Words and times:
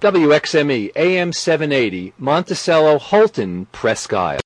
WXME 0.00 0.92
AM 0.96 1.30
780 1.30 2.14
Monticello 2.16 2.98
Houlton 2.98 3.66
Presque 3.70 4.14
Isle. 4.14 4.40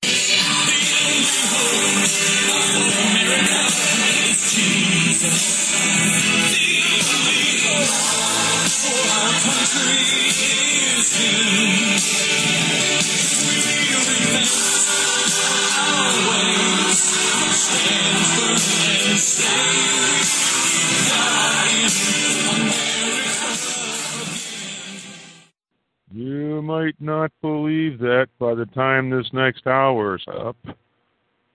Might 26.65 26.99
not 26.99 27.31
believe 27.41 27.99
that 27.99 28.27
by 28.39 28.55
the 28.55 28.65
time 28.65 29.09
this 29.09 29.29
next 29.33 29.67
hour's 29.67 30.25
up. 30.27 30.57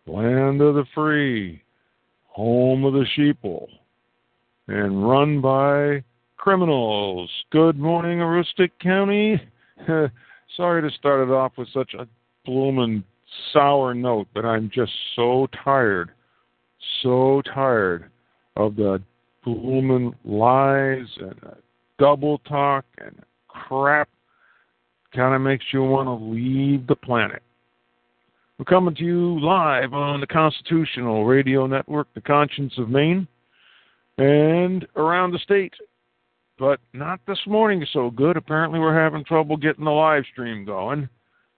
Land 0.07 0.61
of 0.61 0.77
the 0.77 0.85
free, 0.95 1.63
home 2.29 2.85
of 2.85 2.93
the 2.93 3.05
sheeple, 3.17 3.67
and 4.69 5.09
run 5.09 5.41
by 5.41 6.05
criminals. 6.37 7.29
Good 7.51 7.77
morning, 7.77 8.19
Aroostook 8.19 8.71
County. 8.81 9.41
Sorry 10.57 10.83
to 10.83 10.97
start 10.97 11.29
it 11.29 11.33
off 11.33 11.53
with 11.59 11.69
such 11.75 11.95
a 11.95 12.07
bloomin' 12.45 13.05
sour 13.53 13.95
note, 13.95 14.29
but 14.33 14.45
I'm 14.45 14.71
just 14.73 14.93
so 15.17 15.49
tired, 15.65 16.11
so 17.03 17.43
tired 17.53 18.11
of 18.57 18.77
the 18.77 19.03
bloomin' 19.45 20.15
lies 20.25 21.07
and 21.19 21.57
double 21.99 22.39
talk 22.39 22.85
and 22.99 23.21
crap 23.49 24.09
kind 25.15 25.35
of 25.35 25.41
makes 25.41 25.65
you 25.73 25.83
want 25.83 26.07
to 26.07 26.25
leave 26.25 26.87
the 26.87 26.97
planet. 26.97 27.43
We're 28.59 28.65
coming 28.65 28.95
to 28.95 29.03
you 29.03 29.41
live 29.41 29.95
on 29.95 30.21
the 30.21 30.27
Constitutional 30.27 31.25
Radio 31.25 31.67
Network, 31.67 32.09
the 32.15 32.21
conscience 32.21 32.75
of 32.77 32.91
Maine, 32.91 33.27
and 34.19 34.87
around 34.97 35.33
the 35.33 35.39
state. 35.39 35.73
But 36.59 36.79
not 36.93 37.21
this 37.27 37.39
morning 37.47 37.87
so 37.91 38.11
good. 38.11 38.37
Apparently, 38.37 38.79
we're 38.79 39.03
having 39.03 39.25
trouble 39.25 39.57
getting 39.57 39.87
the 39.87 39.91
live 39.91 40.25
stream 40.31 40.67
going. 40.67 41.09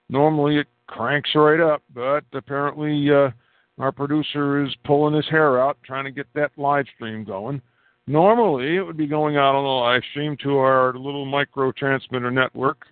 Normally, 0.09 0.59
it 0.59 0.67
cranks 0.87 1.31
right 1.35 1.59
up, 1.59 1.83
but 1.93 2.23
apparently, 2.31 3.11
uh, 3.11 3.31
our 3.79 3.91
producer 3.91 4.63
is 4.63 4.73
pulling 4.85 5.13
his 5.13 5.27
hair 5.29 5.61
out 5.61 5.77
trying 5.85 6.05
to 6.05 6.11
get 6.11 6.27
that 6.35 6.51
live 6.55 6.85
stream 6.95 7.25
going. 7.25 7.61
Normally, 8.07 8.77
it 8.77 8.81
would 8.81 8.97
be 8.97 9.07
going 9.07 9.35
out 9.35 9.55
on 9.55 9.63
the 9.63 9.69
live 9.69 10.03
stream 10.11 10.37
to 10.43 10.57
our 10.57 10.93
little 10.93 11.25
micro 11.25 11.73
transmitter 11.73 12.31
network 12.31 12.85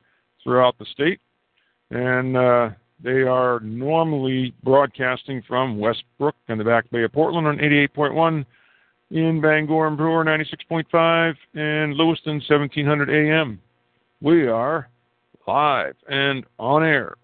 throughout 0.44 0.78
the 0.78 0.86
state. 0.86 1.20
And 1.89 2.38
uh, 2.38 2.70
they 3.03 3.22
are 3.23 3.59
normally 3.61 4.53
broadcasting 4.64 5.44
from 5.48 5.80
Westbrook 5.80 6.36
and 6.48 6.59
the 6.59 6.64
Back 6.64 6.89
Bay 6.92 7.04
of 7.04 7.11
Portland 7.11 7.48
on 7.48 7.58
88.1, 7.58 8.45
in 9.11 9.42
Bangor 9.42 9.88
and 9.88 9.98
Brewer 9.98 10.23
96.5, 10.23 11.36
and 11.54 11.93
Lewiston 11.95 12.36
1700 12.36 13.10
AM. 13.10 13.60
We 14.21 14.48
are 14.48 14.89
live 15.48 15.95
and 16.10 16.45
on 16.58 16.83
air. 16.83 17.15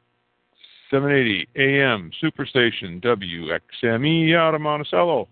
780 0.91 1.47
AM 1.57 2.11
Superstation 2.21 3.01
WXME 3.03 4.35
out 4.35 4.55
of 4.55 4.61
Monticello. 4.61 5.27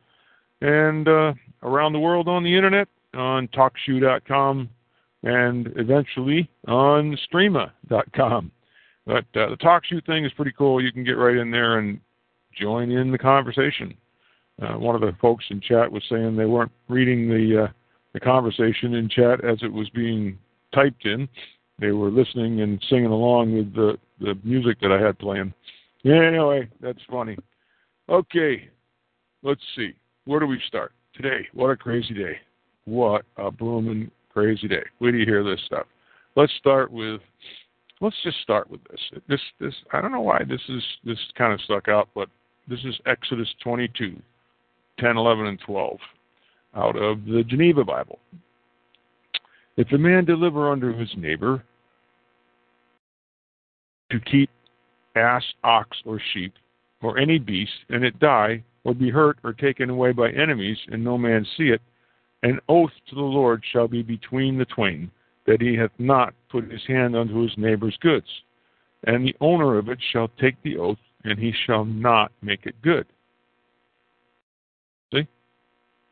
And 0.61 1.07
uh, 1.07 1.33
around 1.63 1.93
the 1.93 1.99
world 1.99 2.27
on 2.27 2.43
the 2.43 2.55
internet 2.55 2.87
on 3.13 3.47
TalkShoe.com 3.49 4.69
and 5.25 5.73
eventually 5.75 6.49
on 6.67 7.17
Streama.com. 7.27 8.51
But 9.05 9.25
uh, 9.35 9.49
the 9.49 9.57
TalkShoe 9.61 10.05
thing 10.05 10.23
is 10.23 10.31
pretty 10.33 10.53
cool. 10.57 10.81
You 10.81 10.91
can 10.91 11.03
get 11.03 11.13
right 11.13 11.35
in 11.35 11.51
there 11.51 11.79
and 11.79 11.99
join 12.57 12.91
in 12.91 13.11
the 13.11 13.17
conversation. 13.17 13.95
Uh, 14.61 14.77
one 14.77 14.95
of 14.95 15.01
the 15.01 15.15
folks 15.19 15.43
in 15.49 15.59
chat 15.59 15.91
was 15.91 16.03
saying 16.09 16.35
they 16.35 16.45
weren't 16.45 16.71
reading 16.87 17.27
the 17.27 17.65
uh, 17.65 17.71
the 18.13 18.19
conversation 18.19 18.93
in 18.93 19.09
chat 19.09 19.43
as 19.43 19.57
it 19.61 19.71
was 19.71 19.89
being 19.89 20.37
typed 20.73 21.05
in. 21.05 21.27
They 21.77 21.91
were 21.91 22.09
listening 22.09 22.61
and 22.61 22.81
singing 22.89 23.07
along 23.07 23.53
with 23.53 23.75
the 23.75 23.97
the 24.21 24.39
music 24.43 24.79
that 24.79 24.91
I 24.91 25.05
had 25.05 25.19
playing. 25.19 25.53
Anyway, 26.05 26.69
that's 26.79 27.01
funny. 27.09 27.35
Okay, 28.07 28.69
let's 29.43 29.61
see. 29.75 29.93
Where 30.23 30.39
do 30.39 30.45
we 30.45 30.61
start 30.67 30.93
today? 31.13 31.47
What 31.53 31.71
a 31.71 31.75
crazy 31.75 32.13
day! 32.13 32.37
What 32.85 33.25
a 33.37 33.51
booming 33.51 34.09
crazy 34.35 34.67
day. 34.67 34.83
Where 34.99 35.11
do 35.11 35.17
you 35.17 35.25
hear 35.25 35.43
this 35.43 35.61
stuff? 35.65 35.87
Let's 36.35 36.53
start 36.59 36.91
with. 36.91 37.21
Let's 38.01 38.15
just 38.23 38.41
start 38.41 38.69
with 38.69 38.81
this. 38.89 38.99
This 39.27 39.39
this 39.59 39.73
I 39.93 40.01
don't 40.01 40.11
know 40.11 40.21
why 40.21 40.41
this 40.47 40.61
is 40.67 40.83
this 41.05 41.17
kind 41.37 41.53
of 41.53 41.61
stuck 41.61 41.87
out, 41.87 42.09
but 42.13 42.27
this 42.67 42.79
is 42.83 42.95
Exodus 43.05 43.47
22, 43.63 44.21
10, 44.99 45.17
11, 45.17 45.45
and 45.45 45.59
12, 45.65 45.97
out 46.75 46.97
of 46.97 47.23
the 47.25 47.43
Geneva 47.47 47.85
Bible. 47.85 48.19
If 49.77 49.91
a 49.91 49.97
man 49.97 50.25
deliver 50.25 50.71
unto 50.71 50.97
his 50.97 51.09
neighbor 51.15 51.63
to 54.11 54.19
keep 54.19 54.49
ass, 55.15 55.43
ox, 55.63 55.97
or 56.05 56.19
sheep, 56.33 56.53
or 57.01 57.17
any 57.17 57.37
beast, 57.37 57.71
and 57.89 58.03
it 58.03 58.19
die, 58.19 58.63
or 58.83 58.93
be 58.93 59.09
hurt, 59.09 59.37
or 59.43 59.53
taken 59.53 59.89
away 59.89 60.11
by 60.11 60.31
enemies, 60.31 60.77
and 60.87 61.03
no 61.03 61.17
man 61.17 61.45
see 61.55 61.69
it, 61.69 61.81
an 62.45 62.59
oath 62.69 62.91
to 63.09 63.15
the 63.15 63.21
Lord 63.21 63.63
shall 63.71 63.87
be 63.87 64.03
between 64.03 64.59
the 64.59 64.65
twain, 64.65 65.09
that 65.47 65.61
he 65.61 65.75
hath 65.75 65.89
not 65.97 66.35
put 66.51 66.71
his 66.71 66.85
hand 66.87 67.15
unto 67.15 67.41
his 67.41 67.57
neighbor's 67.57 67.97
goods. 68.01 68.27
And 69.07 69.25
the 69.25 69.35
owner 69.41 69.79
of 69.79 69.89
it 69.89 69.97
shall 70.11 70.27
take 70.39 70.55
the 70.61 70.77
oath, 70.77 70.99
and 71.23 71.39
he 71.39 71.51
shall 71.65 71.85
not 71.85 72.31
make 72.43 72.67
it 72.67 72.79
good. 72.83 73.07
See? 75.11 75.27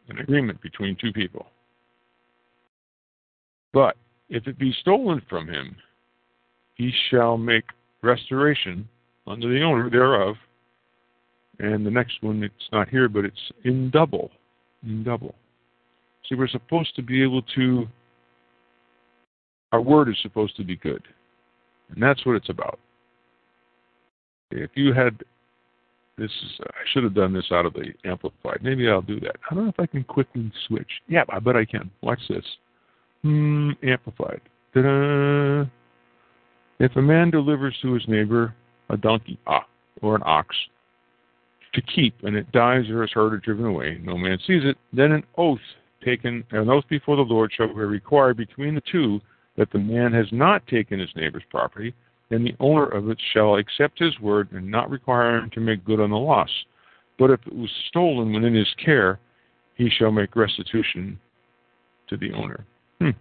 An 0.09 0.17
agreement 0.17 0.59
between 0.61 0.95
two 0.95 1.13
people. 1.13 1.45
But 3.71 3.95
if 4.29 4.47
it 4.47 4.57
be 4.57 4.75
stolen 4.81 5.21
from 5.29 5.47
him, 5.47 5.75
he 6.73 6.91
shall 7.11 7.37
make 7.37 7.65
restoration 8.01 8.89
unto 9.27 9.53
the 9.53 9.61
owner 9.61 9.87
thereof. 9.91 10.35
And 11.59 11.85
the 11.85 11.91
next 11.91 12.23
one, 12.23 12.41
it's 12.41 12.69
not 12.71 12.89
here, 12.89 13.07
but 13.07 13.23
it's 13.23 13.51
in 13.65 13.91
double. 13.91 14.31
In 14.83 15.03
double. 15.03 15.35
See, 16.27 16.35
we're 16.35 16.47
supposed 16.47 16.95
to 16.95 17.01
be 17.01 17.21
able 17.21 17.41
to, 17.55 17.87
our 19.71 19.81
word 19.81 20.09
is 20.09 20.15
supposed 20.21 20.55
to 20.57 20.63
be 20.63 20.75
good. 20.77 21.03
And 21.89 22.01
that's 22.01 22.25
what 22.25 22.35
it's 22.35 22.49
about. 22.49 22.79
If 24.51 24.71
you 24.75 24.93
had, 24.93 25.17
this 26.17 26.29
is, 26.29 26.51
I 26.61 26.81
should 26.91 27.03
have 27.03 27.15
done 27.15 27.33
this 27.33 27.47
out 27.51 27.65
of 27.65 27.73
the 27.73 27.91
amplified. 28.05 28.59
Maybe 28.61 28.87
I'll 28.87 29.01
do 29.01 29.19
that. 29.21 29.35
I 29.49 29.55
don't 29.55 29.65
know 29.65 29.69
if 29.69 29.79
I 29.79 29.87
can 29.87 30.03
quickly 30.03 30.51
switch. 30.67 30.89
Yeah, 31.07 31.23
I 31.29 31.39
bet 31.39 31.55
I 31.55 31.65
can. 31.65 31.89
Watch 32.01 32.19
this. 32.29 32.45
Hmm, 33.23 33.71
amplified. 33.83 34.41
Ta-da. 34.73 35.65
If 36.79 36.95
a 36.95 37.01
man 37.01 37.31
delivers 37.31 37.75
to 37.81 37.93
his 37.93 38.03
neighbor 38.07 38.53
a 38.89 38.97
donkey 38.97 39.39
ah, 39.47 39.65
or 40.01 40.15
an 40.15 40.21
ox 40.25 40.55
to 41.73 41.81
keep, 41.81 42.15
and 42.23 42.35
it 42.35 42.51
dies 42.51 42.89
or 42.89 43.03
is 43.03 43.11
hurt 43.11 43.33
or 43.33 43.37
driven 43.37 43.65
away, 43.65 43.99
no 44.03 44.17
man 44.17 44.37
sees 44.45 44.63
it, 44.63 44.77
then 44.91 45.11
an 45.11 45.23
oath 45.37 45.59
taken, 46.03 46.43
an 46.51 46.69
oath 46.69 46.85
before 46.89 47.15
the 47.15 47.21
Lord 47.21 47.51
shall 47.55 47.67
be 47.67 47.73
required 47.73 48.37
between 48.37 48.75
the 48.75 48.83
two 48.91 49.19
that 49.57 49.71
the 49.71 49.79
man 49.79 50.11
has 50.13 50.27
not 50.31 50.65
taken 50.67 50.99
his 50.99 51.09
neighbor's 51.15 51.43
property, 51.49 51.93
then 52.29 52.43
the 52.43 52.55
owner 52.59 52.85
of 52.85 53.09
it 53.09 53.21
shall 53.33 53.55
accept 53.57 53.99
his 53.99 54.19
word 54.19 54.51
and 54.51 54.69
not 54.69 54.89
require 54.89 55.37
him 55.37 55.49
to 55.51 55.59
make 55.59 55.85
good 55.85 55.99
on 55.99 56.09
the 56.09 56.17
loss. 56.17 56.49
But 57.19 57.29
if 57.29 57.39
it 57.45 57.55
was 57.55 57.69
stolen 57.89 58.33
when 58.33 58.43
in 58.43 58.55
his 58.55 58.73
care, 58.83 59.19
he 59.75 59.89
shall 59.89 60.11
make 60.11 60.35
restitution 60.35 61.19
to 62.09 62.17
the 62.17 62.33
owner. 62.33 62.65
Hmm. 62.99 63.11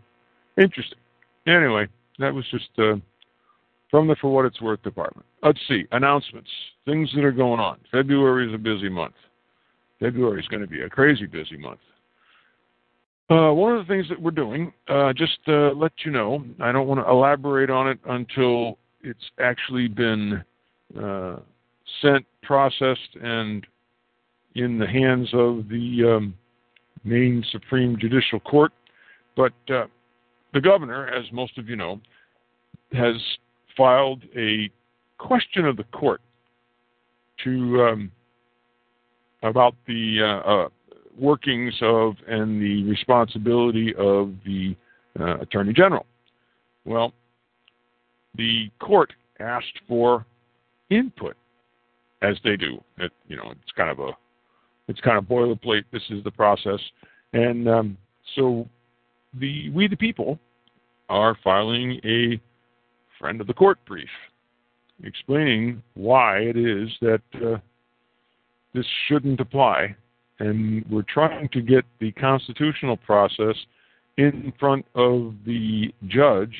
Interesting. 0.60 0.98
Anyway, 1.46 1.88
that 2.18 2.32
was 2.32 2.44
just 2.50 2.68
uh, 2.78 2.94
from 3.90 4.06
the 4.06 4.16
For 4.20 4.32
What 4.32 4.46
It's 4.46 4.60
Worth 4.60 4.82
department. 4.82 5.26
Let's 5.42 5.60
see. 5.68 5.84
Announcements. 5.92 6.50
Things 6.84 7.10
that 7.14 7.24
are 7.24 7.32
going 7.32 7.60
on. 7.60 7.78
February 7.90 8.48
is 8.48 8.54
a 8.54 8.58
busy 8.58 8.88
month. 8.88 9.14
February 10.00 10.40
is 10.40 10.48
going 10.48 10.62
to 10.62 10.68
be 10.68 10.82
a 10.82 10.88
crazy 10.88 11.26
busy 11.26 11.56
month. 11.56 11.80
Uh, 13.30 13.52
one 13.52 13.76
of 13.76 13.86
the 13.86 13.92
things 13.92 14.08
that 14.08 14.20
we're 14.20 14.30
doing, 14.30 14.72
uh, 14.88 15.12
just 15.12 15.42
to 15.46 15.72
let 15.72 15.92
you 16.04 16.10
know, 16.10 16.44
I 16.60 16.72
don't 16.72 16.86
want 16.86 17.00
to 17.00 17.08
elaborate 17.08 17.70
on 17.70 17.88
it 17.88 17.98
until 18.06 18.78
it's 19.02 19.30
actually 19.40 19.88
been 19.88 20.44
uh, 21.00 21.36
sent, 22.02 22.26
processed, 22.42 23.16
and 23.22 23.66
in 24.54 24.78
the 24.78 24.86
hands 24.86 25.28
of 25.32 25.68
the 25.68 26.16
um, 26.16 26.34
Maine 27.04 27.44
Supreme 27.52 27.96
Judicial 27.98 28.40
Court. 28.40 28.72
But 29.36 29.52
uh, 29.70 29.86
the 30.52 30.60
governor, 30.60 31.08
as 31.08 31.24
most 31.32 31.56
of 31.58 31.68
you 31.68 31.76
know, 31.76 32.00
has 32.92 33.16
filed 33.76 34.22
a 34.36 34.70
question 35.18 35.64
of 35.64 35.76
the 35.76 35.84
court 35.84 36.20
to 37.44 37.82
um, 37.82 38.12
about 39.42 39.74
the 39.86 40.18
uh, 40.20 40.48
uh, 40.48 40.68
workings 41.18 41.74
of 41.82 42.14
and 42.26 42.60
the 42.60 42.84
responsibility 42.84 43.94
of 43.94 44.32
the 44.44 44.76
uh, 45.20 45.38
attorney 45.38 45.72
general. 45.72 46.06
Well, 46.84 47.12
the 48.36 48.70
court 48.80 49.12
asked 49.40 49.80
for 49.86 50.24
input, 50.90 51.36
as 52.22 52.36
they 52.44 52.56
do. 52.56 52.82
It, 52.98 53.12
you 53.28 53.36
know, 53.36 53.50
it's 53.50 53.72
kind 53.76 53.90
of 53.90 53.98
a 53.98 54.10
it's 54.88 55.00
kind 55.00 55.18
of 55.18 55.24
boilerplate. 55.24 55.84
This 55.92 56.02
is 56.10 56.24
the 56.24 56.30
process, 56.30 56.80
and 57.32 57.68
um, 57.68 57.98
so 58.34 58.68
the 59.34 59.70
we 59.70 59.86
the 59.88 59.96
people 59.96 60.38
are 61.08 61.36
filing 61.44 62.00
a 62.04 62.40
friend 63.18 63.40
of 63.40 63.46
the 63.46 63.54
court 63.54 63.78
brief 63.86 64.08
explaining 65.04 65.82
why 65.94 66.38
it 66.38 66.56
is 66.56 66.88
that 67.00 67.22
uh, 67.34 67.58
this 68.74 68.86
shouldn't 69.06 69.40
apply, 69.40 69.94
and 70.42 70.84
we're 70.90 71.02
trying 71.02 71.48
to 71.50 71.60
get 71.60 71.84
the 72.00 72.10
constitutional 72.12 72.96
process 72.96 73.54
in 74.18 74.52
front 74.58 74.84
of 74.96 75.34
the 75.46 75.94
judge 76.08 76.54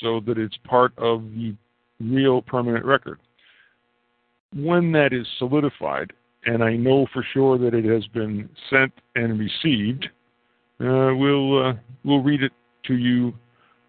so 0.00 0.20
that 0.26 0.38
it's 0.38 0.56
part 0.64 0.92
of 0.98 1.22
the 1.36 1.54
real 2.00 2.42
permanent 2.42 2.84
record. 2.84 3.20
When 4.54 4.90
that 4.92 5.12
is 5.12 5.26
solidified, 5.38 6.12
and 6.46 6.64
I 6.64 6.74
know 6.74 7.06
for 7.12 7.24
sure 7.32 7.58
that 7.58 7.74
it 7.74 7.84
has 7.84 8.04
been 8.08 8.48
sent 8.68 8.92
and 9.14 9.38
received, 9.38 10.06
uh, 10.80 11.14
we'll 11.14 11.68
uh, 11.68 11.72
we'll 12.04 12.22
read 12.22 12.42
it 12.42 12.52
to 12.88 12.94
you 12.94 13.32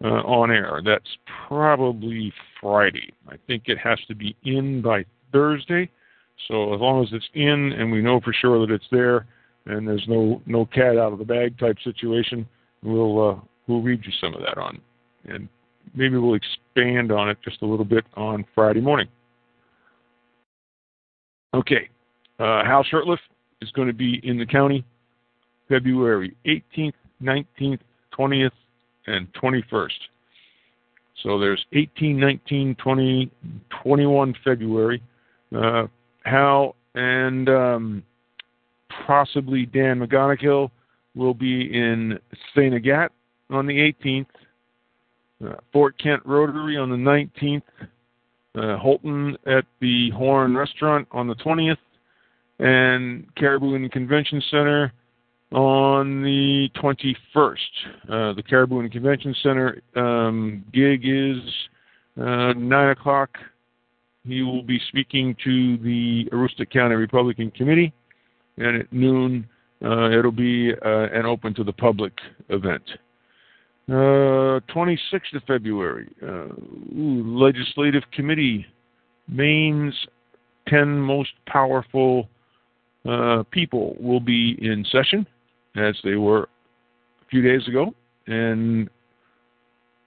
uh, 0.04 0.22
on 0.22 0.52
air. 0.52 0.80
That's 0.84 1.18
probably 1.48 2.32
Friday. 2.60 3.12
I 3.28 3.34
think 3.48 3.64
it 3.66 3.78
has 3.78 3.98
to 4.06 4.14
be 4.14 4.36
in 4.44 4.80
by 4.80 5.04
Thursday. 5.32 5.90
So 6.48 6.74
as 6.74 6.80
long 6.80 7.02
as 7.02 7.08
it's 7.12 7.28
in 7.34 7.72
and 7.72 7.90
we 7.90 8.02
know 8.02 8.20
for 8.20 8.32
sure 8.32 8.66
that 8.66 8.72
it's 8.72 8.86
there, 8.90 9.26
and 9.66 9.88
there's 9.88 10.04
no 10.08 10.42
no 10.46 10.66
cat 10.66 10.98
out 10.98 11.12
of 11.12 11.18
the 11.18 11.24
bag 11.24 11.58
type 11.58 11.76
situation, 11.82 12.46
we'll 12.82 13.30
uh, 13.30 13.40
we'll 13.66 13.82
read 13.82 14.00
you 14.04 14.12
some 14.20 14.34
of 14.34 14.40
that 14.40 14.58
on, 14.58 14.80
and 15.26 15.48
maybe 15.94 16.16
we'll 16.16 16.34
expand 16.34 17.12
on 17.12 17.30
it 17.30 17.38
just 17.42 17.62
a 17.62 17.66
little 17.66 17.84
bit 17.84 18.04
on 18.14 18.44
Friday 18.54 18.80
morning. 18.80 19.08
Okay, 21.54 21.88
uh, 22.38 22.64
Hal 22.64 22.84
Shurtleff 22.92 23.18
is 23.62 23.70
going 23.72 23.88
to 23.88 23.94
be 23.94 24.20
in 24.24 24.38
the 24.38 24.46
county 24.46 24.84
February 25.68 26.36
18th, 26.46 26.92
19th, 27.22 27.78
20th, 28.18 28.50
and 29.06 29.32
21st. 29.34 29.90
So 31.22 31.38
there's 31.38 31.64
18, 31.72 32.18
19, 32.18 32.74
20, 32.74 33.30
21 33.82 34.34
February. 34.44 35.02
Uh, 35.56 35.86
Hal 36.24 36.76
and 36.94 37.48
um, 37.48 38.02
possibly 39.06 39.66
Dan 39.66 40.00
McGonigal 40.00 40.70
will 41.14 41.34
be 41.34 41.72
in 41.72 42.18
St. 42.54 42.74
Agatha 42.74 43.12
on 43.50 43.66
the 43.66 43.92
18th, 44.04 44.26
uh, 45.44 45.56
Fort 45.72 45.96
Kent 45.98 46.22
Rotary 46.24 46.76
on 46.76 46.90
the 46.90 46.96
19th, 46.96 47.62
uh, 48.56 48.78
Houlton 48.82 49.34
at 49.46 49.64
the 49.80 50.10
Horn 50.10 50.56
Restaurant 50.56 51.06
on 51.12 51.26
the 51.28 51.34
20th, 51.36 51.76
and 52.58 53.26
Caribou 53.36 53.74
Inn 53.74 53.82
and 53.82 53.92
Convention 53.92 54.42
Center 54.50 54.92
on 55.52 56.22
the 56.22 56.68
21st. 56.76 57.54
Uh, 58.08 58.32
the 58.34 58.42
Caribou 58.48 58.78
Inn 58.78 58.84
and 58.84 58.92
Convention 58.92 59.34
Center 59.42 59.82
um, 59.96 60.64
gig 60.72 61.02
is 61.04 61.38
uh, 62.20 62.52
9 62.56 62.90
o'clock. 62.90 63.30
He 64.26 64.42
will 64.42 64.62
be 64.62 64.80
speaking 64.88 65.36
to 65.44 65.76
the 65.78 66.24
Aroostook 66.32 66.70
County 66.70 66.94
Republican 66.94 67.50
Committee, 67.50 67.92
and 68.56 68.80
at 68.80 68.92
noon 68.92 69.46
uh, 69.84 70.10
it'll 70.10 70.32
be 70.32 70.72
uh, 70.84 71.08
an 71.12 71.26
open 71.26 71.54
to 71.54 71.64
the 71.64 71.72
public 71.72 72.12
event. 72.48 72.82
26th 73.90 74.98
uh, 75.12 75.36
of 75.36 75.42
February, 75.46 76.08
uh, 76.22 76.46
ooh, 76.96 77.38
Legislative 77.38 78.02
Committee, 78.14 78.64
Maine's 79.28 79.94
10 80.68 80.98
most 80.98 81.30
powerful 81.46 82.28
people 83.50 83.94
will 84.00 84.20
be 84.20 84.56
in 84.62 84.82
session 84.90 85.26
as 85.76 85.94
they 86.02 86.14
were 86.14 86.44
a 86.44 87.26
few 87.30 87.42
days 87.42 87.68
ago, 87.68 87.94
and 88.26 88.88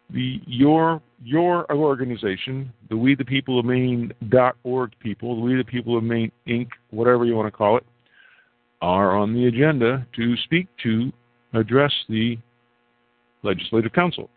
the 0.09 0.41
your 0.45 1.01
your 1.23 1.69
organization, 1.71 2.71
the 2.89 2.97
We 2.97 3.15
the 3.15 3.25
People 3.25 3.59
of 3.59 3.65
Maine 3.65 4.11
dot 4.29 4.55
org 4.63 4.91
people, 4.99 5.35
the 5.35 5.41
We 5.41 5.55
the 5.55 5.63
People 5.63 5.97
of 5.97 6.03
Maine 6.03 6.31
Inc., 6.47 6.69
whatever 6.91 7.25
you 7.25 7.35
want 7.35 7.47
to 7.47 7.51
call 7.51 7.77
it, 7.77 7.85
are 8.81 9.17
on 9.17 9.33
the 9.33 9.47
agenda 9.47 10.05
to 10.15 10.37
speak 10.37 10.67
to 10.83 11.11
address 11.53 11.91
the 12.09 12.37
Legislative 13.43 13.93
Council. 13.93 14.29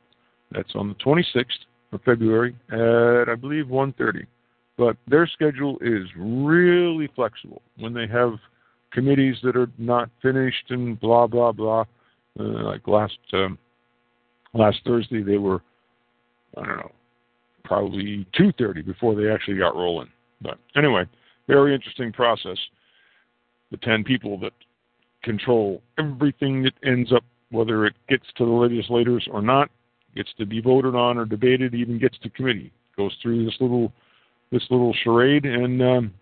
That's 0.53 0.75
on 0.75 0.89
the 0.89 0.95
26th 0.97 1.45
of 1.93 2.03
February 2.03 2.57
at 2.73 3.29
I 3.29 3.35
believe 3.35 3.67
1:30. 3.67 4.27
But 4.77 4.97
their 5.07 5.27
schedule 5.27 5.79
is 5.83 6.07
really 6.17 7.09
flexible. 7.15 7.61
When 7.77 7.93
they 7.93 8.07
have 8.07 8.39
committees 8.93 9.37
that 9.43 9.57
are 9.57 9.71
not 9.79 10.11
finished 10.23 10.71
and 10.71 10.99
blah 10.99 11.27
blah 11.27 11.53
blah. 11.53 11.85
Uh, 12.39 12.65
like 12.65 12.87
last 12.87 13.19
um, 13.33 13.59
last 14.55 14.79
Thursday, 14.85 15.23
they 15.23 15.39
were 15.39 15.63
I 16.57 16.65
don't 16.65 16.77
know 16.77 16.93
probably 17.65 18.27
two 18.37 18.53
thirty 18.59 18.83
before 18.83 19.15
they 19.15 19.31
actually 19.31 19.59
got 19.59 19.77
rolling. 19.77 20.09
But 20.43 20.59
anyway, 20.77 21.05
very 21.47 21.75
interesting 21.75 22.13
process. 22.13 22.59
The 23.71 23.77
ten 23.79 24.03
people 24.05 24.39
that 24.41 24.53
control 25.23 25.83
everything 25.99 26.63
that 26.63 26.73
ends 26.85 27.13
up, 27.13 27.25
whether 27.51 27.87
it 27.87 27.95
gets 28.09 28.27
to 28.37 28.45
the 28.45 28.51
legislators 28.51 29.27
or 29.31 29.43
not, 29.43 29.71
gets 30.17 30.31
to 30.39 30.47
be 30.47 30.61
voted 30.61 30.95
on 30.95 31.19
or 31.19 31.25
debated, 31.25 31.75
even 31.75 31.99
gets 31.99 32.19
to 32.19 32.31
committee, 32.31 32.73
goes 32.97 33.15
through 33.23 33.45
this 33.45 33.55
little 33.61 33.93
this 34.51 34.63
little 34.71 34.95
charade, 35.05 35.45
and 35.45 35.81
um, 35.81 36.15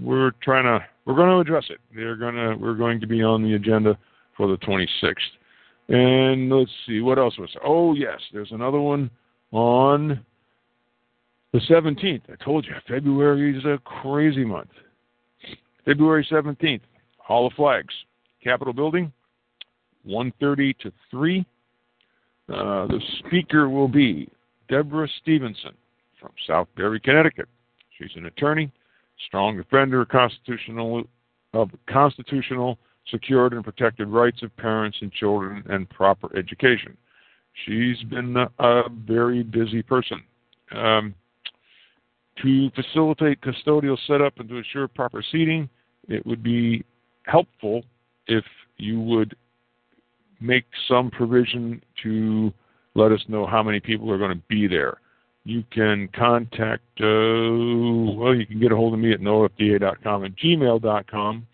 we're 0.00 0.32
trying 0.42 0.64
to 0.64 0.84
we're 1.04 1.14
going 1.14 1.28
to 1.28 1.38
address 1.38 1.64
it. 1.70 1.78
They're 1.94 2.16
going 2.16 2.34
to 2.34 2.56
we're 2.56 2.74
going 2.74 3.00
to 3.00 3.06
be 3.06 3.22
on 3.22 3.42
the 3.42 3.54
agenda 3.54 3.98
for 4.36 4.48
the 4.48 4.56
26th. 4.58 5.14
And 5.90 6.50
let's 6.50 6.70
see 6.86 7.00
what 7.00 7.18
else 7.18 7.36
was. 7.36 7.50
there? 7.54 7.66
Oh 7.66 7.94
yes, 7.94 8.20
there's 8.32 8.52
another 8.52 8.80
one 8.80 9.10
on 9.50 10.24
the 11.52 11.58
17th. 11.68 12.22
I 12.30 12.44
told 12.44 12.64
you 12.64 12.72
February 12.88 13.58
is 13.58 13.64
a 13.64 13.78
crazy 13.84 14.44
month. 14.44 14.70
February 15.84 16.26
17th, 16.30 16.82
Hall 17.18 17.48
of 17.48 17.52
Flags, 17.54 17.92
Capitol 18.42 18.72
Building, 18.72 19.12
1:30 20.06 20.78
to 20.78 20.92
3. 21.10 21.44
Uh, 22.48 22.86
the 22.86 23.00
speaker 23.18 23.68
will 23.68 23.88
be 23.88 24.28
Deborah 24.68 25.08
Stevenson 25.20 25.72
from 26.20 26.30
Southbury, 26.48 27.02
Connecticut. 27.02 27.48
She's 27.98 28.10
an 28.14 28.26
attorney 28.26 28.70
strong 29.26 29.56
defender 29.56 30.02
of 30.02 30.08
constitutional 30.08 31.04
of 31.52 31.70
constitutional, 31.88 32.78
secured, 33.08 33.52
and 33.52 33.64
protected 33.64 34.08
rights 34.08 34.42
of 34.42 34.56
parents 34.56 34.98
and 35.00 35.12
children 35.12 35.62
and 35.68 35.88
proper 35.90 36.34
education. 36.36 36.96
She's 37.66 38.02
been 38.04 38.36
a, 38.58 38.82
very 39.06 39.42
busy 39.42 39.82
person. 39.82 40.22
Um, 40.72 41.14
to 42.42 42.70
facilitate 42.70 43.40
custodial 43.40 43.98
setup 44.06 44.38
and 44.38 44.48
to 44.48 44.56
ensure 44.56 44.88
proper 44.88 45.22
seating, 45.32 45.68
it 46.08 46.24
would 46.24 46.42
be 46.42 46.84
helpful 47.24 47.82
if 48.28 48.44
you 48.78 49.00
would 49.00 49.36
make 50.40 50.64
some 50.88 51.10
provision 51.10 51.82
to 52.02 52.52
let 52.94 53.12
us 53.12 53.20
know 53.28 53.46
how 53.46 53.62
many 53.62 53.80
people 53.80 54.10
are 54.10 54.18
going 54.18 54.30
to 54.30 54.42
be 54.48 54.66
there 54.66 54.98
you 55.44 55.64
can 55.70 56.08
contact, 56.14 56.82
uh, 57.00 58.14
well, 58.16 58.34
you 58.34 58.46
can 58.46 58.60
get 58.60 58.72
a 58.72 58.76
hold 58.76 58.94
of 58.94 59.00
me 59.00 59.12
at 59.12 59.20
noafda.com 59.20 60.24
and 60.24 60.36
gmail.com, 60.36 61.46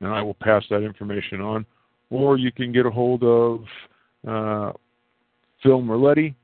and 0.00 0.12
I 0.12 0.22
will 0.22 0.34
pass 0.34 0.64
that 0.70 0.82
information 0.82 1.40
on. 1.40 1.66
Or 2.10 2.36
you 2.38 2.50
can 2.50 2.72
get 2.72 2.86
a 2.86 2.90
hold 2.90 3.22
of 3.22 3.60
uh, 4.26 4.72
Phil 5.62 5.80
Merletti 5.80 6.34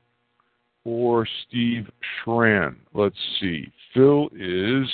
or 0.85 1.27
Steve 1.47 1.87
Schran. 2.25 2.75
Let's 2.93 3.17
see. 3.39 3.71
Phil 3.93 4.29
is 4.33 4.87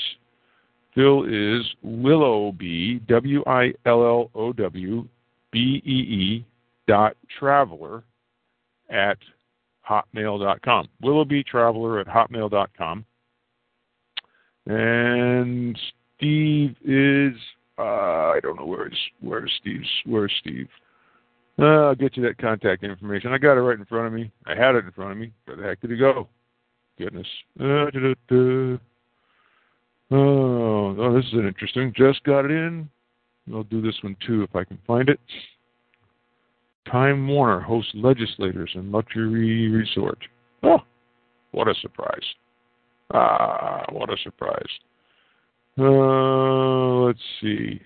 Phil 0.95 1.25
is 1.25 1.65
Willow 1.83 2.51
B 2.51 2.99
W 3.07 3.43
I 3.45 3.73
L 3.85 4.03
L 4.03 4.31
O 4.33 4.53
W 4.53 5.07
B 5.51 5.81
E 5.85 5.91
E 5.91 6.45
willoughby.traveler 6.87 8.03
at 8.89 9.17
hotmail.com. 9.89 10.87
Willoughbytraveler 11.03 12.01
at 12.01 12.07
hotmail.com. 12.07 13.05
And 14.65 15.77
Steve 16.17 16.75
is 16.85 17.33
uh, 17.77 17.81
I 17.81 18.39
don't 18.41 18.59
know 18.59 18.65
where's 18.65 18.97
where's 19.21 19.51
Steve's 19.61 19.89
where's 20.05 20.33
Steve. 20.39 20.67
Uh, 21.59 21.87
I'll 21.87 21.95
get 21.95 22.17
you 22.17 22.23
that 22.23 22.37
contact 22.39 22.83
information. 22.83 23.31
I 23.31 23.37
got 23.37 23.57
it 23.57 23.61
right 23.61 23.77
in 23.77 23.85
front 23.85 24.07
of 24.07 24.13
me. 24.13 24.31
I 24.45 24.55
had 24.55 24.75
it 24.75 24.85
in 24.85 24.91
front 24.91 25.11
of 25.11 25.17
me. 25.17 25.31
Where 25.45 25.57
the 25.57 25.63
heck 25.63 25.81
did 25.81 25.91
it 25.91 25.97
go? 25.97 26.27
Goodness. 26.97 27.27
Uh. 27.59 28.77
Oh, 30.11 30.95
oh, 30.99 31.13
this 31.15 31.25
is 31.25 31.33
interesting. 31.33 31.93
Just 31.95 32.23
got 32.23 32.45
it 32.45 32.51
in. 32.51 32.89
I'll 33.51 33.63
do 33.63 33.81
this 33.81 33.95
one 34.01 34.15
too 34.25 34.43
if 34.43 34.55
I 34.55 34.63
can 34.63 34.77
find 34.85 35.09
it. 35.09 35.19
Time 36.91 37.27
Warner 37.27 37.59
hosts 37.59 37.91
legislators 37.95 38.71
in 38.75 38.91
luxury 38.91 39.69
resort. 39.69 40.19
Oh, 40.63 40.79
what 41.51 41.67
a 41.67 41.73
surprise. 41.81 42.23
Ah, 43.13 43.85
what 43.91 44.11
a 44.11 44.17
surprise. 44.23 44.69
Uh, 45.77 47.05
let's 47.05 47.19
see. 47.41 47.81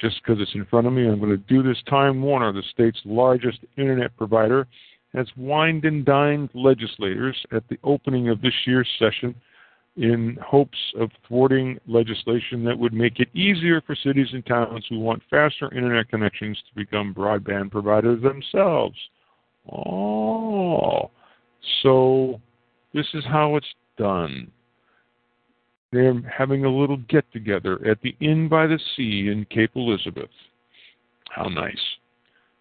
Just 0.00 0.20
because 0.22 0.42
it's 0.42 0.54
in 0.54 0.66
front 0.66 0.86
of 0.86 0.92
me, 0.92 1.06
I'm 1.06 1.20
going 1.20 1.30
to 1.30 1.36
do 1.36 1.62
this. 1.62 1.80
Time 1.88 2.20
Warner, 2.20 2.52
the 2.52 2.62
state's 2.72 2.98
largest 3.04 3.60
internet 3.76 4.16
provider, 4.16 4.66
has 5.14 5.26
wined 5.36 5.84
and 5.84 6.04
dined 6.04 6.50
legislators 6.54 7.36
at 7.52 7.62
the 7.68 7.78
opening 7.84 8.28
of 8.28 8.40
this 8.40 8.54
year's 8.66 8.88
session 8.98 9.34
in 9.96 10.38
hopes 10.44 10.78
of 10.98 11.10
thwarting 11.28 11.78
legislation 11.86 12.64
that 12.64 12.78
would 12.78 12.94
make 12.94 13.20
it 13.20 13.28
easier 13.34 13.80
for 13.82 13.94
cities 13.94 14.28
and 14.32 14.44
towns 14.46 14.84
who 14.88 14.98
want 14.98 15.22
faster 15.28 15.72
internet 15.74 16.08
connections 16.08 16.58
to 16.66 16.74
become 16.74 17.14
broadband 17.14 17.70
providers 17.70 18.22
themselves. 18.22 18.96
Oh, 19.70 21.10
so 21.82 22.40
this 22.94 23.06
is 23.12 23.24
how 23.26 23.56
it's 23.56 23.74
done. 23.98 24.50
They're 25.92 26.14
having 26.22 26.64
a 26.64 26.74
little 26.74 26.96
get 27.08 27.30
together 27.32 27.78
at 27.86 28.00
the 28.02 28.16
Inn 28.20 28.48
by 28.48 28.66
the 28.66 28.78
Sea 28.96 29.28
in 29.30 29.46
Cape 29.50 29.72
Elizabeth. 29.76 30.30
How 31.30 31.48
nice. 31.48 31.76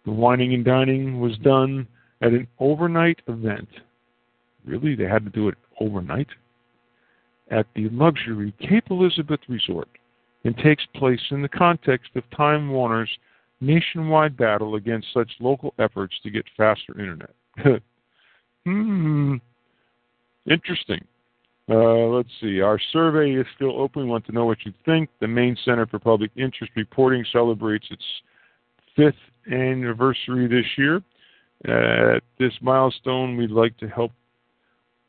The 0.06 0.12
wining 0.12 0.54
and 0.54 0.66
dining 0.66 1.20
was 1.20 1.38
done 1.38 1.88
at 2.22 2.34
an 2.34 2.48
overnight 2.60 3.20
event. 3.28 3.70
Really? 4.66 4.96
They 4.96 5.06
had 5.06 5.24
to 5.24 5.32
do 5.32 5.48
it 5.48 5.56
overnight? 5.80 6.28
At 7.50 7.68
the 7.76 7.90
luxury 7.90 8.54
Cape 8.60 8.86
Elizabeth 8.90 9.42
Resort 9.48 9.90
and 10.44 10.58
takes 10.58 10.86
place 10.96 11.22
in 11.32 11.42
the 11.42 11.50
context 11.50 12.12
of 12.16 12.24
Time 12.36 12.70
Warner's 12.70 13.10
nationwide 13.62 14.36
battle 14.36 14.76
against 14.76 15.08
such 15.14 15.32
local 15.40 15.74
efforts 15.80 16.16
to 16.24 16.30
get 16.30 16.46
faster 16.58 17.00
internet. 17.00 17.32
hmm. 18.66 19.36
Interesting. 20.50 21.06
Uh, 21.70 22.08
let's 22.08 22.30
see. 22.42 22.62
Our 22.62 22.80
survey 22.92 23.34
is 23.34 23.46
still 23.56 23.80
open. 23.80 24.04
We 24.04 24.10
want 24.10 24.26
to 24.26 24.32
know 24.32 24.46
what 24.46 24.66
you 24.66 24.74
think. 24.86 25.10
The 25.20 25.28
Maine 25.28 25.56
Center 25.64 25.86
for 25.86 26.00
Public 26.00 26.32
Interest 26.36 26.72
Reporting 26.76 27.24
celebrates 27.32 27.86
its 27.92 28.04
fifth 28.96 29.14
anniversary 29.52 30.48
this 30.48 30.66
year. 30.78 31.04
At 31.66 32.24
this 32.40 32.54
milestone, 32.62 33.38
we'd 33.38 33.52
like 33.52 33.78
to 33.78 33.88
help 33.88 34.12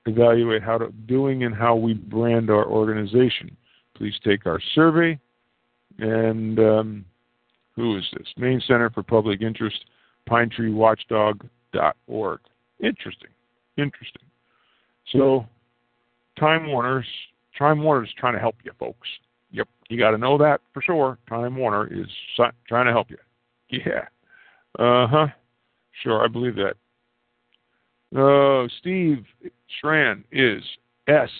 evaluate 0.06 0.62
how 0.62 0.78
to 0.78 0.90
doing 1.06 1.44
and 1.44 1.54
how 1.54 1.76
we 1.76 1.92
brand 1.94 2.50
our 2.50 2.66
organization. 2.66 3.56
Please 3.96 4.14
take 4.24 4.46
our 4.46 4.60
survey. 4.74 5.18
And 5.98 6.58
um, 6.58 7.04
who 7.74 7.96
is 7.96 8.04
this? 8.16 8.26
Maine 8.36 8.60
Center 8.66 8.90
for 8.90 9.02
Public 9.02 9.40
Interest, 9.40 9.82
PineTreeWatchdog.org. 10.28 12.40
Interesting. 12.80 13.30
Interesting. 13.78 14.22
So 15.10 15.46
Time 16.38 16.66
Warner's 16.68 17.06
Time 17.58 17.82
Warner's 17.82 18.12
trying 18.16 18.34
to 18.34 18.40
help 18.40 18.56
you, 18.64 18.72
folks. 18.78 19.08
Yep, 19.50 19.68
you 19.88 19.98
got 19.98 20.12
to 20.12 20.18
know 20.18 20.38
that 20.38 20.60
for 20.72 20.82
sure. 20.82 21.18
Time 21.28 21.56
Warner 21.56 21.86
is 21.92 22.06
trying 22.66 22.86
to 22.86 22.92
help 22.92 23.10
you. 23.10 23.18
Yeah. 23.68 24.06
Uh 24.78 25.06
huh. 25.06 25.26
Sure, 26.02 26.24
I 26.24 26.28
believe 26.28 26.56
that. 26.56 26.74
Uh, 28.14 28.68
Steve 28.80 29.24
Schran 29.82 30.24
is 30.32 30.62
S 31.08 31.30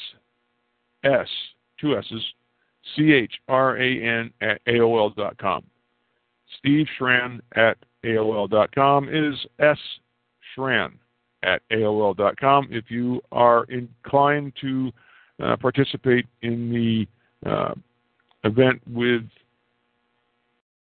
S 1.04 1.28
two 1.80 1.96
S's 1.96 2.22
C 2.96 3.12
H 3.12 3.32
R 3.48 3.76
A 3.76 4.02
N 4.02 4.30
at 4.40 4.64
AOL 4.66 5.14
dot 5.16 5.36
com. 5.38 5.64
Steve 6.58 6.86
Schran 6.98 7.40
at 7.56 7.78
AOL 8.04 8.48
dot 8.48 8.74
com 8.74 9.08
is 9.08 9.34
S 9.58 9.78
Schran 10.56 10.92
at 11.42 11.62
AOL.com. 11.70 12.68
If 12.70 12.90
you 12.90 13.20
are 13.32 13.64
inclined 13.64 14.52
to 14.60 14.92
uh, 15.42 15.56
participate 15.56 16.26
in 16.42 16.70
the 17.44 17.50
uh, 17.50 17.74
event 18.44 18.80
with 18.86 19.22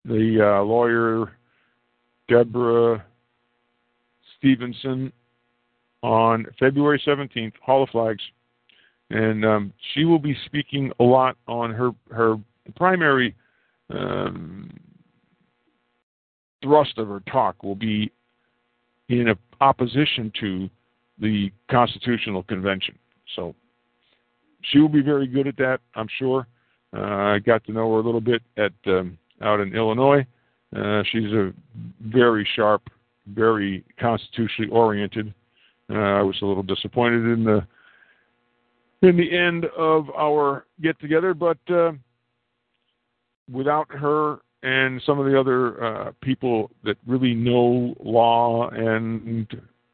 the 0.05 0.39
uh, 0.41 0.63
lawyer 0.63 1.33
Deborah 2.27 3.05
Stevenson 4.37 5.11
on 6.01 6.45
February 6.59 7.01
17th, 7.05 7.53
Hall 7.63 7.83
of 7.83 7.89
Flags, 7.89 8.23
and 9.11 9.45
um, 9.45 9.73
she 9.93 10.05
will 10.05 10.19
be 10.19 10.35
speaking 10.45 10.91
a 10.99 11.03
lot 11.03 11.37
on 11.47 11.71
her 11.71 11.91
her 12.09 12.37
primary 12.75 13.35
um, 13.93 14.69
thrust 16.63 16.97
of 16.97 17.07
her 17.07 17.21
talk 17.31 17.61
will 17.63 17.75
be 17.75 18.11
in 19.19 19.35
opposition 19.59 20.31
to 20.39 20.69
the 21.19 21.51
Constitutional 21.69 22.43
Convention. 22.43 22.97
So 23.35 23.55
she 24.63 24.79
will 24.79 24.89
be 24.89 25.01
very 25.01 25.27
good 25.27 25.47
at 25.47 25.57
that, 25.57 25.79
I'm 25.95 26.07
sure. 26.17 26.47
Uh, 26.95 26.99
I 26.99 27.39
got 27.39 27.63
to 27.65 27.71
know 27.71 27.93
her 27.93 27.99
a 27.99 28.03
little 28.03 28.21
bit 28.21 28.41
at 28.57 28.73
um, 28.87 29.17
out 29.41 29.59
in 29.59 29.75
Illinois. 29.75 30.25
Uh, 30.75 31.03
she's 31.11 31.31
a 31.31 31.53
very 32.01 32.47
sharp, 32.55 32.81
very 33.27 33.83
constitutionally 33.99 34.71
oriented. 34.71 35.33
Uh, 35.89 35.93
I 35.93 36.21
was 36.21 36.37
a 36.41 36.45
little 36.45 36.63
disappointed 36.63 37.25
in 37.25 37.43
the 37.43 37.65
in 39.07 39.17
the 39.17 39.35
end 39.35 39.65
of 39.77 40.09
our 40.11 40.65
get 40.81 40.99
together, 40.99 41.33
but 41.33 41.57
uh, 41.69 41.91
without 43.51 43.89
her 43.89 44.39
and 44.63 45.01
some 45.05 45.19
of 45.19 45.25
the 45.25 45.39
other 45.39 45.83
uh, 45.83 46.11
people 46.21 46.69
that 46.83 46.97
really 47.07 47.33
know 47.33 47.95
law 47.99 48.69
and 48.69 49.47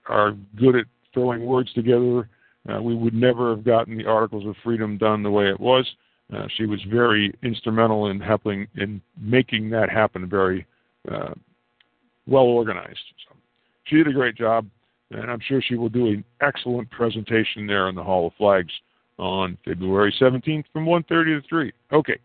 are 0.08 0.34
good 0.58 0.76
at 0.76 0.86
throwing 1.14 1.46
words 1.46 1.72
together, 1.74 2.30
uh, 2.70 2.82
we 2.82 2.96
would 2.96 3.14
never 3.14 3.50
have 3.50 3.64
gotten 3.64 3.98
the 3.98 4.06
Articles 4.06 4.46
of 4.46 4.56
Freedom 4.64 4.98
done 4.98 5.24
the 5.24 5.32
way 5.32 5.50
it 5.50 5.60
was. 5.60 5.88
Uh, 6.34 6.48
she 6.58 6.66
was 6.66 6.82
very 6.90 7.34
instrumental 7.44 8.08
in 8.08 8.20
helping 8.20 8.68
in 8.76 9.02
making 9.20 9.70
that 9.70 9.90
happen. 9.90 10.28
Very 10.28 10.66
uh, 11.10 11.34
well 12.28 12.44
organized. 12.44 13.00
So 13.28 13.36
she 13.86 13.96
did 13.96 14.08
a 14.08 14.14
great 14.14 14.36
job, 14.36 14.68
and 15.12 15.32
I'm 15.32 15.40
sure 15.40 15.62
she 15.62 15.76
will 15.76 15.88
do 15.88 16.08
an 16.08 16.26
excellent 16.42 16.90
presentation 16.92 17.66
there 17.66 17.88
in 17.88 17.96
the 17.96 18.04
Hall 18.04 18.28
of 18.28 18.34
Flags 18.38 18.74
on 19.18 19.58
February 19.64 20.14
17th 20.20 20.66
from 20.74 20.86
1:30 20.86 21.42
to 21.42 21.48
3. 21.48 21.72
Okay, 21.94 22.18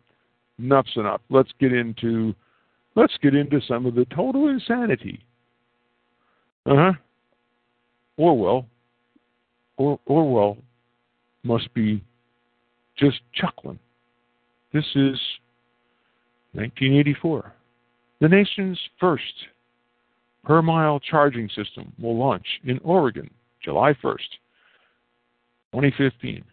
enough's 0.58 0.92
enough. 0.96 1.20
Let's 1.30 1.50
get 1.60 1.72
into 1.72 2.34
let's 2.94 3.16
get 3.22 3.34
into 3.34 3.60
some 3.66 3.86
of 3.86 3.94
the 3.94 4.06
total 4.06 4.48
insanity. 4.48 5.24
Uh 6.66 6.76
huh. 6.76 6.92
Orwell. 8.16 8.66
Or, 9.78 9.98
Orwell 10.06 10.58
must 11.44 11.72
be 11.74 12.04
just 12.96 13.20
chuckling. 13.34 13.78
This 14.72 14.84
is 14.94 15.18
1984. 16.52 17.52
The 18.20 18.28
nation's 18.28 18.78
first 19.00 19.22
per 20.44 20.62
mile 20.62 21.00
charging 21.00 21.48
system 21.48 21.92
will 22.00 22.16
launch 22.16 22.46
in 22.64 22.78
Oregon 22.84 23.30
July 23.62 23.92
1st, 24.02 24.18
2015. 25.72 26.44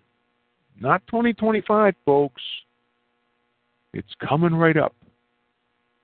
Not 0.79 1.06
2025, 1.08 1.94
folks. 2.06 2.41
It's 3.93 4.13
coming 4.27 4.53
right 4.53 4.77
up. 4.77 4.96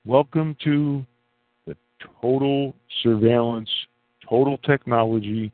Welcome 0.05 0.57
to 0.63 1.05
the 1.67 1.75
total 2.19 2.73
surveillance, 3.03 3.69
total 4.27 4.57
technology 4.59 5.51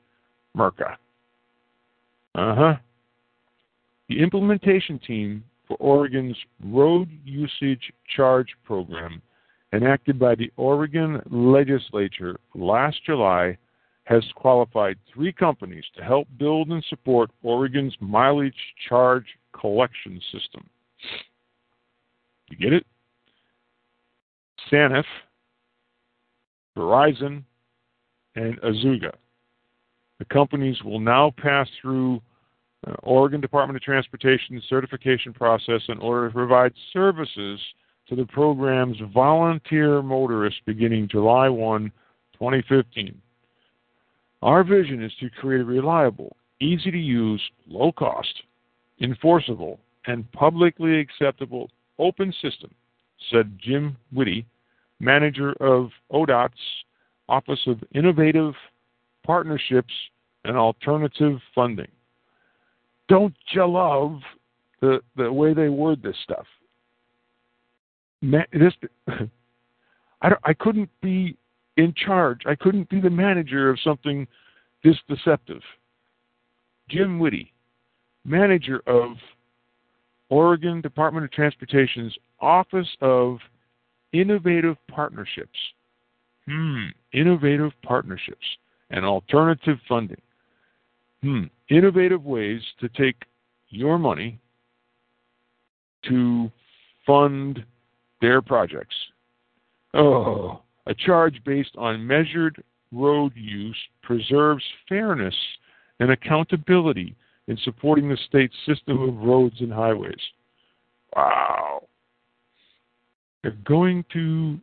MERCA. 0.56 0.96
Uh 2.36 2.56
huh. 2.56 2.74
The 4.08 4.22
implementation 4.22 4.98
team 5.00 5.44
for 5.68 5.76
Oregon's 5.82 6.38
road 6.64 7.10
usage 7.26 7.92
charge 8.16 8.48
program, 8.64 9.22
enacted 9.74 10.18
by 10.18 10.36
the 10.36 10.52
Oregon 10.56 11.22
legislature 11.30 12.40
last 12.56 12.98
July, 13.06 13.58
has 14.06 14.24
qualified 14.36 14.98
three 15.14 15.34
companies 15.34 15.84
to 15.98 16.04
help 16.04 16.30
build 16.40 16.70
and 16.70 16.84
support 16.90 17.30
Oregon's 17.44 17.96
mileage 18.00 18.54
charge 18.88 19.26
collection 19.52 20.22
system. 20.32 20.70
You 22.52 22.58
get 22.58 22.74
it? 22.74 22.86
Sanef, 24.72 25.06
Verizon, 26.78 27.44
and 28.36 28.60
Azuga. 28.62 29.12
The 30.20 30.26
companies 30.26 30.78
will 30.84 31.00
now 31.00 31.34
pass 31.38 31.68
through 31.82 32.22
uh, 32.86 32.94
Oregon 33.04 33.42
Department 33.42 33.78
of 33.78 33.84
Transportation 33.84 34.62
certification 34.70 35.34
process 35.34 35.82
in 35.88 35.98
order 36.00 36.28
to 36.28 36.34
provide 36.34 36.74
services 36.92 37.60
to 38.10 38.16
the 38.16 38.26
program's 38.26 38.98
volunteer 39.14 40.02
motorists 40.02 40.60
beginning 40.66 41.08
July 41.10 41.48
1, 41.48 41.92
2015. 42.34 43.20
Our 44.42 44.64
vision 44.64 45.04
is 45.04 45.12
to 45.22 45.30
create 45.30 45.62
a 45.62 45.66
reliable, 45.66 46.36
easy 46.60 46.92
to 46.92 46.98
use, 46.98 47.42
low 47.68 47.92
cost, 47.92 48.44
enforceable, 49.00 49.80
and 50.08 50.30
publicly 50.34 51.00
acceptable 51.00 51.70
open 52.00 52.34
system, 52.42 52.72
said 53.32 53.58
Jim 53.62 53.98
Whitty, 54.12 54.46
manager 55.00 55.54
of 55.60 55.90
ODOT's 56.12 56.54
Office 57.30 57.60
of 57.68 57.84
Innovative 57.94 58.54
Partnerships 59.26 59.94
and 60.44 60.58
Alternative 60.58 61.40
Funding. 61.54 61.88
Don't 63.08 63.36
you 63.52 63.68
love 63.68 64.20
the 64.82 65.00
the 65.16 65.32
way 65.32 65.54
they 65.54 65.70
word 65.70 66.02
this 66.02 66.16
stuff? 66.24 66.46
Man, 68.22 68.46
this 68.54 68.74
I 70.22 70.32
I 70.44 70.54
couldn't 70.54 70.90
be 71.02 71.38
in 71.78 71.94
charge. 71.94 72.42
I 72.46 72.56
couldn't 72.56 72.90
be 72.90 73.00
the 73.00 73.10
manager 73.10 73.70
of 73.70 73.80
something 73.84 74.28
this 74.84 74.98
deceptive. 75.08 75.62
Jim 76.90 77.20
Whitty, 77.20 77.54
manager 78.26 78.82
of 78.88 79.16
Oregon 80.32 80.80
Department 80.80 81.26
of 81.26 81.32
Transportation's 81.32 82.18
Office 82.40 82.88
of 83.02 83.38
Innovative 84.14 84.78
Partnerships. 84.90 85.60
Hmm, 86.48 86.86
innovative 87.14 87.72
partnerships 87.84 88.46
and 88.90 89.06
alternative 89.06 89.78
funding. 89.88 90.22
Hmm, 91.22 91.44
innovative 91.70 92.24
ways 92.24 92.62
to 92.80 92.90
take 92.90 93.18
your 93.70 94.00
money 94.00 94.40
to 96.08 96.50
fund 97.06 97.64
their 98.22 98.42
projects. 98.42 98.96
Oh, 99.94 100.62
a 100.88 100.94
charge 100.94 101.44
based 101.46 101.76
on 101.78 102.08
measured 102.08 102.64
road 102.94 103.34
use 103.36 103.78
preserves 104.02 104.64
fairness 104.88 105.36
and 106.00 106.12
accountability 106.12 107.16
in 107.52 107.58
supporting 107.66 108.08
the 108.08 108.18
state's 108.30 108.56
system 108.66 109.02
of 109.02 109.18
roads 109.18 109.60
and 109.60 109.74
highways. 109.74 110.22
Wow. 111.14 111.84
They're 113.44 113.58
going 113.66 114.06
to, 114.14 114.58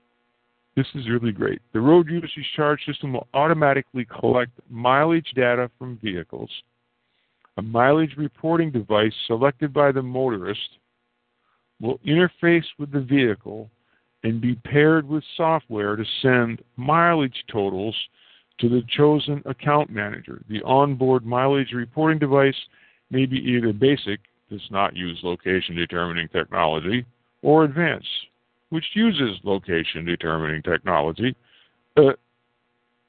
this 0.75 0.87
is 0.95 1.07
really 1.11 1.33
great. 1.33 1.61
The 1.75 1.81
road 1.81 2.09
usage 2.09 2.51
charge 2.57 2.81
system 2.87 3.13
will 3.13 3.29
automatically 3.35 4.07
collect 4.07 4.53
mileage 4.71 5.31
data 5.35 5.71
from 5.79 5.99
vehicles. 6.03 6.49
A 7.59 7.63
mileage 7.63 8.15
reporting 8.17 8.71
device 8.71 9.13
selected 9.27 9.75
by 9.75 9.93
the 9.93 10.03
motorist 10.03 10.79
will 11.83 12.01
interface 12.07 12.65
with 12.79 12.91
the 12.91 13.01
vehicle 13.03 13.69
and 14.25 14.41
be 14.41 14.55
paired 14.55 15.07
with 15.07 15.23
software 15.37 15.95
to 15.95 16.05
send 16.23 16.63
mileage 16.77 17.45
totals 17.53 17.95
to 18.59 18.69
the 18.69 18.83
chosen 18.97 19.43
account 19.47 19.91
manager. 19.91 20.43
The 20.49 20.63
onboard 20.63 21.25
mileage 21.25 21.73
reporting 21.73 22.19
device 22.19 22.57
may 23.11 23.27
be 23.27 23.39
either 23.39 23.73
basic, 23.73 24.21
does 24.51 24.67
not 24.71 24.97
use 24.97 25.19
location 25.23 25.75
determining 25.75 26.29
technology, 26.29 27.05
or 27.43 27.65
advanced, 27.65 28.09
which 28.71 28.85
uses 28.95 29.39
location 29.45 30.05
determining 30.05 30.63
technology. 30.63 31.35
Uh, 31.97 32.13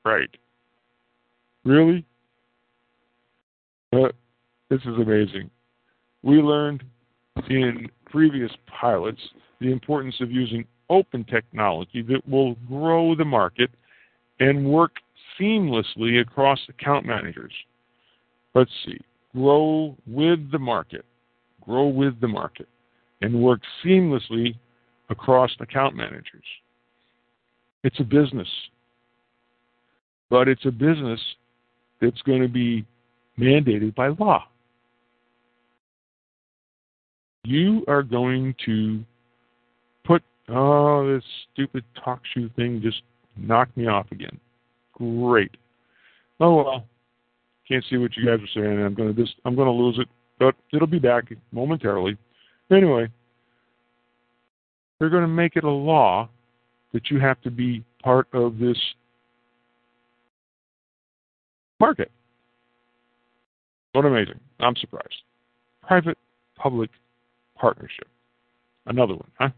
right. 0.05 0.29
Really? 1.63 2.05
Uh, 3.91 4.09
this 4.69 4.81
is 4.81 4.95
amazing. 5.01 5.49
We 6.21 6.37
learned 6.37 6.83
in 7.49 7.87
previous 8.05 8.51
pilots 8.67 9.19
the 9.59 9.71
importance 9.71 10.15
of 10.19 10.31
using 10.31 10.65
open 10.89 11.23
technology 11.23 12.01
that 12.03 12.27
will 12.27 12.55
grow 12.67 13.15
the 13.15 13.25
market 13.25 13.69
and 14.39 14.65
work 14.65 14.91
seamlessly 15.39 16.21
across 16.21 16.59
account 16.69 17.05
managers. 17.05 17.53
Let's 18.55 18.71
see, 18.85 18.99
grow 19.33 19.95
with 20.07 20.51
the 20.51 20.59
market, 20.59 21.05
grow 21.61 21.87
with 21.87 22.19
the 22.19 22.27
market, 22.27 22.67
and 23.21 23.41
work 23.41 23.61
seamlessly 23.83 24.55
across 25.09 25.51
account 25.59 25.95
managers. 25.95 26.43
It's 27.83 27.99
a 27.99 28.03
business, 28.03 28.47
but 30.29 30.47
it's 30.47 30.65
a 30.65 30.71
business 30.71 31.19
that's 32.01 32.21
going 32.23 32.41
to 32.41 32.47
be 32.47 32.85
mandated 33.37 33.95
by 33.95 34.09
law. 34.09 34.45
You 37.45 37.83
are 37.87 38.03
going 38.03 38.53
to 38.65 39.03
put, 40.03 40.21
oh, 40.49 41.13
this 41.13 41.23
stupid 41.53 41.83
talk 42.03 42.21
shoe 42.33 42.49
thing 42.55 42.81
just 42.83 43.01
knocked 43.37 43.75
me 43.77 43.87
off 43.87 44.11
again. 44.11 44.39
Great. 44.99 45.55
Oh 46.39 46.55
well. 46.55 46.85
Can't 47.67 47.85
see 47.89 47.97
what 47.97 48.17
you 48.17 48.25
guys 48.25 48.39
are 48.39 48.61
saying. 48.61 48.79
I'm 48.81 48.93
gonna 48.95 49.13
just 49.13 49.35
I'm 49.45 49.55
gonna 49.55 49.71
lose 49.71 49.97
it, 49.99 50.07
but 50.39 50.55
it'll 50.73 50.87
be 50.87 50.99
back 50.99 51.31
momentarily. 51.51 52.17
Anyway, 52.71 53.07
they're 54.97 55.09
gonna 55.09 55.27
make 55.27 55.55
it 55.55 55.63
a 55.63 55.69
law 55.69 56.29
that 56.93 57.09
you 57.09 57.19
have 57.19 57.39
to 57.41 57.51
be 57.51 57.83
part 58.03 58.27
of 58.33 58.57
this 58.57 58.77
market. 61.79 62.11
What 63.93 64.05
amazing. 64.05 64.39
I'm 64.59 64.75
surprised. 64.75 65.23
Private 65.85 66.17
public 66.55 66.89
partnership. 67.55 68.07
Another 68.85 69.13
one, 69.13 69.31
huh? 69.39 69.49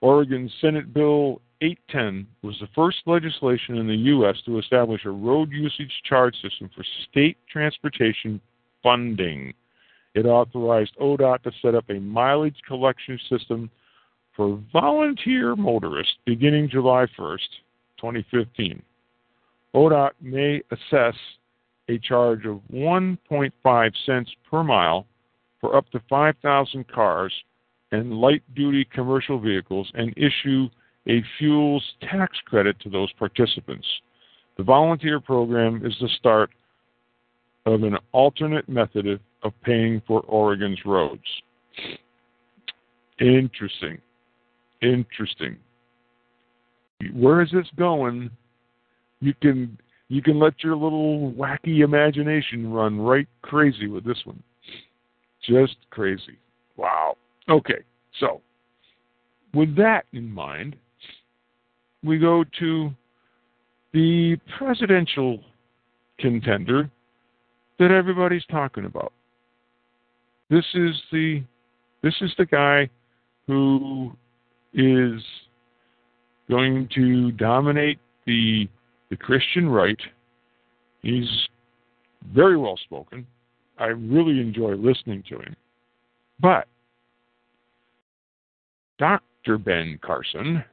Oregon 0.00 0.50
Senate 0.60 0.92
Bill 0.92 1.40
810 1.64 2.26
was 2.42 2.56
the 2.60 2.68
first 2.74 2.98
legislation 3.06 3.78
in 3.78 3.86
the 3.86 3.94
U.S. 3.94 4.36
to 4.44 4.58
establish 4.58 5.06
a 5.06 5.10
road 5.10 5.50
usage 5.50 5.92
charge 6.06 6.34
system 6.42 6.68
for 6.76 6.84
state 7.10 7.38
transportation 7.50 8.38
funding. 8.82 9.54
It 10.14 10.26
authorized 10.26 10.94
ODOT 11.00 11.42
to 11.44 11.52
set 11.62 11.74
up 11.74 11.88
a 11.88 11.94
mileage 11.94 12.58
collection 12.68 13.18
system 13.30 13.70
for 14.36 14.60
volunteer 14.74 15.56
motorists 15.56 16.12
beginning 16.26 16.68
July 16.68 17.06
1st, 17.18 17.48
2015. 17.98 18.82
ODOT 19.74 20.10
may 20.20 20.60
assess 20.70 21.16
a 21.88 21.98
charge 21.98 22.44
of 22.44 22.60
1.5 22.70 23.92
cents 24.04 24.30
per 24.50 24.62
mile 24.62 25.06
for 25.62 25.76
up 25.76 25.88
to 25.90 26.00
5,000 26.10 26.86
cars 26.88 27.32
and 27.90 28.12
light 28.12 28.42
duty 28.54 28.86
commercial 28.92 29.40
vehicles 29.40 29.90
and 29.94 30.12
issue 30.18 30.68
a 31.08 31.22
fuels 31.38 31.84
tax 32.00 32.36
credit 32.46 32.78
to 32.80 32.90
those 32.90 33.12
participants. 33.12 33.86
The 34.56 34.62
volunteer 34.62 35.20
program 35.20 35.84
is 35.84 35.94
the 36.00 36.08
start 36.18 36.50
of 37.66 37.82
an 37.82 37.96
alternate 38.12 38.68
method 38.68 39.20
of 39.42 39.52
paying 39.62 40.02
for 40.06 40.20
Oregon's 40.22 40.78
roads. 40.84 41.22
Interesting. 43.20 43.98
Interesting. 44.82 45.56
Where 47.12 47.42
is 47.42 47.50
this 47.52 47.66
going? 47.76 48.30
You 49.20 49.34
can 49.40 49.78
you 50.08 50.22
can 50.22 50.38
let 50.38 50.62
your 50.62 50.76
little 50.76 51.32
wacky 51.32 51.80
imagination 51.80 52.70
run 52.70 53.00
right 53.00 53.26
crazy 53.42 53.88
with 53.88 54.04
this 54.04 54.20
one. 54.24 54.42
Just 55.48 55.76
crazy. 55.90 56.38
Wow. 56.76 57.16
Okay. 57.48 57.82
So, 58.20 58.40
with 59.54 59.74
that 59.76 60.06
in 60.12 60.30
mind, 60.30 60.76
we 62.04 62.18
go 62.18 62.44
to 62.60 62.90
the 63.92 64.36
presidential 64.58 65.40
contender 66.18 66.90
that 67.78 67.90
everybody's 67.90 68.44
talking 68.46 68.84
about. 68.84 69.12
This 70.50 70.64
is 70.74 70.94
the 71.10 71.42
this 72.02 72.14
is 72.20 72.32
the 72.36 72.44
guy 72.44 72.88
who 73.46 74.12
is 74.74 75.22
going 76.48 76.88
to 76.94 77.32
dominate 77.32 77.98
the 78.26 78.68
the 79.10 79.16
Christian 79.16 79.68
right. 79.68 80.00
He's 81.02 81.28
very 82.32 82.56
well 82.56 82.76
spoken. 82.84 83.26
I 83.78 83.86
really 83.86 84.40
enjoy 84.40 84.74
listening 84.74 85.24
to 85.28 85.38
him. 85.40 85.56
But 86.40 86.68
Dr. 88.98 89.58
Ben 89.58 89.98
Carson 90.02 90.64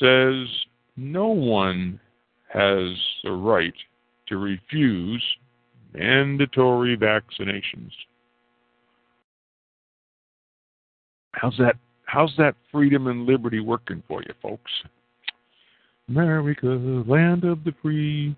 says 0.00 0.48
no 0.96 1.28
one 1.28 2.00
has 2.52 2.96
the 3.24 3.32
right 3.32 3.74
to 4.28 4.38
refuse 4.38 5.22
mandatory 5.94 6.96
vaccinations. 6.96 7.90
How's 11.32 11.56
that 11.58 11.76
how's 12.06 12.34
that 12.38 12.54
freedom 12.72 13.08
and 13.08 13.26
liberty 13.26 13.60
working 13.60 14.02
for 14.08 14.22
you 14.22 14.32
folks? 14.40 14.70
America, 16.08 16.66
land 16.66 17.44
of 17.44 17.64
the 17.64 17.74
free, 17.82 18.36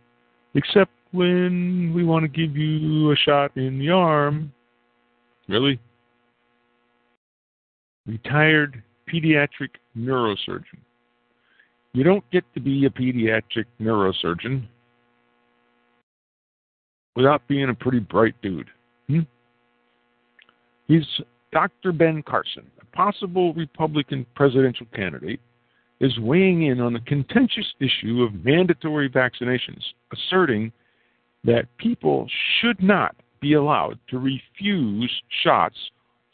except 0.54 0.90
when 1.12 1.92
we 1.94 2.04
want 2.04 2.22
to 2.22 2.28
give 2.28 2.56
you 2.56 3.12
a 3.12 3.16
shot 3.16 3.56
in 3.56 3.78
the 3.78 3.90
arm. 3.90 4.52
Really? 5.48 5.78
Retired 8.06 8.82
pediatric 9.12 9.70
neurosurgeon. 9.96 10.80
You 11.92 12.04
don't 12.04 12.28
get 12.30 12.44
to 12.54 12.60
be 12.60 12.84
a 12.84 12.90
pediatric 12.90 13.64
neurosurgeon 13.80 14.66
without 17.16 17.46
being 17.48 17.68
a 17.68 17.74
pretty 17.74 17.98
bright 17.98 18.34
dude. 18.42 18.68
Hmm? 19.08 19.20
He's 20.86 21.06
Dr. 21.52 21.92
Ben 21.92 22.22
Carson, 22.22 22.70
a 22.80 22.96
possible 22.96 23.54
Republican 23.54 24.26
presidential 24.34 24.86
candidate, 24.94 25.40
is 26.00 26.16
weighing 26.20 26.66
in 26.66 26.80
on 26.80 26.92
the 26.92 27.00
contentious 27.00 27.66
issue 27.80 28.22
of 28.22 28.44
mandatory 28.44 29.08
vaccinations, 29.08 29.82
asserting 30.12 30.70
that 31.44 31.64
people 31.78 32.28
should 32.60 32.80
not 32.82 33.16
be 33.40 33.54
allowed 33.54 33.98
to 34.08 34.18
refuse 34.18 35.10
shots 35.42 35.76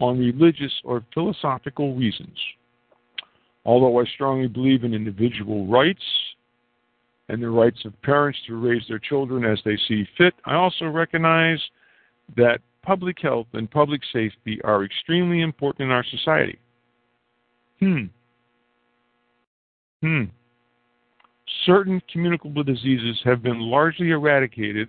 on 0.01 0.19
religious 0.19 0.73
or 0.85 1.05
philosophical 1.15 1.95
reasons. 1.95 2.37
Although 3.65 4.01
I 4.01 4.05
strongly 4.07 4.49
believe 4.49 4.85
in 4.85 4.95
individual 4.95 5.67
rights 5.67 6.03
and 7.29 7.43
the 7.43 7.49
rights 7.49 7.85
of 7.85 8.01
parents 8.03 8.39
to 8.47 8.57
raise 8.57 8.83
their 8.89 8.99
children 8.99 9.45
as 9.45 9.59
they 9.65 9.79
see 9.89 10.07
fit, 10.19 10.35
I 10.45 10.55
also 10.55 10.87
recognize 10.87 11.61
that 12.37 12.61
public 12.83 13.19
health 13.21 13.47
and 13.55 13.71
public 13.71 14.03
safety 14.13 14.61
are 14.63 14.85
extremely 14.85 15.41
important 15.41 15.87
in 15.87 15.91
our 15.91 16.05
society. 16.05 16.59
Hmm. 17.81 18.05
Hmm. 20.03 20.25
Certain 21.65 22.03
communicable 22.13 22.63
diseases 22.63 23.19
have 23.25 23.43
been 23.43 23.61
largely 23.61 24.11
eradicated 24.11 24.89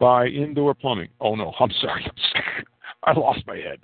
by 0.00 0.26
indoor 0.26 0.74
plumbing. 0.74 1.08
Oh 1.20 1.36
no, 1.36 1.52
I'm 1.60 1.70
sorry. 1.80 2.10
I 3.04 3.12
lost 3.12 3.46
my 3.46 3.56
head. 3.56 3.80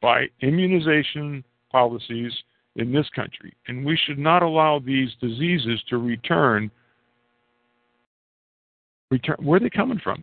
By 0.00 0.26
immunization 0.40 1.42
policies 1.72 2.32
in 2.76 2.92
this 2.92 3.08
country. 3.14 3.54
And 3.68 3.84
we 3.84 3.98
should 4.06 4.18
not 4.18 4.42
allow 4.42 4.78
these 4.78 5.10
diseases 5.20 5.82
to 5.88 5.98
return. 5.98 6.70
Return 9.10 9.36
where 9.40 9.56
are 9.56 9.60
they 9.60 9.70
coming 9.70 10.00
from? 10.02 10.22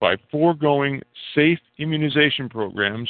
By 0.00 0.16
foregoing 0.30 1.00
safe 1.34 1.60
immunization 1.78 2.48
programs. 2.48 3.08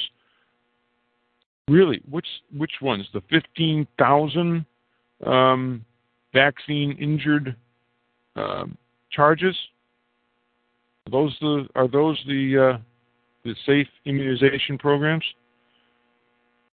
Really, 1.69 2.03
which 2.11 2.27
which 2.57 2.73
ones? 2.83 3.07
The 3.15 3.23
fifteen 3.31 3.87
thousand 3.99 4.67
um, 5.25 5.85
vaccine 6.33 6.97
injured 7.01 7.57
um, 8.37 8.77
charges? 9.11 9.57
Are 11.07 11.11
those 11.11 11.37
the 11.41 11.67
are 11.75 11.89
those 11.89 12.23
the 12.27 12.75
uh, 12.75 12.79
the 13.45 13.55
safe 13.65 13.89
immunization 14.05 14.77
programs? 14.77 15.25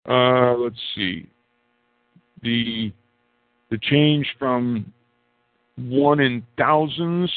Uh, 0.09 0.55
let's 0.57 0.81
see. 0.94 1.29
The 2.42 2.92
the 3.71 3.79
change 3.79 4.27
from 4.38 4.92
one 5.77 6.21
in 6.21 6.42
thousands 6.57 7.31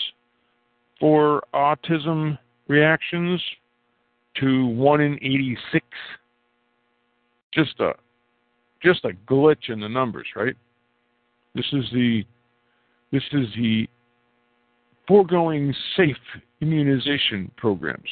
for 1.00 1.44
autism 1.54 2.38
reactions 2.68 3.42
to 4.40 4.66
one 4.68 5.02
in 5.02 5.16
86. 5.16 5.86
Just 7.54 7.80
a 7.82 7.92
just 8.82 9.04
a 9.04 9.12
glitch 9.30 9.70
in 9.70 9.82
the 9.82 9.90
numbers, 9.90 10.28
right? 10.36 10.56
This 11.54 11.66
is 11.74 11.84
the 11.92 12.24
this 13.12 13.24
is 13.34 13.48
the 13.58 13.88
foregoing 15.08 15.76
safe 15.98 16.16
immunization 16.62 17.52
programs. 17.58 18.10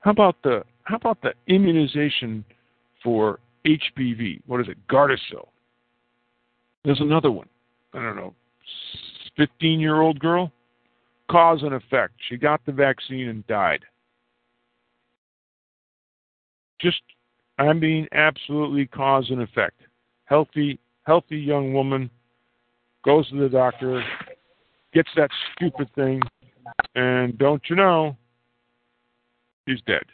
How 0.00 0.12
about 0.12 0.36
the 0.42 0.62
how 0.84 0.96
about 0.96 1.20
the 1.20 1.34
immunization 1.48 2.44
for 3.04 3.38
HPV? 3.66 4.40
What 4.46 4.60
is 4.60 4.68
it? 4.68 4.78
Gardasil. 4.88 5.48
There's 6.84 7.00
another 7.00 7.30
one. 7.30 7.48
I 7.94 8.02
don't 8.02 8.16
know. 8.16 8.34
15 9.36 9.80
year 9.80 10.00
old 10.00 10.18
girl. 10.18 10.52
Cause 11.30 11.62
and 11.62 11.74
effect. 11.74 12.14
She 12.28 12.36
got 12.36 12.64
the 12.64 12.72
vaccine 12.72 13.28
and 13.28 13.46
died. 13.46 13.84
Just, 16.80 17.02
I 17.58 17.72
mean, 17.72 18.08
absolutely 18.12 18.86
cause 18.86 19.26
and 19.30 19.42
effect. 19.42 19.80
Healthy, 20.24 20.78
healthy 21.04 21.36
young 21.36 21.74
woman 21.74 22.08
goes 23.04 23.28
to 23.30 23.36
the 23.36 23.48
doctor, 23.48 24.02
gets 24.94 25.10
that 25.16 25.30
stupid 25.54 25.90
thing, 25.94 26.20
and 26.94 27.36
don't 27.38 27.62
you 27.68 27.76
know, 27.76 28.16
he's 29.66 29.80
dead. 29.86 30.04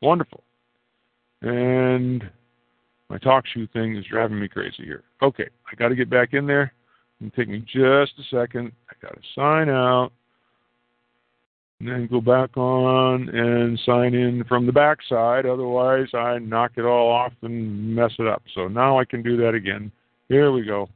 Wonderful. 0.00 0.42
And 1.42 2.28
my 3.12 3.18
talk 3.18 3.44
shoe 3.46 3.66
thing 3.74 3.94
is 3.94 4.06
driving 4.06 4.40
me 4.40 4.48
crazy 4.48 4.84
here. 4.84 5.04
Okay, 5.20 5.46
I 5.70 5.76
got 5.76 5.88
to 5.88 5.94
get 5.94 6.08
back 6.08 6.32
in 6.32 6.46
there. 6.46 6.72
It'll 7.20 7.30
take 7.32 7.50
me 7.50 7.58
just 7.58 8.12
a 8.18 8.22
second. 8.30 8.72
I 8.90 8.94
got 9.02 9.12
to 9.12 9.20
sign 9.34 9.68
out. 9.68 10.12
And 11.78 11.90
then 11.90 12.08
go 12.10 12.22
back 12.22 12.56
on 12.56 13.28
and 13.28 13.78
sign 13.84 14.14
in 14.14 14.44
from 14.44 14.64
the 14.64 14.72
back 14.72 14.96
side. 15.10 15.44
Otherwise, 15.44 16.08
I 16.14 16.38
knock 16.38 16.72
it 16.76 16.86
all 16.86 17.12
off 17.12 17.34
and 17.42 17.94
mess 17.94 18.12
it 18.18 18.26
up. 18.26 18.42
So 18.54 18.66
now 18.66 18.98
I 18.98 19.04
can 19.04 19.22
do 19.22 19.36
that 19.36 19.52
again. 19.54 19.92
Here 20.28 20.50
we 20.50 20.64
go. 20.64 20.88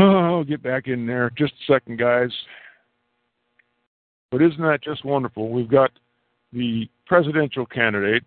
Oh, 0.00 0.42
get 0.42 0.64
back 0.64 0.88
in 0.88 1.06
there. 1.06 1.30
Just 1.38 1.52
a 1.52 1.72
second, 1.74 2.00
guys. 2.00 2.32
But 4.32 4.42
isn't 4.42 4.60
that 4.60 4.82
just 4.82 5.04
wonderful? 5.04 5.48
We've 5.50 5.70
got 5.70 5.92
the 6.52 6.88
presidential 7.06 7.66
candidate, 7.66 8.24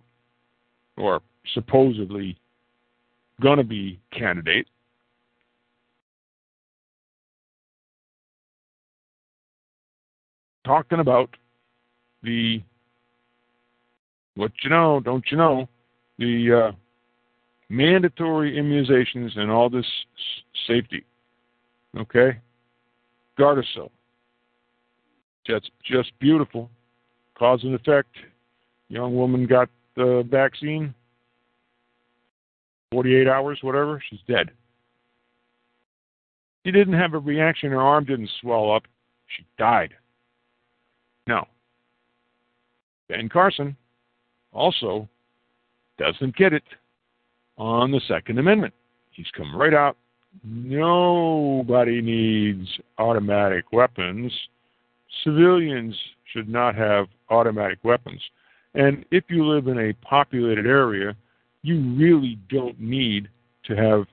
or 0.95 1.21
supposedly 1.53 2.37
going 3.41 3.57
to 3.57 3.63
be 3.63 3.99
candidate, 4.11 4.67
talking 10.65 10.99
about 10.99 11.29
the 12.23 12.61
what 14.35 14.51
you 14.63 14.69
know, 14.69 14.99
don't 14.99 15.23
you 15.31 15.37
know, 15.37 15.67
the 16.17 16.69
uh, 16.69 16.75
mandatory 17.69 18.57
immunizations 18.57 19.37
and 19.37 19.49
all 19.49 19.69
this 19.69 19.85
safety. 20.67 21.05
Okay? 21.97 22.37
Gardasil. 23.39 23.89
That's 25.47 25.69
just 25.83 26.11
beautiful. 26.19 26.69
Cause 27.37 27.61
and 27.63 27.75
effect. 27.75 28.15
Young 28.89 29.15
woman 29.15 29.45
got 29.45 29.69
the 29.95 30.27
vaccine. 30.29 30.93
48 32.95 33.27
hours, 33.27 33.59
whatever, 33.61 34.01
she's 34.09 34.21
dead. 34.25 34.51
She 36.65 36.71
didn't 36.71 36.93
have 36.93 37.13
a 37.13 37.19
reaction. 37.19 37.71
Her 37.71 37.81
arm 37.81 38.05
didn't 38.05 38.29
swell 38.39 38.71
up. 38.71 38.83
She 39.35 39.45
died. 39.57 39.93
Now, 41.27 41.47
Ben 43.09 43.27
Carson 43.27 43.75
also 44.53 45.09
doesn't 45.97 46.37
get 46.37 46.53
it 46.53 46.63
on 47.57 47.91
the 47.91 47.99
Second 48.07 48.39
Amendment. 48.39 48.73
He's 49.11 49.29
come 49.35 49.53
right 49.53 49.73
out. 49.73 49.97
Nobody 50.45 52.01
needs 52.01 52.79
automatic 52.97 53.73
weapons. 53.73 54.31
Civilians 55.25 55.93
should 56.31 56.47
not 56.47 56.75
have 56.75 57.07
automatic 57.29 57.79
weapons. 57.83 58.21
And 58.73 59.03
if 59.11 59.25
you 59.27 59.45
live 59.45 59.67
in 59.67 59.79
a 59.79 59.93
populated 59.95 60.65
area, 60.65 61.13
you 61.65 61.81
really 61.95 62.37
don't 62.49 62.79
need 62.79 63.27
to 63.65 63.75
have 63.75 64.05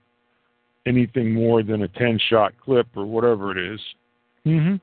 anything 0.87 1.35
more 1.35 1.63
than 1.63 1.83
a 1.83 1.89
10 1.89 2.19
shot 2.31 2.53
clip 2.59 2.87
or 2.97 3.05
whatever 3.05 3.57
it 3.57 3.75
is. 3.75 3.81
Mm-hmm. 4.47 4.77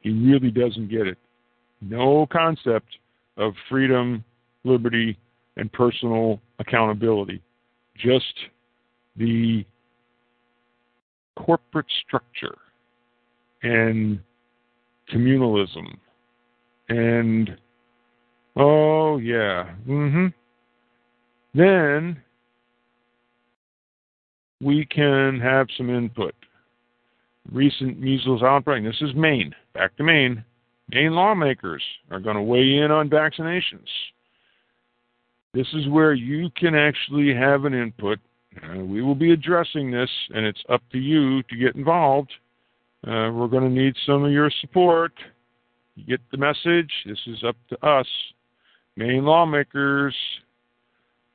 He 0.00 0.10
really 0.10 0.50
doesn't 0.50 0.90
get 0.90 1.06
it. 1.06 1.16
No 1.80 2.26
concept 2.26 2.98
of 3.36 3.54
freedom, 3.68 4.24
liberty, 4.64 5.16
and 5.56 5.72
personal 5.72 6.40
accountability. 6.58 7.40
Just 7.96 8.34
the 9.16 9.64
corporate 11.36 11.86
structure 12.06 12.58
and 13.62 14.18
communalism 15.12 15.96
and 16.88 17.56
oh 18.56 19.18
yeah 19.18 19.70
mhm 19.86 20.32
then 21.54 22.20
we 24.60 24.86
can 24.86 25.40
have 25.40 25.66
some 25.76 25.90
input 25.90 26.34
recent 27.52 28.00
measles 28.00 28.42
outbreak 28.42 28.84
this 28.84 29.00
is 29.00 29.14
maine 29.14 29.54
back 29.74 29.94
to 29.96 30.02
maine 30.02 30.44
maine 30.90 31.12
lawmakers 31.12 31.82
are 32.10 32.20
going 32.20 32.36
to 32.36 32.42
weigh 32.42 32.78
in 32.78 32.90
on 32.90 33.08
vaccinations 33.08 33.88
this 35.52 35.66
is 35.74 35.88
where 35.88 36.14
you 36.14 36.50
can 36.56 36.74
actually 36.74 37.34
have 37.34 37.64
an 37.64 37.74
input 37.74 38.18
Uh, 38.62 38.78
we 38.78 39.02
will 39.02 39.14
be 39.14 39.32
addressing 39.32 39.90
this, 39.90 40.10
and 40.30 40.44
it's 40.46 40.62
up 40.68 40.82
to 40.92 40.98
you 40.98 41.42
to 41.44 41.56
get 41.56 41.74
involved. 41.74 42.32
Uh, 43.06 43.30
we're 43.32 43.48
going 43.48 43.64
to 43.64 43.82
need 43.82 43.94
some 44.06 44.24
of 44.24 44.32
your 44.32 44.50
support. 44.60 45.12
You 45.96 46.04
get 46.04 46.20
the 46.30 46.38
message. 46.38 46.90
This 47.06 47.18
is 47.26 47.42
up 47.44 47.56
to 47.70 47.86
us. 47.86 48.06
Maine 48.96 49.24
lawmakers 49.24 50.14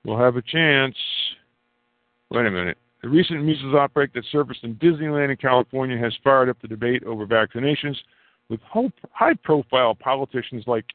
will 0.06 0.18
have 0.18 0.36
a 0.36 0.42
chance. 0.42 0.96
Wait 2.30 2.46
a 2.46 2.52
minute. 2.52 2.78
The 3.02 3.10
recent 3.10 3.44
measles 3.44 3.76
outbreak 3.76 4.14
that 4.14 4.26
surfaced 4.32 4.64
in 4.64 4.76
Disneyland 4.76 5.32
in 5.32 5.38
California 5.38 5.98
has 5.98 6.14
fired 6.24 6.50
up 6.50 6.58
the 6.62 6.68
debate 6.68 7.04
over 7.04 7.26
vaccinations, 7.26 7.96
with 8.50 8.60
high 9.12 9.34
profile 9.44 9.96
politicians 9.96 10.64
like 10.68 10.86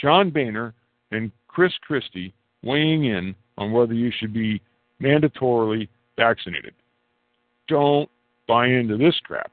John 0.00 0.30
Boehner 0.30 0.74
and 1.10 1.30
Chris 1.48 1.72
Christie 1.80 2.34
weighing 2.62 3.04
in 3.04 3.34
on 3.56 3.72
whether 3.72 3.94
you 3.94 4.10
should 4.18 4.32
be 4.32 4.60
mandatorily 5.00 5.88
vaccinated. 6.16 6.74
Don't 7.68 8.10
buy 8.46 8.66
into 8.66 8.96
this 8.96 9.14
crap. 9.24 9.52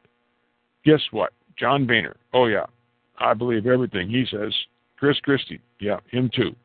Guess 0.84 1.02
what? 1.12 1.34
John 1.58 1.86
Boehner. 1.86 2.18
Oh, 2.34 2.48
yeah. 2.48 2.66
I 3.20 3.34
believe 3.34 3.68
everything 3.68 4.10
he 4.10 4.26
says. 4.30 4.54
Chris 4.98 5.20
Christie. 5.20 5.62
Yeah, 5.80 6.00
him 6.12 6.30
too. 6.34 6.56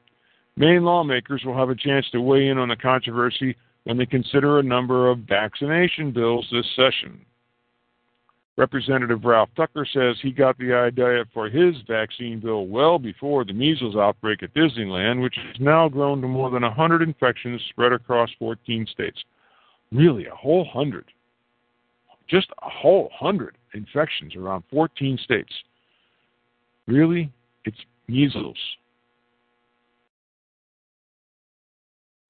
Maine 0.57 0.85
lawmakers 0.85 1.43
will 1.45 1.57
have 1.57 1.71
a 1.71 1.75
chance 1.75 2.07
to 2.11 2.21
weigh 2.21 2.49
in 2.49 2.59
on 2.59 2.69
the 2.69 2.77
controversy 2.77 3.57
when 3.85 3.97
they 3.97 4.07
consider 4.07 4.59
a 4.59 4.63
number 4.63 5.11
of 5.11 5.21
vaccination 5.21 6.13
bills 6.13 6.47
this 6.53 6.67
session. 6.77 7.25
Representative 8.57 9.25
Ralph 9.25 9.49
Tucker 9.57 9.87
says 9.91 10.17
he 10.21 10.31
got 10.31 10.59
the 10.59 10.75
idea 10.75 11.25
for 11.33 11.49
his 11.49 11.75
vaccine 11.89 12.39
bill 12.39 12.67
well 12.67 12.99
before 12.99 13.45
the 13.45 13.55
measles 13.55 13.97
outbreak 13.97 14.43
at 14.43 14.53
Disneyland, 14.53 15.23
which 15.23 15.37
has 15.37 15.57
now 15.59 15.89
grown 15.89 16.21
to 16.21 16.29
more 16.29 16.51
than 16.51 16.63
100 16.63 17.01
infections 17.01 17.63
spread 17.71 17.93
across 17.93 18.29
14 18.39 18.87
states. 18.93 19.25
Really, 19.91 20.27
a 20.27 20.35
whole 20.35 20.67
hundred. 20.67 21.07
Just 22.29 22.49
a 22.63 22.69
whole 22.69 23.11
hundred 23.15 23.57
infections 23.73 24.37
around 24.37 24.65
14 24.71 25.19
states. 25.25 25.53
Really? 26.87 27.33
It's 27.65 27.79
measles. 28.07 28.59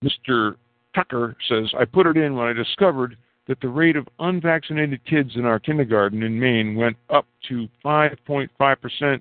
Mr. 0.02 0.56
Tucker 0.94 1.36
says, 1.48 1.72
I 1.78 1.84
put 1.84 2.06
it 2.06 2.16
in 2.16 2.34
when 2.34 2.48
I 2.48 2.52
discovered 2.52 3.16
that 3.48 3.60
the 3.60 3.68
rate 3.68 3.96
of 3.96 4.08
unvaccinated 4.18 5.04
kids 5.04 5.30
in 5.34 5.44
our 5.44 5.58
kindergarten 5.58 6.22
in 6.22 6.38
Maine 6.38 6.76
went 6.76 6.96
up 7.10 7.26
to 7.48 7.68
5.5% 7.84 9.20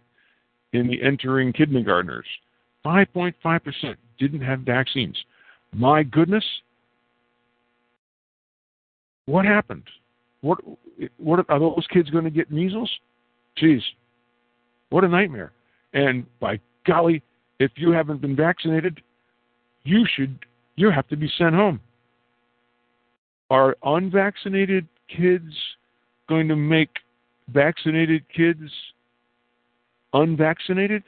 in 0.73 0.87
the 0.87 1.01
entering 1.01 1.51
kindergartners. 1.53 2.25
5.5% 2.85 3.95
didn't 4.19 4.41
have 4.41 4.59
vaccines. 4.59 5.17
My 5.73 6.03
goodness. 6.03 6.45
What 9.25 9.45
happened? 9.45 9.83
What 10.41 10.59
what 11.17 11.45
are 11.49 11.59
those 11.59 11.87
kids 11.91 12.09
going 12.09 12.25
to 12.25 12.29
get 12.29 12.51
measles? 12.51 12.89
Jeez. 13.61 13.81
What 14.89 15.03
a 15.03 15.07
nightmare. 15.07 15.51
And 15.93 16.25
by 16.39 16.59
golly, 16.85 17.23
if 17.59 17.71
you 17.75 17.91
haven't 17.91 18.21
been 18.21 18.35
vaccinated, 18.35 19.01
you 19.83 20.05
should 20.15 20.37
you 20.81 20.89
have 20.89 21.07
to 21.09 21.15
be 21.15 21.31
sent 21.37 21.53
home. 21.53 21.79
Are 23.51 23.77
unvaccinated 23.83 24.87
kids 25.15 25.53
going 26.27 26.47
to 26.47 26.55
make 26.55 26.89
vaccinated 27.49 28.23
kids 28.35 28.71
unvaccinated? 30.13 31.03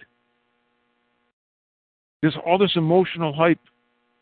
This 2.22 2.34
all 2.46 2.58
this 2.58 2.76
emotional 2.76 3.34
hype 3.34 3.60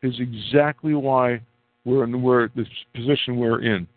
is 0.01 0.13
exactly 0.19 0.93
why 0.93 1.41
we're 1.83 2.05
in 2.05 2.21
we're 2.21 2.47
this 2.55 2.67
position 2.95 3.35
we're 3.35 3.61
in. 3.61 3.87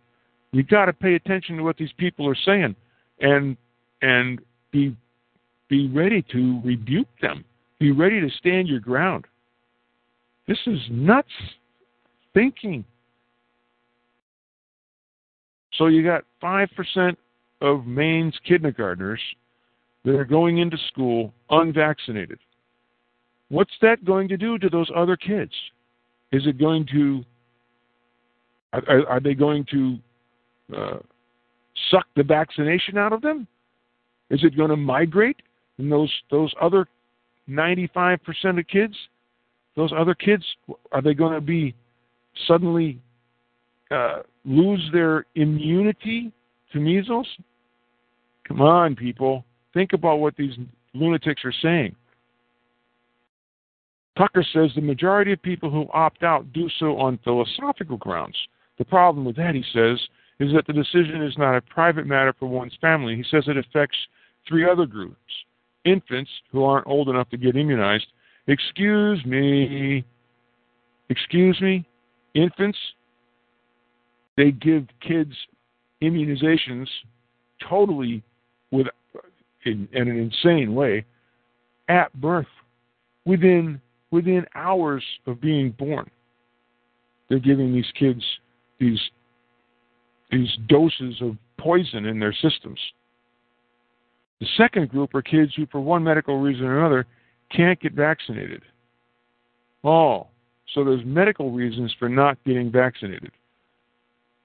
You 0.53 0.65
got 0.65 0.87
to 0.87 0.93
pay 0.93 1.15
attention 1.15 1.57
to 1.59 1.63
what 1.63 1.77
these 1.77 1.93
people 1.99 2.29
are 2.29 2.37
saying, 2.45 2.75
and 3.21 3.57
and 4.03 4.41
be 4.73 4.97
be 5.69 5.89
ready 5.89 6.23
to 6.33 6.61
rebuke 6.65 7.09
them. 7.23 7.45
Be 7.79 7.93
ready 7.93 8.21
to 8.21 8.29
stand 8.39 8.67
your 8.67 8.81
ground. 8.81 9.27
This 10.47 10.59
is 10.67 10.79
nuts 10.91 11.29
thinking. 12.35 12.85
So 15.79 15.87
you 15.87 16.05
got 16.05 16.25
5% 16.43 17.17
of 17.61 17.87
Maine's 17.87 18.35
kindergartners 18.47 19.21
that 20.05 20.15
are 20.15 20.25
going 20.25 20.59
into 20.59 20.77
school 20.89 21.33
unvaccinated. 21.51 22.39
What's 23.49 23.73
that 23.83 24.05
going 24.05 24.29
to 24.29 24.37
do 24.37 24.59
to 24.59 24.69
those 24.69 24.91
other 24.95 25.17
kids? 25.17 25.53
Is 26.33 26.47
it 26.47 26.59
going 26.59 26.87
to, 26.93 27.25
are, 28.73 29.07
are 29.09 29.21
they 29.21 29.35
going 29.35 29.65
to 29.71 29.99
uh, 30.77 30.99
suck 31.91 32.07
the 32.17 32.23
vaccination 32.23 32.99
out 32.99 33.13
of 33.13 33.23
them? 33.23 33.47
Is 34.31 34.43
it 34.43 34.57
going 34.57 34.71
to 34.71 34.77
migrate? 34.77 35.37
And 35.79 35.91
those, 35.91 36.13
those 36.31 36.53
other 36.61 36.87
95% 37.49 38.19
of 38.59 38.67
kids, 38.67 38.95
those 39.77 39.93
other 39.97 40.15
kids, 40.15 40.45
are 40.93 41.03
they 41.03 41.15
going 41.15 41.33
to 41.33 41.41
be 41.41 41.75
suddenly 42.47 43.01
uh, 43.91 44.21
lose 44.45 44.83
their 44.93 45.27
immunity 45.35 46.33
to 46.73 46.81
measles? 46.81 47.27
Come 48.47 48.61
on, 48.61 48.95
people. 48.95 49.45
Think 49.73 49.93
about 49.93 50.21
what 50.21 50.37
these 50.37 50.53
lunatics 50.93 51.43
are 51.45 51.55
saying. 51.63 51.97
Tucker 54.17 54.45
says 54.53 54.71
the 54.75 54.81
majority 54.81 55.33
of 55.33 55.43
people 55.43 55.71
who 55.71 55.87
opt 55.93 56.23
out 56.23 56.53
do 56.53 56.69
so 56.79 56.99
on 56.99 57.19
philosophical 57.25 57.97
grounds. 57.97 58.37
The 58.79 58.85
problem 58.85 59.25
with 59.25 59.37
that, 59.37 59.55
he 59.55 59.65
says, 59.73 59.99
is 60.39 60.53
that 60.53 60.67
the 60.67 60.73
decision 60.73 61.23
is 61.23 61.37
not 61.37 61.57
a 61.57 61.61
private 61.61 62.07
matter 62.07 62.35
for 62.39 62.47
one's 62.47 62.77
family. 62.81 63.17
He 63.17 63.25
says 63.31 63.45
it 63.49 63.57
affects 63.57 63.97
three 64.49 64.69
other 64.69 64.87
groups 64.87 65.19
infants 65.85 66.31
who 66.51 66.65
aren't 66.65 66.87
old 66.87 67.11
enough 67.11 67.29
to 67.29 67.37
get 67.37 67.57
immunized. 67.57 68.07
Excuse 68.47 69.25
me. 69.25 70.05
Excuse 71.09 71.61
me. 71.61 71.87
Infants 72.35 72.79
they 74.37 74.51
give 74.51 74.87
kids 75.01 75.33
immunizations 76.03 76.87
totally 77.69 78.23
with 78.71 78.87
in, 79.65 79.89
in 79.93 80.09
an 80.09 80.17
insane 80.19 80.75
way 80.75 81.05
at 81.89 82.13
birth 82.21 82.47
within 83.25 83.81
within 84.11 84.45
hours 84.55 85.03
of 85.27 85.41
being 85.41 85.71
born 85.71 86.11
they're 87.29 87.39
giving 87.39 87.73
these 87.73 87.91
kids 87.99 88.23
these 88.79 89.01
these 90.31 90.51
doses 90.69 91.15
of 91.21 91.37
poison 91.59 92.05
in 92.05 92.19
their 92.19 92.35
systems 92.35 92.79
the 94.41 94.47
second 94.57 94.91
group 94.91 95.15
are 95.15 95.23
kids 95.23 95.53
who 95.57 95.67
for 95.67 95.81
one 95.81 96.03
medical 96.03 96.41
reason 96.41 96.65
or 96.65 96.81
another 96.81 97.07
can't 97.55 97.81
get 97.81 97.93
vaccinated 97.93 98.63
oh 99.85 100.27
so 100.75 100.85
there's 100.85 101.05
medical 101.05 101.53
reasons 101.53 101.95
for 101.99 102.09
not 102.09 102.37
getting 102.45 102.71
vaccinated 102.71 103.31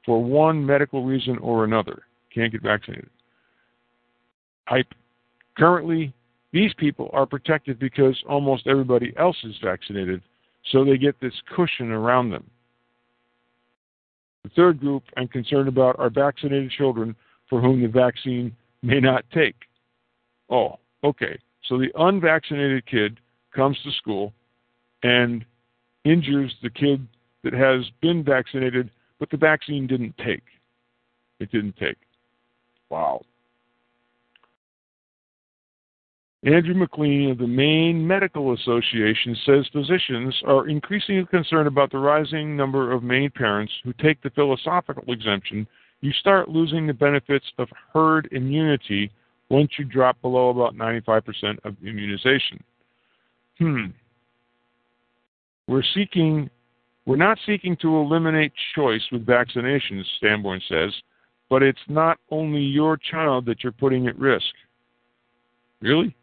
for 0.06 0.24
one 0.24 0.66
medical 0.66 1.06
reason 1.06 1.38
or 1.40 1.64
another 1.64 2.04
can't 2.34 2.52
get 2.52 2.62
vaccinated. 2.62 3.10
I, 4.68 4.84
currently, 5.58 6.14
these 6.52 6.74
people 6.78 7.10
are 7.14 7.26
protected 7.26 7.80
because 7.80 8.22
almost 8.28 8.68
everybody 8.68 9.14
else 9.18 9.38
is 9.44 9.56
vaccinated, 9.64 10.22
so 10.72 10.84
they 10.84 10.98
get 10.98 11.20
this 11.20 11.34
cushion 11.56 11.92
around 11.92 12.30
them. 12.30 12.50
The 14.44 14.50
third 14.56 14.80
group 14.80 15.04
I'm 15.18 15.28
concerned 15.28 15.68
about 15.68 16.00
are 16.00 16.10
vaccinated 16.10 16.72
children 16.72 17.16
for 17.50 17.62
whom 17.62 17.82
the 17.82 17.88
vaccine 17.88 18.56
may 18.82 19.00
not 19.00 19.26
take. 19.34 19.56
Oh, 20.50 20.78
okay. 21.04 21.38
So 21.70 21.78
the 21.78 21.92
unvaccinated 21.96 22.86
kid 22.88 23.20
comes 23.56 23.78
to 23.84 23.92
school 23.92 24.34
and 25.04 25.46
injures 26.04 26.54
the 26.64 26.70
kid 26.70 27.08
that 27.44 27.54
has 27.54 27.86
been 28.02 28.24
vaccinated 28.24 28.90
but 29.20 29.30
the 29.30 29.38
vaccine 29.38 29.86
didn't 29.86 30.16
take. 30.18 30.44
It 31.40 31.52
didn't 31.52 31.76
take. 31.78 31.98
Wow. 32.90 33.22
Andrew 36.44 36.74
McLean 36.74 37.32
of 37.32 37.38
the 37.38 37.48
Maine 37.48 38.06
Medical 38.08 38.54
Association 38.54 39.36
says 39.46 39.68
physicians 39.74 40.34
are 40.48 40.70
increasingly 40.70 41.26
concerned 41.26 41.68
about 41.68 41.92
the 41.92 41.98
rising 41.98 42.56
number 42.56 42.94
of 42.94 43.04
Maine 43.04 43.30
parents 43.30 43.74
who 43.84 43.92
take 43.94 44.22
the 44.22 44.30
philosophical 44.30 45.04
exemption. 45.12 45.68
You 46.00 46.14
start 46.14 46.48
losing 46.48 46.88
the 46.88 46.94
benefits 46.94 47.46
of 47.58 47.68
herd 47.94 48.30
immunity 48.32 49.12
once 49.50 49.72
you 49.78 49.86
drop 49.86 50.22
below 50.22 50.50
about 50.50 50.76
95% 50.76 51.58
of 51.64 51.76
immunization. 51.84 52.64
Hmm. 53.58 53.86
We're 55.68 55.84
seeking 55.94 56.50
we're 57.06 57.16
not 57.16 57.40
seeking 57.46 57.76
to 57.78 57.98
eliminate 57.98 58.52
choice 58.76 59.02
with 59.12 59.26
vaccinations, 59.26 60.04
Sanborn 60.22 60.62
says, 60.70 60.94
but 61.50 61.64
it's 61.64 61.80
not 61.88 62.20
only 62.30 62.62
your 62.62 62.98
child 62.98 63.46
that 63.48 63.64
you're 63.64 63.72
putting 63.72 64.06
at 64.06 64.20
risk. 64.20 64.46
Really? 65.82 66.16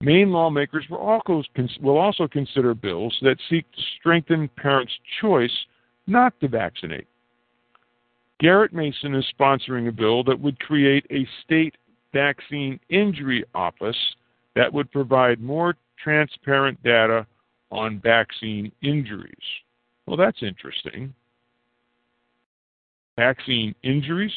Maine 0.00 0.30
lawmakers 0.30 0.84
will 0.88 0.98
also, 0.98 1.42
will 1.80 1.96
also 1.96 2.28
consider 2.28 2.74
bills 2.74 3.16
that 3.22 3.38
seek 3.50 3.64
to 3.72 3.82
strengthen 3.98 4.48
parents' 4.56 4.92
choice 5.20 5.50
not 6.06 6.38
to 6.40 6.48
vaccinate. 6.48 7.08
Garrett 8.40 8.72
Mason 8.72 9.14
is 9.14 9.24
sponsoring 9.38 9.88
a 9.88 9.92
bill 9.92 10.24
that 10.24 10.38
would 10.38 10.58
create 10.60 11.06
a 11.10 11.26
state 11.44 11.76
vaccine 12.12 12.78
injury 12.90 13.44
office 13.54 13.96
that 14.54 14.72
would 14.72 14.90
provide 14.92 15.40
more 15.40 15.76
transparent 16.02 16.80
data 16.82 17.26
on 17.70 18.00
vaccine 18.00 18.70
injuries. 18.82 19.34
Well, 20.06 20.16
that's 20.16 20.42
interesting. 20.42 21.14
Vaccine 23.16 23.74
injuries? 23.82 24.32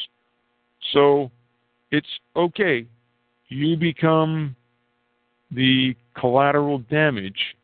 So 0.92 1.30
it's 1.90 2.06
okay. 2.36 2.86
You 3.48 3.76
become 3.76 4.54
the 5.50 5.96
collateral 6.18 6.78
damage 6.90 7.56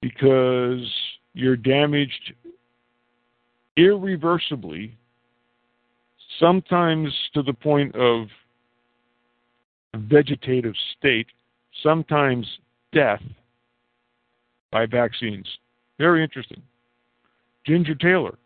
because 0.00 0.86
you're 1.34 1.56
damaged 1.56 2.34
irreversibly, 3.80 4.96
sometimes 6.38 7.12
to 7.34 7.42
the 7.42 7.52
point 7.52 7.94
of 7.94 8.26
vegetative 9.94 10.74
state, 10.98 11.26
sometimes 11.82 12.46
death 12.92 13.22
by 14.70 14.86
vaccines. 14.86 15.46
Very 15.98 16.22
interesting. 16.22 16.62
Ginger 17.66 17.94
Taylor, 17.94 18.38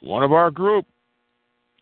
one 0.00 0.22
of 0.22 0.32
our 0.32 0.50
group 0.50 0.86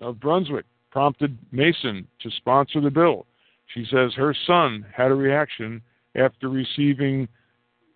of 0.01 0.21
Brunswick, 0.21 0.67
prompted 0.91 1.37
Mason 1.53 2.07
to 2.21 2.31
sponsor 2.31 2.81
the 2.81 2.91
bill. 2.91 3.27
She 3.75 3.87
says 3.91 4.13
her 4.15 4.35
son 4.47 4.85
had 4.95 5.11
a 5.11 5.15
reaction 5.15 5.81
after 6.15 6.49
receiving 6.49 7.27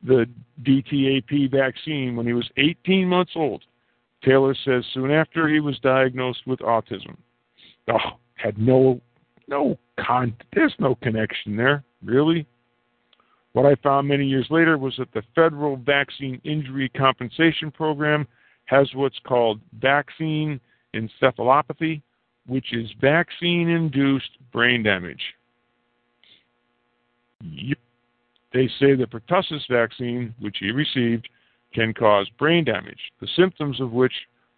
the 0.02 0.26
DTAP 0.62 1.50
vaccine 1.50 2.16
when 2.16 2.26
he 2.26 2.32
was 2.32 2.48
18 2.56 3.06
months 3.06 3.32
old. 3.34 3.64
Taylor 4.26 4.56
says 4.64 4.84
soon 4.92 5.10
after 5.10 5.48
he 5.48 5.60
was 5.60 5.78
diagnosed 5.80 6.46
with 6.46 6.58
autism. 6.60 7.16
Oh, 7.88 8.18
had 8.34 8.58
no 8.58 9.00
no 9.48 9.78
con 10.04 10.34
there's 10.52 10.74
no 10.78 10.96
connection 10.96 11.56
there, 11.56 11.84
really. 12.04 12.46
What 13.52 13.66
I 13.66 13.76
found 13.76 14.08
many 14.08 14.26
years 14.26 14.46
later 14.50 14.76
was 14.76 14.94
that 14.98 15.12
the 15.14 15.22
federal 15.34 15.76
vaccine 15.76 16.40
injury 16.44 16.88
compensation 16.90 17.70
program 17.70 18.26
has 18.66 18.88
what's 18.94 19.18
called 19.26 19.60
vaccine 19.80 20.60
encephalopathy, 20.94 22.02
which 22.46 22.74
is 22.74 22.90
vaccine 23.00 23.68
induced 23.68 24.30
brain 24.52 24.82
damage. 24.82 25.22
They 28.52 28.68
say 28.80 28.94
the 28.94 29.06
pertussis 29.06 29.62
vaccine, 29.70 30.34
which 30.40 30.56
he 30.58 30.70
received, 30.70 31.28
can 31.76 31.92
cause 31.92 32.26
brain 32.38 32.64
damage, 32.64 33.12
the 33.20 33.28
symptoms 33.36 33.80
of 33.82 33.92
which 33.92 34.12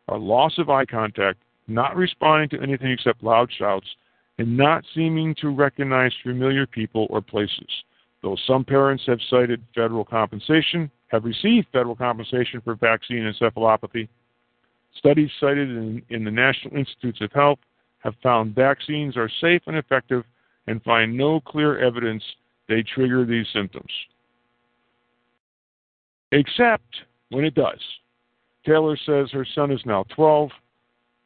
are 0.08 0.18
loss 0.18 0.56
of 0.56 0.70
eye 0.70 0.84
contact, 0.84 1.40
not 1.66 1.96
responding 1.96 2.48
to 2.48 2.62
anything 2.62 2.92
except 2.92 3.24
loud 3.24 3.50
shouts, 3.58 3.88
and 4.38 4.56
not 4.56 4.84
seeming 4.94 5.34
to 5.34 5.48
recognize 5.48 6.12
familiar 6.22 6.64
people 6.64 7.08
or 7.10 7.20
places. 7.20 7.68
Though 8.22 8.36
some 8.46 8.64
parents 8.64 9.02
have 9.08 9.18
cited 9.28 9.62
federal 9.74 10.04
compensation, 10.04 10.90
have 11.08 11.24
received 11.24 11.66
federal 11.72 11.96
compensation 11.96 12.60
for 12.60 12.76
vaccine 12.76 13.24
encephalopathy, 13.24 14.08
studies 14.96 15.30
cited 15.40 15.70
in, 15.70 16.02
in 16.10 16.24
the 16.24 16.30
National 16.30 16.76
Institutes 16.76 17.20
of 17.20 17.32
Health 17.32 17.58
have 17.98 18.14
found 18.22 18.54
vaccines 18.54 19.16
are 19.16 19.30
safe 19.40 19.62
and 19.66 19.76
effective 19.76 20.22
and 20.68 20.82
find 20.84 21.16
no 21.16 21.40
clear 21.40 21.78
evidence 21.80 22.22
they 22.68 22.82
trigger 22.82 23.24
these 23.24 23.46
symptoms. 23.52 23.90
Except 26.30 26.84
when 27.30 27.44
it 27.44 27.54
does. 27.54 27.80
Taylor 28.64 28.96
says 29.06 29.30
her 29.32 29.46
son 29.54 29.70
is 29.70 29.80
now 29.84 30.04
12 30.14 30.50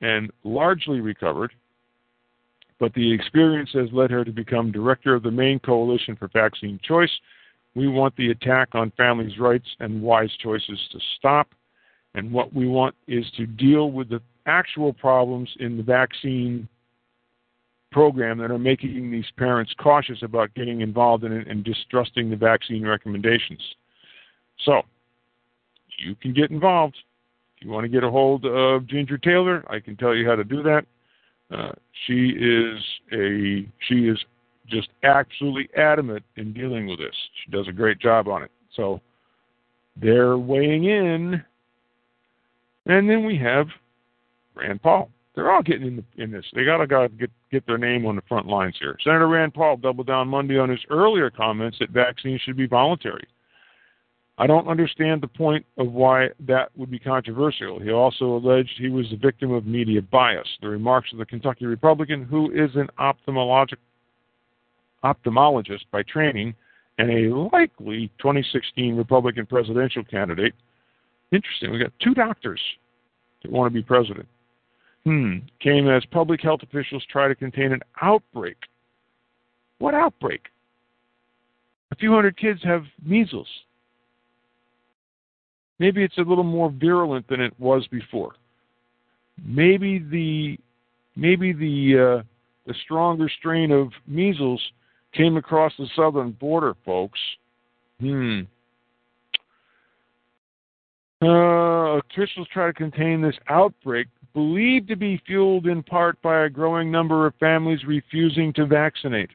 and 0.00 0.30
largely 0.44 1.00
recovered, 1.00 1.52
but 2.78 2.92
the 2.94 3.12
experience 3.12 3.70
has 3.74 3.88
led 3.92 4.10
her 4.10 4.24
to 4.24 4.32
become 4.32 4.72
director 4.72 5.14
of 5.14 5.22
the 5.22 5.30
Maine 5.30 5.60
Coalition 5.60 6.16
for 6.16 6.28
Vaccine 6.28 6.80
Choice. 6.82 7.10
We 7.74 7.88
want 7.88 8.14
the 8.16 8.30
attack 8.30 8.70
on 8.74 8.92
families' 8.96 9.38
rights 9.38 9.68
and 9.80 10.02
wise 10.02 10.30
choices 10.42 10.78
to 10.92 10.98
stop, 11.16 11.48
and 12.14 12.32
what 12.32 12.52
we 12.52 12.66
want 12.66 12.94
is 13.06 13.24
to 13.36 13.46
deal 13.46 13.90
with 13.90 14.10
the 14.10 14.20
actual 14.46 14.92
problems 14.92 15.48
in 15.60 15.76
the 15.76 15.82
vaccine 15.82 16.68
program 17.92 18.38
that 18.38 18.50
are 18.50 18.58
making 18.58 19.10
these 19.10 19.30
parents 19.36 19.72
cautious 19.78 20.22
about 20.22 20.52
getting 20.54 20.80
involved 20.80 21.24
in 21.24 21.32
it 21.32 21.46
and 21.46 21.62
distrusting 21.62 22.30
the 22.30 22.36
vaccine 22.36 22.84
recommendations. 22.84 23.60
So, 24.64 24.82
you 26.02 26.14
can 26.16 26.32
get 26.32 26.50
involved. 26.50 26.96
If 27.56 27.64
you 27.64 27.70
want 27.70 27.84
to 27.84 27.88
get 27.88 28.04
a 28.04 28.10
hold 28.10 28.44
of 28.44 28.86
Ginger 28.86 29.18
Taylor, 29.18 29.64
I 29.70 29.80
can 29.80 29.96
tell 29.96 30.14
you 30.14 30.28
how 30.28 30.36
to 30.36 30.44
do 30.44 30.62
that. 30.62 30.84
Uh, 31.50 31.72
she 32.06 32.30
is 32.30 32.82
a 33.12 33.68
she 33.88 34.08
is 34.08 34.18
just 34.68 34.88
absolutely 35.02 35.68
adamant 35.76 36.24
in 36.36 36.52
dealing 36.52 36.86
with 36.86 36.98
this. 36.98 37.14
She 37.44 37.50
does 37.50 37.68
a 37.68 37.72
great 37.72 37.98
job 37.98 38.26
on 38.28 38.42
it. 38.42 38.50
So 38.74 39.00
they're 40.00 40.38
weighing 40.38 40.84
in, 40.84 41.42
and 42.86 43.08
then 43.08 43.26
we 43.26 43.36
have 43.38 43.66
Rand 44.54 44.82
Paul. 44.82 45.10
They're 45.34 45.50
all 45.50 45.62
getting 45.62 45.86
in, 45.86 45.96
the, 45.96 46.22
in 46.22 46.30
this. 46.30 46.44
They 46.54 46.64
gotta 46.64 46.86
gotta 46.86 47.08
get 47.10 47.30
get 47.50 47.66
their 47.66 47.78
name 47.78 48.06
on 48.06 48.16
the 48.16 48.22
front 48.22 48.46
lines 48.46 48.76
here. 48.80 48.96
Senator 49.04 49.28
Rand 49.28 49.54
Paul 49.54 49.76
doubled 49.76 50.06
down 50.06 50.28
Monday 50.28 50.58
on 50.58 50.70
his 50.70 50.80
earlier 50.90 51.30
comments 51.30 51.78
that 51.80 51.90
vaccines 51.90 52.40
should 52.40 52.56
be 52.56 52.66
voluntary. 52.66 53.26
I 54.38 54.46
don't 54.46 54.66
understand 54.66 55.20
the 55.20 55.28
point 55.28 55.66
of 55.76 55.92
why 55.92 56.30
that 56.40 56.70
would 56.76 56.90
be 56.90 56.98
controversial. 56.98 57.78
He 57.78 57.90
also 57.90 58.24
alleged 58.24 58.70
he 58.78 58.88
was 58.88 59.06
the 59.10 59.16
victim 59.16 59.52
of 59.52 59.66
media 59.66 60.00
bias. 60.00 60.48
The 60.62 60.68
remarks 60.68 61.12
of 61.12 61.18
the 61.18 61.26
Kentucky 61.26 61.66
Republican, 61.66 62.24
who 62.24 62.50
is 62.50 62.70
an 62.74 62.88
ophthalmologist 62.98 63.76
by 65.90 66.02
training 66.04 66.54
and 66.98 67.10
a 67.10 67.34
likely 67.52 68.10
2016 68.18 68.96
Republican 68.96 69.46
presidential 69.46 70.04
candidate. 70.04 70.54
Interesting. 71.30 71.70
We 71.70 71.78
got 71.78 71.92
two 72.02 72.14
doctors 72.14 72.60
that 73.42 73.50
want 73.50 73.72
to 73.72 73.74
be 73.74 73.82
president. 73.82 74.28
Hmm. 75.04 75.38
Came 75.60 75.88
as 75.88 76.04
public 76.06 76.40
health 76.40 76.60
officials 76.62 77.04
try 77.10 77.28
to 77.28 77.34
contain 77.34 77.72
an 77.72 77.80
outbreak. 78.00 78.56
What 79.78 79.94
outbreak? 79.94 80.42
A 81.90 81.96
few 81.96 82.12
hundred 82.12 82.36
kids 82.36 82.60
have 82.62 82.84
measles. 83.04 83.48
Maybe 85.82 86.04
it's 86.04 86.16
a 86.18 86.22
little 86.22 86.44
more 86.44 86.70
virulent 86.70 87.26
than 87.26 87.40
it 87.40 87.52
was 87.58 87.84
before. 87.88 88.36
Maybe 89.44 89.98
the 89.98 90.56
maybe 91.16 91.52
the 91.52 92.20
uh, 92.20 92.22
the 92.68 92.74
stronger 92.84 93.28
strain 93.40 93.72
of 93.72 93.88
measles 94.06 94.62
came 95.12 95.36
across 95.36 95.72
the 95.76 95.88
southern 95.96 96.30
border, 96.38 96.76
folks. 96.84 97.18
Hmm. 97.98 98.42
Uh, 101.20 101.98
officials 101.98 102.46
try 102.52 102.68
to 102.68 102.72
contain 102.72 103.20
this 103.20 103.34
outbreak, 103.48 104.06
believed 104.34 104.86
to 104.86 104.94
be 104.94 105.20
fueled 105.26 105.66
in 105.66 105.82
part 105.82 106.22
by 106.22 106.44
a 106.44 106.48
growing 106.48 106.92
number 106.92 107.26
of 107.26 107.34
families 107.40 107.80
refusing 107.84 108.52
to 108.52 108.66
vaccinate. 108.66 109.30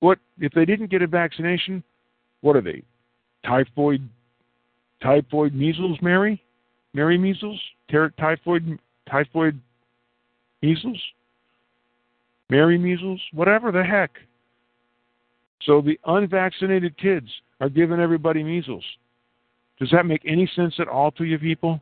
What 0.00 0.18
if 0.40 0.52
they 0.52 0.64
didn't 0.64 0.90
get 0.90 1.02
a 1.02 1.06
vaccination? 1.06 1.84
What 2.40 2.56
are 2.56 2.62
they? 2.62 2.82
Typhoid, 3.44 4.08
typhoid 5.02 5.54
measles, 5.54 5.98
Mary, 6.02 6.42
Mary 6.94 7.18
measles, 7.18 7.60
ter- 7.90 8.10
typhoid, 8.10 8.78
typhoid 9.10 9.60
measles, 10.62 11.00
Mary 12.50 12.78
measles, 12.78 13.20
whatever 13.32 13.70
the 13.72 13.84
heck. 13.84 14.10
So 15.62 15.80
the 15.80 15.98
unvaccinated 16.06 16.96
kids 16.98 17.28
are 17.60 17.68
giving 17.68 18.00
everybody 18.00 18.42
measles. 18.42 18.84
Does 19.78 19.90
that 19.90 20.06
make 20.06 20.22
any 20.26 20.50
sense 20.56 20.74
at 20.78 20.88
all 20.88 21.10
to 21.12 21.24
you 21.24 21.38
people? 21.38 21.80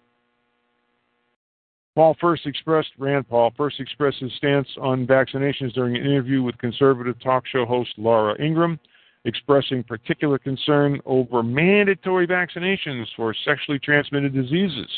Paul 1.94 2.14
first 2.20 2.46
expressed, 2.46 2.90
Rand 2.98 3.26
Paul 3.26 3.52
first 3.56 3.80
expressed 3.80 4.18
his 4.18 4.32
stance 4.36 4.68
on 4.78 5.06
vaccinations 5.06 5.72
during 5.72 5.96
an 5.96 6.04
interview 6.04 6.42
with 6.42 6.58
conservative 6.58 7.18
talk 7.22 7.44
show 7.46 7.64
host 7.64 7.90
Laura 7.96 8.40
Ingraham 8.40 8.78
expressing 9.26 9.82
particular 9.82 10.38
concern 10.38 11.00
over 11.04 11.42
mandatory 11.42 12.26
vaccinations 12.26 13.06
for 13.16 13.34
sexually 13.44 13.78
transmitted 13.78 14.32
diseases. 14.32 14.88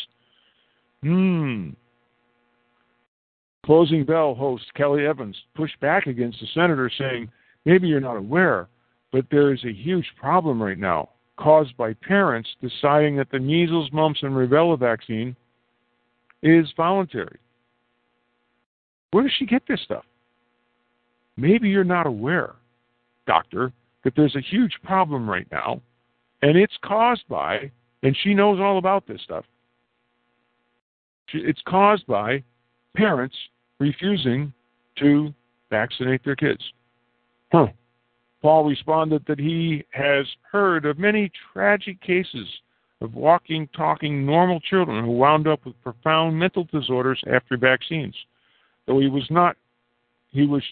Hmm. 1.02 1.70
Closing 3.64 4.04
Bell 4.04 4.34
host 4.34 4.64
Kelly 4.74 5.06
Evans 5.06 5.36
pushed 5.54 5.78
back 5.80 6.06
against 6.06 6.40
the 6.40 6.46
senator, 6.54 6.90
saying, 6.96 7.30
Maybe 7.64 7.88
you're 7.88 8.00
not 8.00 8.16
aware, 8.16 8.68
but 9.12 9.26
there 9.30 9.52
is 9.52 9.64
a 9.64 9.72
huge 9.72 10.06
problem 10.18 10.62
right 10.62 10.78
now 10.78 11.10
caused 11.38 11.76
by 11.76 11.92
parents 11.94 12.48
deciding 12.60 13.16
that 13.16 13.30
the 13.30 13.38
measles, 13.38 13.90
mumps, 13.92 14.22
and 14.22 14.32
rubella 14.32 14.78
vaccine 14.78 15.36
is 16.42 16.66
voluntary. 16.76 17.38
Where 19.10 19.22
does 19.22 19.32
she 19.38 19.46
get 19.46 19.62
this 19.68 19.80
stuff? 19.82 20.04
Maybe 21.36 21.68
you're 21.68 21.84
not 21.84 22.06
aware 22.06 22.54
doctor 23.26 23.72
that 24.04 24.14
there's 24.16 24.36
a 24.36 24.40
huge 24.40 24.78
problem 24.82 25.28
right 25.28 25.46
now, 25.50 25.80
and 26.42 26.56
it's 26.56 26.76
caused 26.84 27.26
by, 27.28 27.70
and 28.02 28.16
she 28.22 28.34
knows 28.34 28.60
all 28.60 28.78
about 28.78 29.06
this 29.06 29.20
stuff. 29.22 29.44
It's 31.32 31.62
caused 31.66 32.06
by 32.06 32.42
parents 32.96 33.36
refusing 33.78 34.52
to 34.98 35.34
vaccinate 35.70 36.24
their 36.24 36.36
kids. 36.36 36.62
Huh. 37.52 37.68
Paul 38.40 38.64
responded 38.64 39.24
that 39.26 39.38
he 39.38 39.84
has 39.90 40.26
heard 40.50 40.86
of 40.86 40.98
many 40.98 41.30
tragic 41.52 42.00
cases 42.00 42.46
of 43.00 43.14
walking, 43.14 43.68
talking, 43.76 44.24
normal 44.24 44.60
children 44.60 45.04
who 45.04 45.12
wound 45.12 45.46
up 45.46 45.64
with 45.64 45.80
profound 45.82 46.38
mental 46.38 46.64
disorders 46.72 47.20
after 47.32 47.56
vaccines. 47.56 48.14
Though 48.86 49.00
he 49.00 49.08
was 49.08 49.26
not, 49.30 49.56
he 50.38 50.46
was 50.46 50.62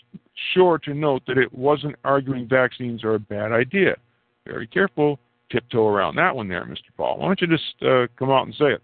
sure 0.54 0.78
to 0.78 0.94
note 0.94 1.22
that 1.26 1.38
it 1.38 1.52
wasn't 1.52 1.96
arguing 2.04 2.46
vaccines 2.48 3.02
are 3.02 3.14
a 3.14 3.18
bad 3.18 3.52
idea. 3.52 3.96
Very 4.46 4.66
careful, 4.66 5.18
tiptoe 5.50 5.88
around 5.88 6.16
that 6.16 6.34
one 6.34 6.48
there, 6.48 6.64
Mr. 6.64 6.90
Paul. 6.96 7.18
Why 7.18 7.26
don't 7.26 7.40
you 7.40 7.48
just 7.48 7.82
uh, 7.82 8.06
come 8.16 8.30
out 8.30 8.46
and 8.46 8.54
say 8.54 8.72
it? 8.72 8.82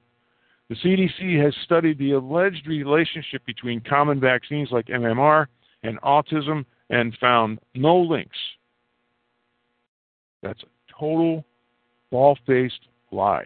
The 0.68 0.76
CDC 0.76 1.44
has 1.44 1.54
studied 1.64 1.98
the 1.98 2.12
alleged 2.12 2.66
relationship 2.66 3.44
between 3.46 3.80
common 3.80 4.18
vaccines 4.18 4.70
like 4.72 4.86
MMR 4.86 5.46
and 5.82 6.00
autism 6.00 6.64
and 6.90 7.16
found 7.20 7.58
no 7.74 7.98
links. 7.98 8.36
That's 10.42 10.62
a 10.62 10.92
total 10.98 11.44
ball 12.10 12.36
faced 12.46 12.88
lie. 13.10 13.44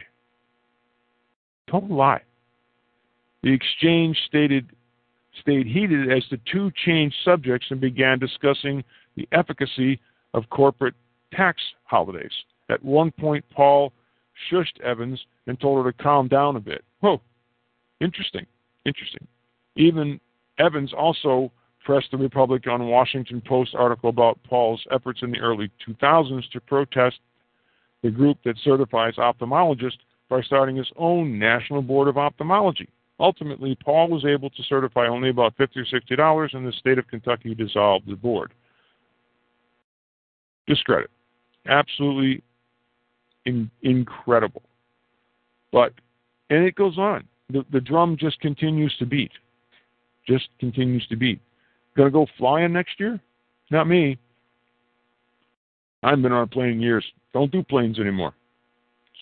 Total 1.70 1.94
lie. 1.94 2.22
The 3.42 3.52
exchange 3.52 4.16
stated 4.26 4.70
stayed 5.40 5.66
heated 5.66 6.10
as 6.10 6.24
the 6.30 6.40
two 6.50 6.70
changed 6.84 7.16
subjects 7.24 7.66
and 7.70 7.80
began 7.80 8.18
discussing 8.18 8.82
the 9.16 9.28
efficacy 9.32 10.00
of 10.34 10.48
corporate 10.50 10.94
tax 11.32 11.60
holidays. 11.84 12.32
At 12.68 12.84
one 12.84 13.10
point, 13.10 13.44
Paul 13.50 13.92
shushed 14.50 14.80
Evans 14.82 15.20
and 15.46 15.58
told 15.60 15.84
her 15.84 15.90
to 15.90 16.02
calm 16.02 16.28
down 16.28 16.56
a 16.56 16.60
bit. 16.60 16.84
Whoa, 17.00 17.20
interesting, 18.00 18.46
interesting. 18.84 19.26
Even 19.76 20.20
Evans 20.58 20.92
also 20.92 21.52
pressed 21.84 22.10
the 22.10 22.16
Republican 22.16 22.72
on 22.72 22.88
Washington 22.88 23.40
Post 23.46 23.74
article 23.74 24.10
about 24.10 24.42
Paul's 24.42 24.84
efforts 24.90 25.20
in 25.22 25.30
the 25.30 25.38
early 25.38 25.70
2000s 25.86 26.50
to 26.50 26.60
protest 26.60 27.16
the 28.02 28.10
group 28.10 28.38
that 28.44 28.56
certifies 28.64 29.14
ophthalmologists 29.14 29.98
by 30.28 30.42
starting 30.42 30.76
his 30.76 30.90
own 30.96 31.38
National 31.38 31.82
Board 31.82 32.08
of 32.08 32.18
Ophthalmology. 32.18 32.88
Ultimately, 33.18 33.76
Paul 33.82 34.08
was 34.08 34.24
able 34.24 34.50
to 34.50 34.62
certify 34.64 35.06
only 35.06 35.30
about 35.30 35.56
50 35.56 35.80
or 35.80 35.86
60 35.86 36.16
dollars, 36.16 36.50
and 36.54 36.66
the 36.66 36.72
state 36.72 36.98
of 36.98 37.08
Kentucky 37.08 37.54
dissolved 37.54 38.06
the 38.08 38.16
board. 38.16 38.52
Discredit. 40.66 41.10
Absolutely 41.66 42.42
in, 43.46 43.70
incredible. 43.82 44.62
But, 45.72 45.94
and 46.50 46.64
it 46.64 46.74
goes 46.74 46.98
on. 46.98 47.24
The, 47.50 47.64
the 47.72 47.80
drum 47.80 48.16
just 48.18 48.40
continues 48.40 48.94
to 48.98 49.06
beat. 49.06 49.32
Just 50.28 50.48
continues 50.58 51.06
to 51.08 51.16
beat. 51.16 51.40
To 51.96 52.10
go 52.10 52.26
flying 52.36 52.72
next 52.72 53.00
year? 53.00 53.18
Not 53.70 53.88
me. 53.88 54.18
I 56.02 56.10
haven't 56.10 56.22
been 56.22 56.32
on 56.32 56.42
a 56.42 56.46
plane 56.46 56.80
years. 56.80 57.04
Don't 57.32 57.50
do 57.50 57.62
planes 57.62 57.98
anymore. 57.98 58.34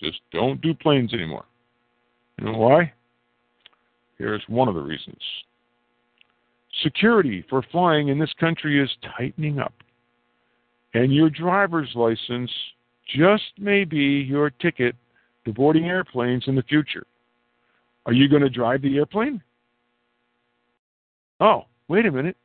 Just 0.01 0.19
don't 0.31 0.61
do 0.61 0.73
planes 0.73 1.13
anymore. 1.13 1.45
You 2.37 2.45
know 2.45 2.57
why? 2.57 2.91
Here's 4.17 4.43
one 4.47 4.67
of 4.67 4.75
the 4.75 4.81
reasons. 4.81 5.21
Security 6.83 7.45
for 7.49 7.63
flying 7.71 8.09
in 8.09 8.19
this 8.19 8.33
country 8.39 8.81
is 8.81 8.89
tightening 9.17 9.59
up. 9.59 9.73
And 10.93 11.13
your 11.13 11.29
driver's 11.29 11.91
license 11.95 12.51
just 13.15 13.43
may 13.57 13.83
be 13.83 14.25
your 14.27 14.49
ticket 14.49 14.95
to 15.45 15.53
boarding 15.53 15.85
airplanes 15.85 16.45
in 16.47 16.55
the 16.55 16.63
future. 16.63 17.05
Are 18.05 18.13
you 18.13 18.27
going 18.29 18.41
to 18.41 18.49
drive 18.49 18.81
the 18.81 18.97
airplane? 18.97 19.41
Oh, 21.39 21.65
wait 21.87 22.05
a 22.05 22.11
minute. 22.11 22.37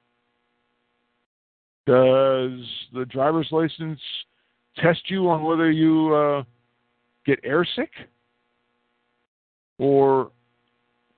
Does 1.86 2.60
the 2.92 3.06
driver's 3.08 3.48
license 3.50 4.00
test 4.76 5.00
you 5.08 5.28
on 5.28 5.44
whether 5.44 5.70
you 5.70 6.14
uh, 6.14 6.42
get 7.26 7.42
airsick 7.44 7.88
or 9.78 10.30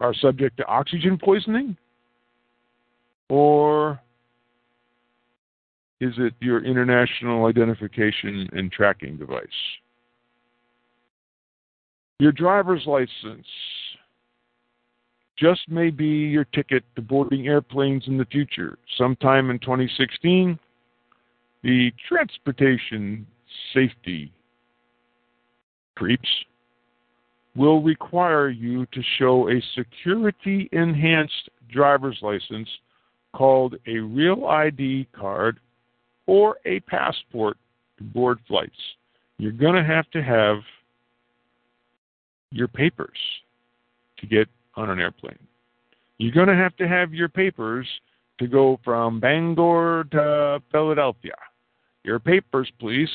are 0.02 0.12
subject 0.14 0.56
to 0.58 0.66
oxygen 0.66 1.16
poisoning? 1.16 1.76
Or 3.28 4.00
is 6.00 6.12
it 6.18 6.34
your 6.40 6.64
international 6.64 7.46
identification 7.46 8.48
and 8.52 8.70
tracking 8.70 9.16
device? 9.16 9.46
Your 12.18 12.32
driver's 12.32 12.82
license 12.86 13.46
just 15.38 15.62
may 15.68 15.90
be 15.90 16.06
your 16.06 16.44
ticket 16.44 16.84
to 16.96 17.02
boarding 17.02 17.46
airplanes 17.46 18.04
in 18.06 18.18
the 18.18 18.24
future. 18.26 18.78
Sometime 18.98 19.50
in 19.50 19.58
2016, 19.60 20.58
the 21.62 21.92
transportation 22.08 23.26
safety 23.72 24.32
creeps 25.94 26.28
will 27.54 27.82
require 27.82 28.48
you 28.48 28.86
to 28.86 29.02
show 29.18 29.48
a 29.50 29.62
security 29.76 30.68
enhanced 30.72 31.50
driver's 31.70 32.18
license 32.22 32.68
called 33.34 33.76
a 33.86 33.98
real 33.98 34.46
ID 34.46 35.08
card 35.12 35.58
or 36.26 36.56
a 36.64 36.80
passport 36.80 37.56
to 37.98 38.04
board 38.04 38.38
flights. 38.48 38.78
You're 39.38 39.52
going 39.52 39.74
to 39.74 39.84
have 39.84 40.10
to 40.10 40.22
have 40.22 40.58
your 42.50 42.68
papers 42.68 43.18
to 44.18 44.26
get 44.26 44.48
on 44.76 44.90
an 44.90 45.00
airplane. 45.00 45.38
You're 46.18 46.32
going 46.32 46.48
to 46.48 46.54
have 46.54 46.76
to 46.76 46.86
have 46.86 47.12
your 47.12 47.28
papers 47.28 47.88
to 48.38 48.46
go 48.46 48.78
from 48.84 49.20
Bangor 49.20 50.04
to 50.12 50.62
Philadelphia. 50.70 51.34
Your 52.04 52.18
papers, 52.18 52.70
please. 52.78 53.08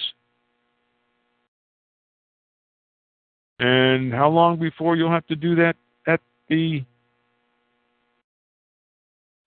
And 3.60 4.14
how 4.14 4.30
long 4.30 4.60
before 4.60 4.96
you'll 4.96 5.12
have 5.12 5.26
to 5.28 5.36
do 5.36 5.56
that 5.56 5.76
at 6.06 6.22
the 6.48 6.84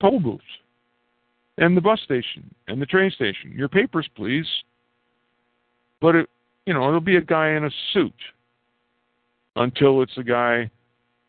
toll 0.01 0.19
booths 0.19 0.43
and 1.59 1.77
the 1.77 1.81
bus 1.81 2.01
station 2.05 2.53
and 2.67 2.81
the 2.81 2.87
train 2.87 3.11
station? 3.11 3.53
Your 3.53 3.69
papers, 3.69 4.09
please. 4.17 4.47
But 6.01 6.17
it, 6.17 6.31
you 6.67 6.75
know, 6.75 6.89
it'll 6.89 7.01
be 7.01 7.17
a 7.17 7.21
guy 7.21 7.51
in 7.51 7.65
a 7.65 7.71
suit 7.93 8.15
until 9.57 10.03
it's 10.03 10.17
a 10.17 10.25
guy 10.25 10.71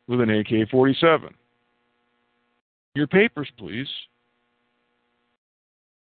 with 0.07 0.21
an 0.21 0.29
AK 0.29 0.69
47. 0.69 1.33
Your 2.95 3.07
papers, 3.07 3.49
please. 3.57 3.87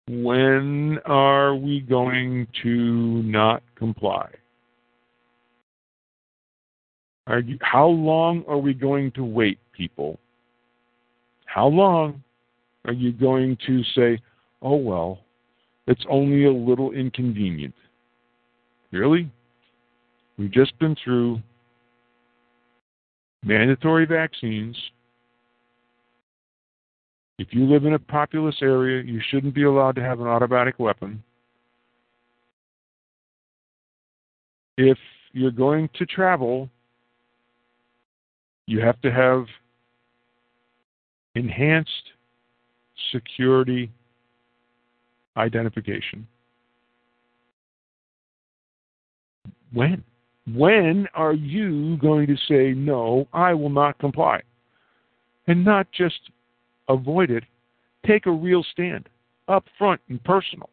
When 0.07 0.99
are 1.05 1.55
we 1.55 1.81
going 1.81 2.47
to 2.63 3.23
not 3.23 3.63
comply? 3.75 4.29
You, 7.39 7.57
how 7.61 7.87
long 7.87 8.43
are 8.47 8.57
we 8.57 8.73
going 8.73 9.11
to 9.11 9.23
wait, 9.23 9.59
people? 9.71 10.19
How 11.45 11.67
long 11.67 12.23
are 12.85 12.93
you 12.93 13.11
going 13.11 13.57
to 13.67 13.83
say, 13.95 14.19
oh, 14.61 14.75
well, 14.75 15.19
it's 15.87 16.03
only 16.09 16.45
a 16.45 16.51
little 16.51 16.91
inconvenient? 16.91 17.75
Really? 18.91 19.31
We've 20.37 20.51
just 20.51 20.77
been 20.79 20.95
through 21.03 21.41
mandatory 23.43 24.05
vaccines. 24.05 24.77
If 27.37 27.49
you 27.51 27.65
live 27.65 27.85
in 27.85 27.93
a 27.93 27.99
populous 27.99 28.55
area, 28.61 29.03
you 29.03 29.21
shouldn't 29.29 29.55
be 29.55 29.63
allowed 29.63 29.95
to 29.95 30.01
have 30.01 30.19
an 30.19 30.27
automatic 30.27 30.79
weapon. 30.79 31.23
If 34.77 34.97
you're 35.33 35.51
going 35.51 35.89
to 35.97 36.05
travel, 36.05 36.69
you 38.71 38.79
have 38.79 39.01
to 39.01 39.11
have 39.11 39.45
enhanced 41.35 42.13
security 43.11 43.91
identification. 45.35 46.25
When? 49.73 50.03
When 50.53 51.05
are 51.13 51.33
you 51.33 51.97
going 51.97 52.27
to 52.27 52.37
say, 52.47 52.71
no, 52.71 53.27
I 53.33 53.53
will 53.53 53.69
not 53.69 53.99
comply? 53.99 54.41
And 55.47 55.65
not 55.65 55.87
just 55.91 56.31
avoid 56.87 57.29
it, 57.29 57.43
take 58.07 58.25
a 58.25 58.31
real 58.31 58.63
stand, 58.71 59.09
up 59.49 59.65
front 59.77 59.99
and 60.07 60.23
personal. 60.23 60.69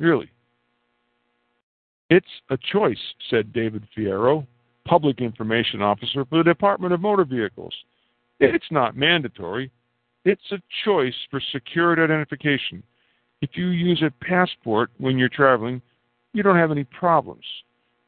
Really. 0.00 0.30
It's 2.10 2.26
a 2.50 2.58
choice, 2.72 2.98
said 3.30 3.52
David 3.52 3.86
Fierro, 3.96 4.44
Public 4.86 5.20
Information 5.20 5.82
Officer 5.82 6.24
for 6.24 6.38
the 6.38 6.44
Department 6.44 6.92
of 6.92 7.00
Motor 7.00 7.24
Vehicles. 7.24 7.74
It's 8.40 8.70
not 8.70 8.96
mandatory, 8.96 9.70
it's 10.24 10.52
a 10.52 10.62
choice 10.84 11.14
for 11.30 11.40
secured 11.52 11.98
identification. 11.98 12.82
If 13.42 13.50
you 13.54 13.68
use 13.68 14.02
a 14.02 14.24
passport 14.24 14.90
when 14.98 15.18
you're 15.18 15.28
traveling, 15.28 15.82
you 16.32 16.42
don't 16.42 16.56
have 16.56 16.70
any 16.70 16.84
problems. 16.84 17.44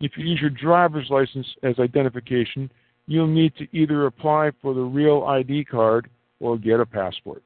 If 0.01 0.12
you 0.16 0.24
use 0.24 0.41
your 0.41 0.51
driver's 0.51 1.09
license 1.11 1.47
as 1.62 1.79
identification, 1.79 2.70
you'll 3.07 3.27
need 3.27 3.55
to 3.57 3.66
either 3.72 4.07
apply 4.07 4.51
for 4.61 4.74
the 4.74 4.81
Real 4.81 5.24
ID 5.24 5.64
card 5.66 6.09
or 6.41 6.59
get 6.59 6.81
a 6.81 6.87
passport. 6.87 7.43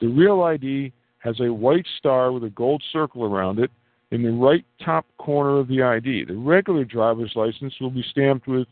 The 0.00 0.08
Real 0.08 0.42
ID 0.42 0.92
has 1.18 1.38
a 1.40 1.52
white 1.52 1.86
star 1.98 2.32
with 2.32 2.44
a 2.44 2.50
gold 2.50 2.82
circle 2.92 3.24
around 3.24 3.58
it 3.58 3.70
in 4.12 4.22
the 4.22 4.30
right 4.30 4.64
top 4.84 5.06
corner 5.18 5.58
of 5.58 5.68
the 5.68 5.82
ID. 5.82 6.26
The 6.26 6.36
regular 6.36 6.84
driver's 6.84 7.32
license 7.34 7.74
will 7.80 7.90
be 7.90 8.04
stamped 8.10 8.46
with 8.46 8.68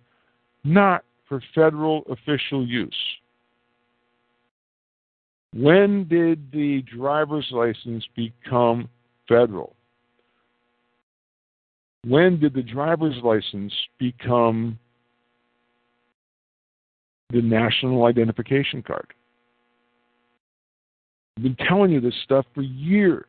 not 0.64 1.02
for 1.26 1.42
federal 1.54 2.04
official 2.10 2.64
use. 2.64 2.94
When 5.54 6.06
did 6.06 6.52
the 6.52 6.82
driver's 6.82 7.48
license 7.52 8.04
become 8.14 8.88
federal? 9.26 9.74
When 12.06 12.38
did 12.38 12.52
the 12.52 12.62
driver's 12.62 13.16
license 13.24 13.72
become 13.98 14.78
the 17.30 17.40
national 17.40 18.04
identification 18.04 18.82
card? 18.82 19.14
I've 21.38 21.44
been 21.44 21.56
telling 21.66 21.92
you 21.92 22.00
this 22.00 22.14
stuff 22.24 22.44
for 22.54 22.62
years. 22.62 23.24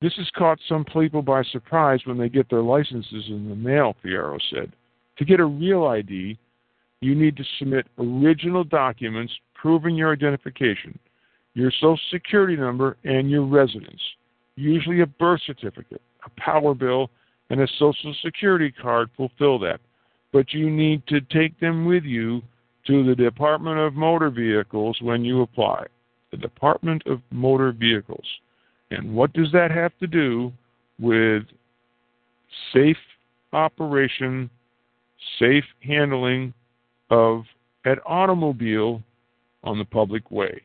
This 0.00 0.14
has 0.16 0.30
caught 0.36 0.60
some 0.68 0.84
people 0.84 1.22
by 1.22 1.42
surprise 1.42 2.00
when 2.04 2.18
they 2.18 2.28
get 2.28 2.48
their 2.48 2.62
licenses 2.62 3.24
in 3.28 3.48
the 3.48 3.56
mail, 3.56 3.96
Fierro 4.04 4.38
said. 4.50 4.72
To 5.18 5.24
get 5.24 5.40
a 5.40 5.44
real 5.44 5.86
ID, 5.86 6.38
you 7.00 7.14
need 7.14 7.36
to 7.36 7.44
submit 7.58 7.86
original 7.98 8.62
documents 8.62 9.32
proving 9.54 9.96
your 9.96 10.12
identification, 10.12 10.96
your 11.54 11.72
social 11.72 11.98
security 12.12 12.56
number, 12.56 12.96
and 13.02 13.28
your 13.28 13.44
residence, 13.44 14.00
usually 14.54 15.00
a 15.00 15.06
birth 15.06 15.40
certificate, 15.44 16.02
a 16.24 16.40
power 16.40 16.74
bill, 16.74 17.10
and 17.50 17.60
a 17.60 17.68
social 17.78 18.14
security 18.22 18.70
card 18.70 19.10
fulfill 19.16 19.58
that. 19.58 19.80
But 20.32 20.52
you 20.52 20.70
need 20.70 21.06
to 21.08 21.20
take 21.20 21.58
them 21.58 21.86
with 21.86 22.04
you 22.04 22.42
to 22.86 23.04
the 23.04 23.16
Department 23.16 23.78
of 23.78 23.94
Motor 23.94 24.30
Vehicles 24.30 24.98
when 25.00 25.24
you 25.24 25.42
apply. 25.42 25.86
The 26.30 26.36
Department 26.36 27.02
of 27.06 27.20
Motor 27.32 27.72
Vehicles. 27.72 28.26
And 28.90 29.14
what 29.14 29.32
does 29.32 29.52
that 29.52 29.70
have 29.70 29.92
to 29.98 30.06
do 30.06 30.52
with 30.98 31.42
safe 32.72 32.96
operation, 33.52 34.48
safe 35.38 35.64
handling 35.80 36.54
of 37.10 37.42
an 37.84 37.98
automobile 38.06 39.02
on 39.62 39.78
the 39.78 39.84
public 39.84 40.30
way? 40.30 40.62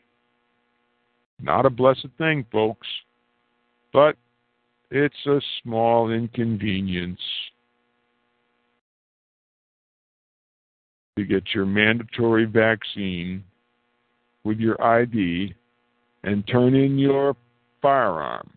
Not 1.42 1.66
a 1.66 1.70
blessed 1.70 2.08
thing, 2.18 2.46
folks, 2.52 2.88
but 3.92 4.16
it's 4.90 5.26
a 5.26 5.42
small 5.62 6.12
inconvenience 6.12 7.20
to 11.18 11.26
get 11.26 11.44
your 11.54 11.66
mandatory 11.66 12.46
vaccine 12.46 13.44
with 14.44 14.60
your 14.60 14.82
ID 14.82 15.54
and 16.24 16.48
turn 16.48 16.76
in 16.76 16.98
your 16.98 17.36
firearm. 17.84 18.50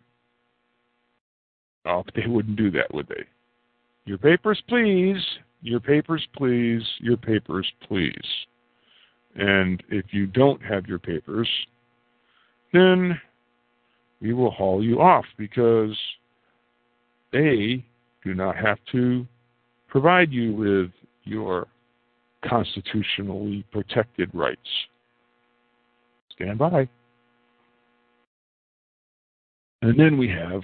Oh, 1.85 2.03
they 2.15 2.27
wouldn't 2.27 2.57
do 2.57 2.71
that, 2.71 2.93
would 2.95 3.09
they? 3.09 3.25
Your 4.07 4.19
papers, 4.19 4.63
please. 4.69 5.23
Your 5.61 5.81
papers, 5.81 6.27
please. 6.35 6.83
Your 7.01 7.19
papers, 7.19 7.71
please. 7.87 8.15
And 9.35 9.83
if 9.91 10.07
you 10.13 10.27
don't 10.27 10.63
have 10.63 10.87
your 10.87 10.99
papers, 10.99 11.49
then 12.73 13.21
we 14.23 14.33
will 14.33 14.51
haul 14.51 14.83
you 14.83 15.01
off 15.01 15.27
because 15.37 15.95
they 17.33 17.85
do 18.25 18.35
not 18.35 18.57
have 18.57 18.79
to 18.93 19.27
provide 19.89 20.33
you 20.33 20.55
with 20.55 20.91
your 21.25 21.67
constitutionally 22.45 23.65
protected 23.73 24.31
rights. 24.33 24.59
Stand 26.33 26.59
by. 26.59 26.89
And 29.87 29.97
then 29.97 30.19
we 30.19 30.29
have 30.31 30.63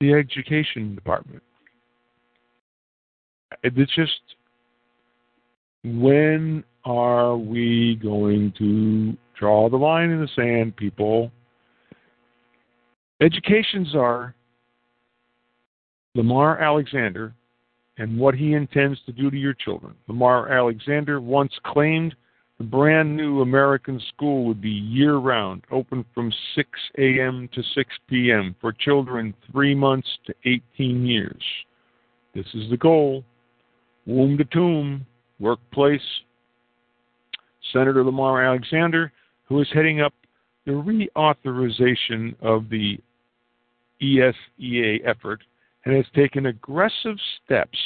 the 0.00 0.14
education 0.14 0.94
department. 0.94 1.42
It's 3.62 3.94
just 3.94 4.22
when 5.84 6.64
are 6.86 7.36
we 7.36 8.00
going 8.02 8.54
to 8.56 9.18
draw 9.38 9.68
the 9.68 9.76
line 9.76 10.08
in 10.08 10.22
the 10.22 10.28
sand, 10.34 10.76
people? 10.76 11.30
Education 13.20 13.86
czar 13.92 14.34
Lamar 16.14 16.58
Alexander 16.58 17.34
and 17.98 18.18
what 18.18 18.34
he 18.34 18.54
intends 18.54 18.98
to 19.04 19.12
do 19.12 19.30
to 19.30 19.36
your 19.36 19.52
children. 19.52 19.94
Lamar 20.08 20.50
Alexander 20.50 21.20
once 21.20 21.52
claimed 21.66 22.14
the 22.58 22.64
brand 22.64 23.16
new 23.16 23.40
American 23.40 24.00
school 24.14 24.44
would 24.44 24.60
be 24.60 24.70
year 24.70 25.16
round, 25.16 25.62
open 25.72 26.04
from 26.14 26.32
6 26.54 26.68
a.m. 26.98 27.48
to 27.52 27.62
6 27.74 27.90
p.m. 28.08 28.54
for 28.60 28.72
children 28.72 29.34
3 29.50 29.74
months 29.74 30.08
to 30.26 30.34
18 30.44 31.04
years. 31.04 31.42
This 32.34 32.46
is 32.54 32.70
the 32.70 32.76
goal. 32.76 33.24
Womb 34.06 34.38
to 34.38 34.44
tomb, 34.44 35.04
workplace. 35.40 36.00
Senator 37.72 38.04
Lamar 38.04 38.44
Alexander, 38.44 39.10
who 39.46 39.60
is 39.60 39.68
heading 39.72 40.00
up 40.00 40.12
the 40.64 40.72
reauthorization 40.72 42.34
of 42.40 42.68
the 42.68 42.98
ESEA 44.00 45.00
effort, 45.04 45.42
and 45.84 45.94
has 45.94 46.06
taken 46.14 46.46
aggressive 46.46 47.16
steps 47.44 47.78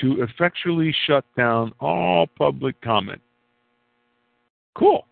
to 0.00 0.22
effectually 0.22 0.94
shut 1.06 1.24
down 1.36 1.72
all 1.80 2.26
public 2.38 2.80
comment. 2.80 3.20
Cool. 4.74 5.06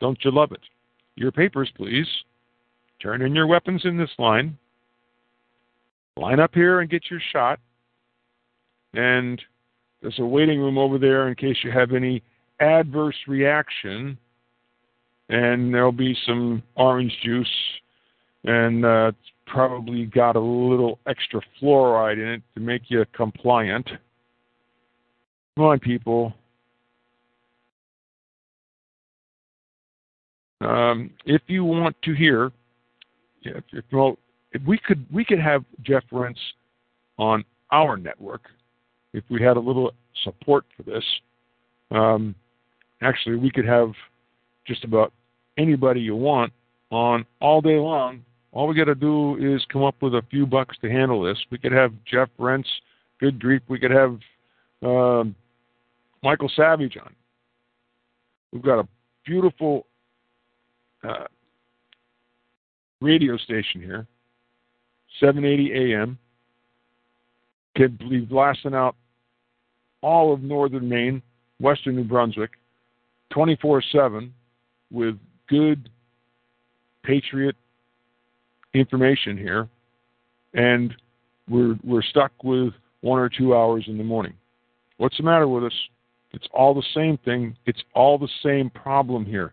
Don't 0.00 0.18
you 0.24 0.30
love 0.30 0.52
it? 0.52 0.60
Your 1.16 1.32
papers, 1.32 1.70
please. 1.76 2.06
Turn 3.02 3.22
in 3.22 3.34
your 3.34 3.46
weapons 3.46 3.82
in 3.84 3.96
this 3.96 4.10
line. 4.18 4.56
Line 6.16 6.40
up 6.40 6.54
here 6.54 6.80
and 6.80 6.90
get 6.90 7.04
your 7.10 7.20
shot. 7.32 7.58
And 8.94 9.40
there's 10.02 10.18
a 10.18 10.24
waiting 10.24 10.58
room 10.60 10.78
over 10.78 10.98
there 10.98 11.28
in 11.28 11.34
case 11.34 11.56
you 11.62 11.70
have 11.70 11.92
any 11.92 12.22
adverse 12.60 13.16
reaction. 13.26 14.18
And 15.28 15.72
there'll 15.72 15.92
be 15.92 16.16
some 16.26 16.62
orange 16.76 17.16
juice 17.22 17.46
and 18.44 18.84
uh, 18.84 19.12
probably 19.46 20.06
got 20.06 20.36
a 20.36 20.40
little 20.40 20.98
extra 21.06 21.40
fluoride 21.60 22.14
in 22.14 22.28
it 22.28 22.42
to 22.54 22.60
make 22.60 22.82
you 22.88 23.04
compliant. 23.14 23.88
Come 25.56 25.66
on, 25.66 25.78
people. 25.78 26.34
Um, 30.60 31.10
if 31.24 31.42
you 31.46 31.64
want 31.64 31.96
to 32.02 32.14
hear, 32.14 32.52
if, 33.42 33.64
if, 33.72 33.84
well, 33.92 34.18
if 34.52 34.62
we 34.62 34.78
could 34.78 35.06
we 35.12 35.24
could 35.24 35.40
have 35.40 35.64
Jeff 35.82 36.04
Rense 36.10 36.38
on 37.18 37.44
our 37.70 37.96
network 37.96 38.42
if 39.12 39.24
we 39.30 39.42
had 39.42 39.56
a 39.56 39.60
little 39.60 39.92
support 40.24 40.64
for 40.76 40.82
this. 40.82 41.04
Um, 41.90 42.34
actually, 43.02 43.36
we 43.36 43.50
could 43.50 43.66
have 43.66 43.92
just 44.66 44.84
about 44.84 45.12
anybody 45.56 46.00
you 46.00 46.16
want 46.16 46.52
on 46.90 47.24
all 47.40 47.60
day 47.60 47.76
long 47.76 48.22
all 48.52 48.66
we 48.66 48.74
got 48.74 48.84
to 48.84 48.94
do 48.94 49.36
is 49.36 49.64
come 49.72 49.84
up 49.84 49.94
with 50.02 50.14
a 50.14 50.22
few 50.30 50.46
bucks 50.46 50.76
to 50.82 50.90
handle 50.90 51.22
this. 51.22 51.38
We 51.50 51.58
could 51.58 51.72
have 51.72 51.92
Jeff 52.04 52.28
Rense, 52.38 52.66
good 53.20 53.40
grief. 53.40 53.62
We 53.68 53.78
could 53.78 53.92
have 53.92 54.18
um, 54.82 55.34
Michael 56.22 56.50
Savage 56.54 56.96
on. 56.96 57.14
We've 58.52 58.62
got 58.62 58.80
a 58.80 58.88
beautiful 59.24 59.86
uh, 61.02 61.24
radio 63.00 63.36
station 63.36 63.80
here, 63.80 64.06
780 65.20 65.92
AM. 65.92 66.18
Could 67.76 67.98
be 67.98 68.20
blasting 68.20 68.74
out 68.74 68.96
all 70.02 70.32
of 70.32 70.42
northern 70.42 70.88
Maine, 70.88 71.22
western 71.60 71.96
New 71.96 72.04
Brunswick, 72.04 72.50
24 73.30 73.82
7 73.92 74.34
with 74.90 75.16
good 75.48 75.88
patriot 77.04 77.56
information 78.74 79.36
here, 79.36 79.68
and 80.54 80.94
we're 81.48 81.76
we're 81.84 82.02
stuck 82.02 82.32
with 82.42 82.72
one 83.02 83.18
or 83.18 83.28
two 83.28 83.54
hours 83.54 83.84
in 83.86 83.98
the 83.98 84.04
morning. 84.04 84.34
What's 84.98 85.16
the 85.16 85.22
matter 85.22 85.48
with 85.48 85.64
us? 85.64 85.72
It's 86.32 86.46
all 86.52 86.74
the 86.74 86.84
same 86.94 87.18
thing. 87.24 87.56
It's 87.66 87.82
all 87.94 88.18
the 88.18 88.28
same 88.42 88.70
problem 88.70 89.24
here. 89.24 89.52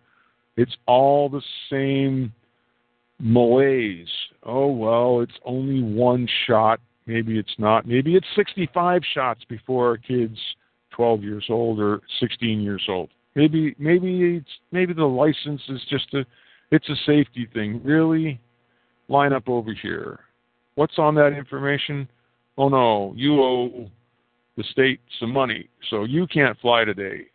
It's 0.57 0.75
all 0.87 1.29
the 1.29 1.41
same 1.71 2.33
malaise. 3.19 4.07
Oh 4.43 4.67
well, 4.71 5.21
it's 5.21 5.39
only 5.45 5.81
one 5.81 6.27
shot. 6.47 6.79
Maybe 7.05 7.39
it's 7.39 7.55
not. 7.57 7.87
Maybe 7.87 8.15
it's 8.15 8.27
65 8.35 9.01
shots 9.13 9.41
before 9.47 9.93
a 9.93 9.99
kid's 9.99 10.39
12 10.91 11.23
years 11.23 11.45
old 11.49 11.79
or 11.79 12.01
16 12.19 12.59
years 12.59 12.83
old. 12.89 13.09
Maybe 13.35 13.75
maybe 13.77 14.37
it's 14.37 14.49
maybe 14.71 14.93
the 14.93 15.05
license 15.05 15.61
is 15.69 15.81
just 15.89 16.11
a 16.15 16.25
it's 16.71 16.89
a 16.89 16.95
safety 17.05 17.47
thing. 17.53 17.79
Really, 17.83 18.39
line 19.07 19.33
up 19.33 19.47
over 19.47 19.73
here. 19.73 20.19
What's 20.75 20.97
on 20.97 21.13
that 21.15 21.33
information? 21.33 22.09
Oh 22.57 22.69
no, 22.69 23.13
you 23.15 23.41
owe 23.41 23.89
the 24.57 24.63
state 24.71 24.99
some 25.19 25.31
money, 25.31 25.69
so 25.91 26.03
you 26.03 26.25
can't 26.25 26.59
fly 26.59 26.83
today. 26.83 27.27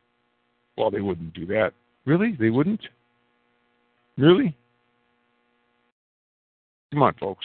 Well, 0.76 0.90
they 0.90 1.00
wouldn't 1.00 1.34
do 1.34 1.46
that. 1.46 1.72
Really? 2.04 2.36
They 2.38 2.50
wouldn't? 2.50 2.80
Really? 4.16 4.56
Come 6.92 7.02
on, 7.02 7.14
folks. 7.18 7.44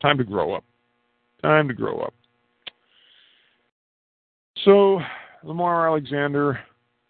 Time 0.00 0.18
to 0.18 0.24
grow 0.24 0.54
up. 0.54 0.64
Time 1.42 1.68
to 1.68 1.74
grow 1.74 2.00
up. 2.00 2.14
So, 4.64 5.00
Lamar 5.42 5.88
Alexander 5.88 6.58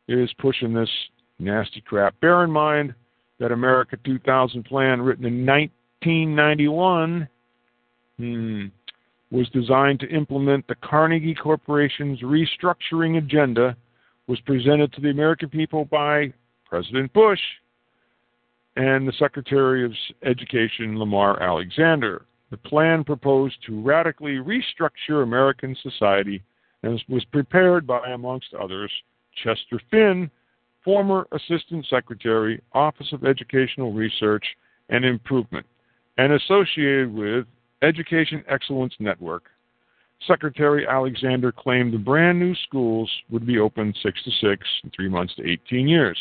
is 0.08 0.30
pushing 0.38 0.74
this 0.74 0.90
nasty 1.38 1.80
crap. 1.80 2.18
Bear 2.20 2.44
in 2.44 2.50
mind 2.50 2.94
that 3.38 3.52
America 3.52 3.96
2000 4.04 4.64
plan, 4.64 5.00
written 5.00 5.24
in 5.24 5.46
1991, 5.46 7.28
hmm, 8.18 8.64
was 9.30 9.48
designed 9.50 10.00
to 10.00 10.08
implement 10.08 10.66
the 10.66 10.74
Carnegie 10.76 11.34
Corporation's 11.34 12.20
restructuring 12.22 13.18
agenda, 13.18 13.76
was 14.26 14.40
presented 14.40 14.92
to 14.92 15.00
the 15.00 15.10
American 15.10 15.48
people 15.48 15.84
by 15.84 16.32
President 16.68 17.12
Bush 17.12 17.40
and 18.76 19.08
the 19.08 19.12
Secretary 19.18 19.84
of 19.84 19.92
Education, 20.22 20.98
Lamar 20.98 21.42
Alexander. 21.42 22.26
The 22.50 22.58
plan 22.58 23.02
proposed 23.04 23.56
to 23.66 23.80
radically 23.80 24.36
restructure 24.36 25.22
American 25.22 25.76
society 25.82 26.42
and 26.82 27.02
was 27.08 27.24
prepared 27.26 27.86
by, 27.86 28.00
amongst 28.12 28.54
others, 28.54 28.92
Chester 29.42 29.80
Finn, 29.90 30.30
former 30.84 31.26
Assistant 31.32 31.86
Secretary, 31.90 32.62
Office 32.72 33.12
of 33.12 33.24
Educational 33.24 33.92
Research 33.92 34.44
and 34.88 35.04
Improvement, 35.04 35.66
and 36.18 36.32
associated 36.32 37.12
with 37.12 37.46
Education 37.82 38.44
Excellence 38.48 38.94
Network. 39.00 39.44
Secretary 40.26 40.86
Alexander 40.86 41.50
claimed 41.50 41.92
the 41.92 41.98
brand 41.98 42.38
new 42.38 42.54
schools 42.66 43.10
would 43.30 43.46
be 43.46 43.58
open 43.58 43.92
six 44.02 44.22
to 44.24 44.30
six, 44.40 44.66
three 44.94 45.08
months 45.08 45.34
to 45.34 45.50
18 45.50 45.88
years. 45.88 46.18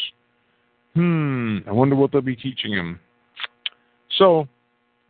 Hmm, 0.96 1.58
I 1.68 1.72
wonder 1.72 1.96
what 1.96 2.12
they'll 2.12 2.22
be 2.22 2.36
teaching 2.36 2.72
him. 2.72 3.00
So, 4.18 4.48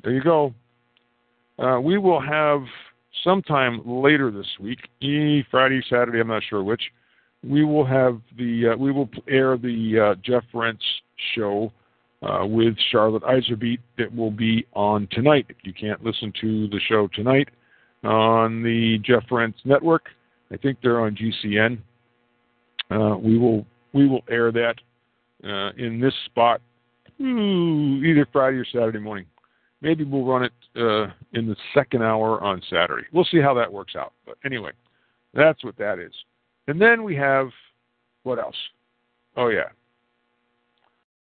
there 0.03 0.13
you 0.13 0.23
go. 0.23 0.53
Uh, 1.59 1.79
we 1.79 1.97
will 1.97 2.19
have 2.19 2.63
sometime 3.23 3.81
later 3.85 4.31
this 4.31 4.47
week, 4.59 4.79
Friday, 5.51 5.81
Saturday, 5.89 6.19
I'm 6.19 6.27
not 6.27 6.43
sure 6.49 6.63
which. 6.63 6.81
We 7.43 7.63
will 7.63 7.85
have 7.85 8.19
the 8.37 8.69
uh, 8.73 8.77
we 8.77 8.91
will 8.91 9.07
air 9.29 9.55
the 9.55 10.13
uh, 10.13 10.15
Jeff 10.23 10.43
Rense 10.51 10.81
show 11.35 11.71
uh, 12.23 12.45
with 12.45 12.75
Charlotte 12.91 13.21
Iserbyt 13.23 13.77
that 13.99 14.13
will 14.13 14.31
be 14.31 14.65
on 14.73 15.07
tonight. 15.11 15.45
If 15.49 15.57
you 15.63 15.71
can't 15.71 16.03
listen 16.03 16.33
to 16.41 16.67
the 16.69 16.79
show 16.87 17.07
tonight 17.13 17.49
on 18.03 18.63
the 18.63 18.97
Jeff 19.03 19.23
Rense 19.29 19.57
network, 19.63 20.05
I 20.51 20.57
think 20.57 20.79
they're 20.81 21.01
on 21.01 21.15
GCN. 21.15 21.77
Uh, 22.89 23.17
we 23.17 23.37
will 23.37 23.65
we 23.93 24.07
will 24.07 24.23
air 24.27 24.51
that 24.51 24.75
uh, 25.45 25.71
in 25.77 25.99
this 25.99 26.13
spot 26.25 26.61
ooh, 27.21 28.03
either 28.03 28.27
Friday 28.31 28.57
or 28.57 28.65
Saturday 28.65 28.99
morning. 28.99 29.25
Maybe 29.81 30.03
we'll 30.03 30.25
run 30.25 30.43
it 30.43 30.53
uh, 30.75 31.11
in 31.33 31.47
the 31.47 31.55
second 31.73 32.01
hour 32.01 32.41
on 32.41 32.61
Saturday. 32.69 33.05
We'll 33.13 33.25
see 33.25 33.39
how 33.39 33.53
that 33.53 33.71
works 33.71 33.95
out. 33.95 34.13
But 34.25 34.37
anyway, 34.43 34.71
that's 35.33 35.63
what 35.63 35.77
that 35.77 35.99
is. 35.99 36.13
And 36.67 36.81
then 36.81 37.03
we 37.03 37.15
have 37.15 37.49
what 38.23 38.39
else? 38.39 38.55
Oh 39.37 39.49
yeah. 39.49 39.69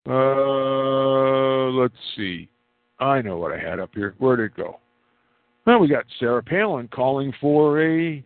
Uh, 0.09 1.71
let's 1.73 1.95
see. 2.17 2.49
I 2.99 3.21
know 3.21 3.37
what 3.37 3.53
I 3.53 3.59
had 3.59 3.79
up 3.79 3.91
here. 3.95 4.15
Where 4.19 4.37
did 4.37 4.47
it 4.47 4.57
go? 4.57 4.81
Well, 5.67 5.81
we 5.81 5.89
got 5.89 6.07
Sarah 6.19 6.43
Palin 6.43 6.89
calling 6.89 7.33
for 7.41 7.83
a 7.83 8.25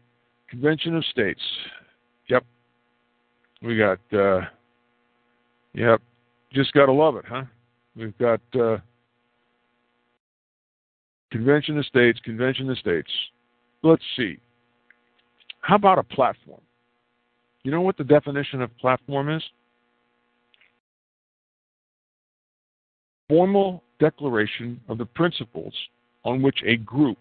convention 0.49 0.95
of 0.95 1.05
states. 1.07 1.41
Yep. 2.29 2.45
We 3.63 3.77
got. 3.77 3.99
Uh, 4.13 4.43
yep. 5.75 6.01
Just 6.53 6.73
got 6.73 6.87
to 6.87 6.93
love 6.93 7.17
it, 7.17 7.25
huh? 7.27 7.45
We've 7.97 8.17
got 8.19 8.41
uh, 8.59 8.79
convention 11.31 11.79
of 11.79 11.87
states, 11.87 12.21
convention 12.25 12.71
of 12.71 12.79
states. 12.79 13.11
Let's 13.83 14.03
see. 14.17 14.39
How 15.61 15.77
about 15.77 15.99
a 15.99 16.03
platform? 16.03 16.61
You 17.63 17.71
know 17.71 17.81
what 17.81 17.97
the 17.97 18.05
definition 18.05 18.61
of 18.63 18.77
platform 18.79 19.31
is? 19.31 19.43
Formal 23.29 23.83
declaration 23.99 24.81
of 24.89 24.99
the 24.99 25.07
principles 25.07 25.73
on 26.25 26.43
which 26.43 26.59
a 26.67 26.77
group, 26.77 27.19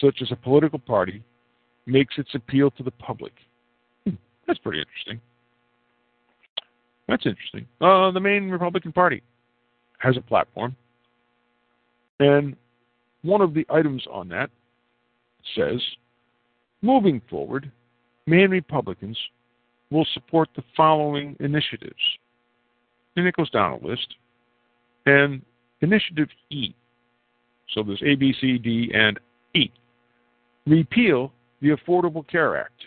such 0.00 0.20
as 0.22 0.32
a 0.32 0.36
political 0.36 0.78
party, 0.78 1.22
makes 1.86 2.14
its 2.18 2.34
appeal 2.34 2.70
to 2.72 2.82
the 2.82 2.90
public. 2.92 3.32
Hmm, 4.04 4.14
that's 4.46 4.58
pretty 4.58 4.80
interesting. 4.80 5.20
That's 7.08 7.26
interesting. 7.26 7.66
Uh, 7.80 8.10
the 8.10 8.20
Maine 8.20 8.48
Republican 8.50 8.92
Party 8.92 9.22
has 9.98 10.16
a 10.16 10.20
platform, 10.20 10.74
and 12.20 12.56
one 13.22 13.40
of 13.40 13.54
the 13.54 13.66
items 13.70 14.06
on 14.10 14.28
that 14.28 14.50
says, 15.56 15.80
moving 16.82 17.20
forward, 17.28 17.70
Maine 18.26 18.50
Republicans 18.50 19.18
will 19.90 20.06
support 20.14 20.48
the 20.56 20.62
following 20.76 21.36
initiatives. 21.40 21.94
And 23.16 23.26
it 23.26 23.36
goes 23.36 23.50
down 23.50 23.80
a 23.82 23.86
list. 23.86 24.14
And 25.06 25.42
Initiative 25.80 26.28
E. 26.50 26.74
So 27.74 27.82
there's 27.82 28.02
A, 28.04 28.14
B, 28.14 28.34
C, 28.40 28.58
D, 28.58 28.90
and 28.94 29.20
E. 29.54 29.70
Repeal 30.66 31.32
the 31.60 31.70
Affordable 31.70 32.26
Care 32.26 32.56
Act 32.56 32.84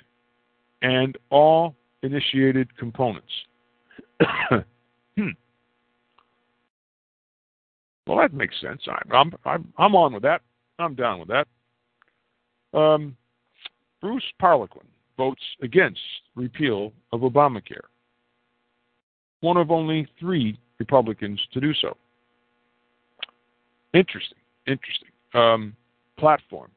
and 0.82 1.18
all 1.30 1.76
initiated 2.01 2.76
components. 2.78 3.32
hmm. 5.18 5.30
Well, 8.06 8.18
that 8.20 8.34
makes 8.34 8.60
sense. 8.62 8.82
I'm, 9.12 9.34
I'm, 9.45 9.74
I'm 9.78 9.95
on 9.95 10.14
with 10.14 10.24
that. 10.24 10.41
I'm 10.80 10.95
down 10.95 11.20
with 11.20 11.30
that. 11.30 11.48
Um, 12.78 13.16
Bruce 14.02 14.24
Poliquin 14.41 14.86
votes 15.18 15.41
against 15.62 16.00
repeal 16.36 16.93
of 17.12 17.22
Obamacare. 17.22 17.86
One 19.41 19.58
of 19.58 19.72
only 19.72 20.08
three 20.20 20.60
Republicans 20.80 21.39
to 21.54 21.60
do 21.60 21.74
so. 21.74 21.98
Interesting. 23.93 24.38
Interesting. 24.68 25.10
Um, 25.34 25.76
platform. 26.18 26.72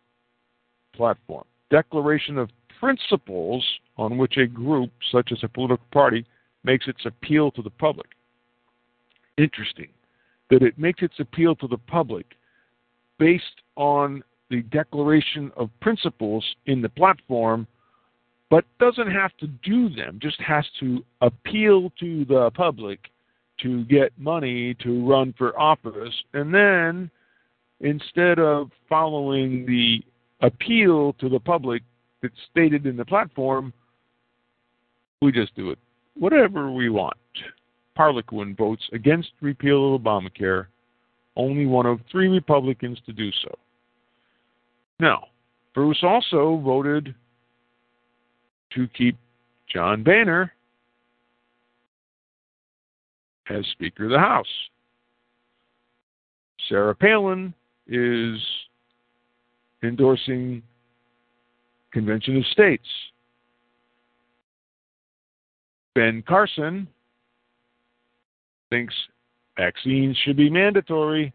Platform. 0.95 1.45
Declaration 1.71 2.39
of 2.39 2.51
principles 2.79 3.64
on 3.97 4.16
which 4.16 4.37
a 4.39 4.47
group, 4.47 4.91
such 5.12 5.33
as 5.33 5.39
a 5.43 5.49
political 5.49 5.87
party, 5.93 6.25
makes 6.65 6.89
its 6.89 7.05
appeal 7.07 7.51
to 7.53 7.63
the 7.63 7.71
public. 7.71 8.09
Interesting 9.39 9.89
that 10.51 10.63
it 10.63 10.79
makes 10.79 11.03
its 11.03 11.15
appeal 11.21 11.55
to 11.57 11.69
the 11.69 11.79
public 11.79 12.27
based 13.19 13.45
on 13.77 14.23
the 14.51 14.63
declaration 14.63 15.51
of 15.57 15.71
principles 15.81 16.45
in 16.67 16.83
the 16.83 16.89
platform 16.89 17.67
but 18.51 18.65
doesn't 18.81 19.13
have 19.13 19.31
to 19.37 19.47
do 19.47 19.89
them, 19.89 20.19
just 20.21 20.41
has 20.41 20.67
to 20.81 21.05
appeal 21.21 21.93
to 22.01 22.25
the 22.25 22.51
public 22.51 22.99
to 23.63 23.85
get 23.85 24.13
money 24.19 24.75
to 24.83 25.07
run 25.09 25.33
for 25.39 25.59
office. 25.59 26.13
And 26.35 26.53
then 26.53 27.11
instead 27.79 28.41
of 28.41 28.73
following 28.89 29.65
the 29.67 30.03
appeal 30.45 31.13
to 31.21 31.29
the 31.29 31.39
public 31.39 31.83
that's 32.23 32.35
stated 32.51 32.87
in 32.87 32.97
the 32.97 33.05
platform, 33.05 33.73
we 35.23 35.31
just 35.31 35.55
do 35.55 35.71
it 35.71 35.79
whatever 36.17 36.71
we 36.71 36.89
want. 36.89 37.17
Poliquin 37.99 38.57
votes 38.57 38.83
against 38.93 39.31
repeal 39.41 39.95
of 39.95 40.03
Obamacare, 40.03 40.67
only 41.37 41.67
one 41.67 41.87
of 41.87 42.01
three 42.11 42.29
Republicans 42.29 42.99
to 43.07 43.13
do 43.13 43.31
so. 43.43 43.55
Now, 44.99 45.27
Bruce 45.75 46.01
also 46.03 46.61
voted 46.65 47.15
to 48.75 48.89
keep 48.89 49.17
John 49.73 50.03
Boehner 50.03 50.53
as 53.49 53.65
Speaker 53.73 54.05
of 54.05 54.11
the 54.11 54.19
House. 54.19 54.47
Sarah 56.69 56.95
Palin 56.95 57.53
is 57.89 58.39
endorsing 59.83 60.63
Convention 61.93 62.37
of 62.37 62.47
States. 62.47 62.87
Ben 65.95 66.22
Carson 66.26 66.86
thinks 68.70 68.95
vaccines 69.57 70.16
should 70.24 70.36
be 70.36 70.49
mandatory 70.49 71.32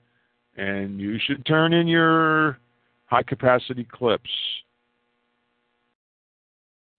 and 0.57 0.99
you 0.99 1.19
should 1.25 1.45
turn 1.45 1.73
in 1.73 1.87
your 1.87 2.57
high 3.05 3.23
capacity 3.23 3.85
clips. 3.91 4.29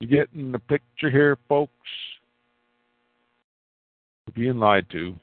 You 0.01 0.09
getting 0.09 0.53
the 0.53 0.59
picture 0.59 1.11
here, 1.11 1.39
folks? 1.49 1.73
We're 4.27 4.43
being 4.43 4.59
lied 4.59 4.87
to. 4.91 5.17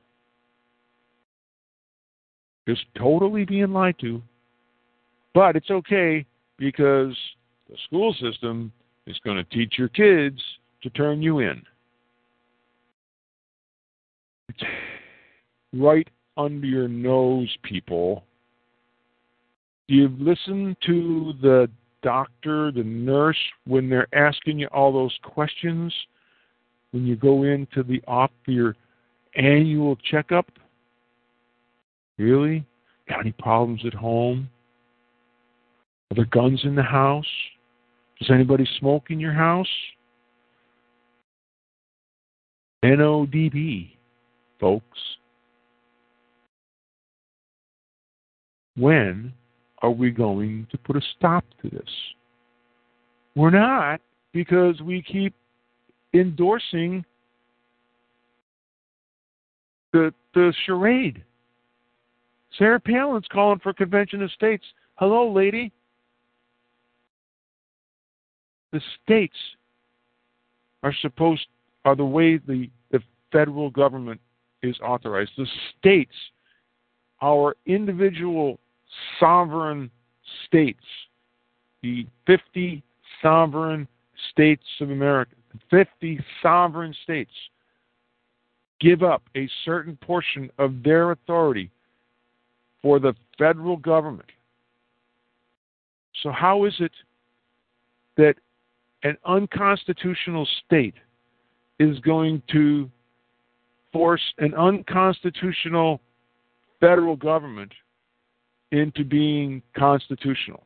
Just 2.67 2.85
totally 2.97 3.45
being 3.45 3.71
lied 3.71 3.99
to. 3.99 4.21
But 5.35 5.55
it's 5.55 5.69
okay 5.69 6.25
because 6.57 7.15
the 7.69 7.77
school 7.85 8.15
system 8.19 8.71
is 9.05 9.19
going 9.23 9.37
to 9.37 9.43
teach 9.43 9.75
your 9.77 9.89
kids 9.89 10.41
to 10.81 10.89
turn 10.89 11.21
you 11.21 11.39
in. 11.39 11.61
Right 15.73 16.07
under 16.37 16.67
your 16.67 16.87
nose, 16.87 17.55
people. 17.63 18.23
Do 19.87 19.95
you 19.95 20.09
listen 20.19 20.77
to 20.85 21.33
the 21.41 21.69
doctor, 22.01 22.71
the 22.71 22.83
nurse, 22.83 23.37
when 23.65 23.89
they're 23.89 24.13
asking 24.13 24.59
you 24.59 24.67
all 24.67 24.93
those 24.93 25.17
questions? 25.23 25.93
When 26.91 27.05
you 27.05 27.15
go 27.15 27.43
into 27.43 27.83
the 27.83 28.01
op 28.07 28.31
your 28.45 28.75
annual 29.35 29.95
checkup? 30.09 30.45
Really? 32.17 32.65
Got 33.09 33.21
any 33.21 33.31
problems 33.31 33.81
at 33.85 33.93
home? 33.93 34.49
Are 36.11 36.15
there 36.15 36.25
guns 36.25 36.61
in 36.63 36.75
the 36.75 36.83
house? 36.83 37.25
Does 38.19 38.29
anybody 38.29 38.67
smoke 38.79 39.09
in 39.09 39.19
your 39.19 39.33
house? 39.33 39.67
NODB, 42.83 43.91
folks. 44.59 44.99
When 48.75 49.33
are 49.81 49.91
we 49.91 50.11
going 50.11 50.67
to 50.71 50.77
put 50.77 50.95
a 50.95 51.01
stop 51.17 51.45
to 51.61 51.69
this? 51.69 51.89
We're 53.35 53.49
not 53.49 54.01
because 54.33 54.81
we 54.81 55.01
keep 55.01 55.33
endorsing 56.13 57.05
the 59.91 60.13
the 60.33 60.53
charade. 60.65 61.23
Sarah 62.57 62.79
Palin's 62.79 63.25
calling 63.31 63.59
for 63.59 63.73
convention 63.73 64.21
of 64.21 64.31
states. 64.31 64.63
Hello, 64.95 65.31
lady. 65.31 65.71
The 68.71 68.81
states 69.03 69.37
are 70.81 70.93
supposed 71.01 71.45
are 71.85 71.95
the 71.95 72.05
way 72.05 72.37
the, 72.37 72.69
the 72.91 73.01
federal 73.31 73.69
government 73.69 74.19
is 74.63 74.79
authorized. 74.81 75.31
The 75.37 75.45
states, 75.77 76.15
our 77.21 77.55
individual 77.65 78.59
sovereign 79.19 79.91
states, 80.45 80.83
the 81.83 82.07
50 82.25 82.81
sovereign 83.21 83.87
states 84.31 84.63
of 84.81 84.89
America, 84.89 85.35
50 85.69 86.19
sovereign 86.41 86.95
states, 87.03 87.31
give 88.79 89.03
up 89.03 89.21
a 89.35 89.47
certain 89.65 89.97
portion 89.97 90.49
of 90.57 90.83
their 90.83 91.11
authority 91.11 91.69
for 92.81 92.99
the 92.99 93.13
federal 93.37 93.77
government. 93.77 94.29
So, 96.21 96.31
how 96.31 96.65
is 96.65 96.73
it 96.79 96.91
that 98.17 98.35
an 99.03 99.17
unconstitutional 99.25 100.47
state 100.65 100.95
is 101.79 101.99
going 101.99 102.41
to 102.51 102.89
force 103.93 104.21
an 104.39 104.53
unconstitutional 104.55 106.01
federal 106.81 107.15
government 107.15 107.71
into 108.71 109.05
being 109.05 109.61
constitutional? 109.77 110.65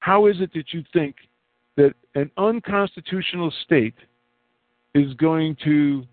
How 0.00 0.26
is 0.26 0.40
it 0.40 0.50
that 0.54 0.72
you 0.72 0.82
think 0.92 1.14
that 1.76 1.94
an 2.14 2.30
unconstitutional 2.36 3.52
state 3.64 3.94
is 4.94 5.12
going 5.14 5.56
to 5.64 6.04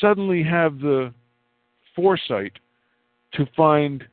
suddenly 0.00 0.42
have 0.42 0.78
the 0.78 1.12
foresight 1.94 2.52
to 3.32 3.46
find 3.56 4.04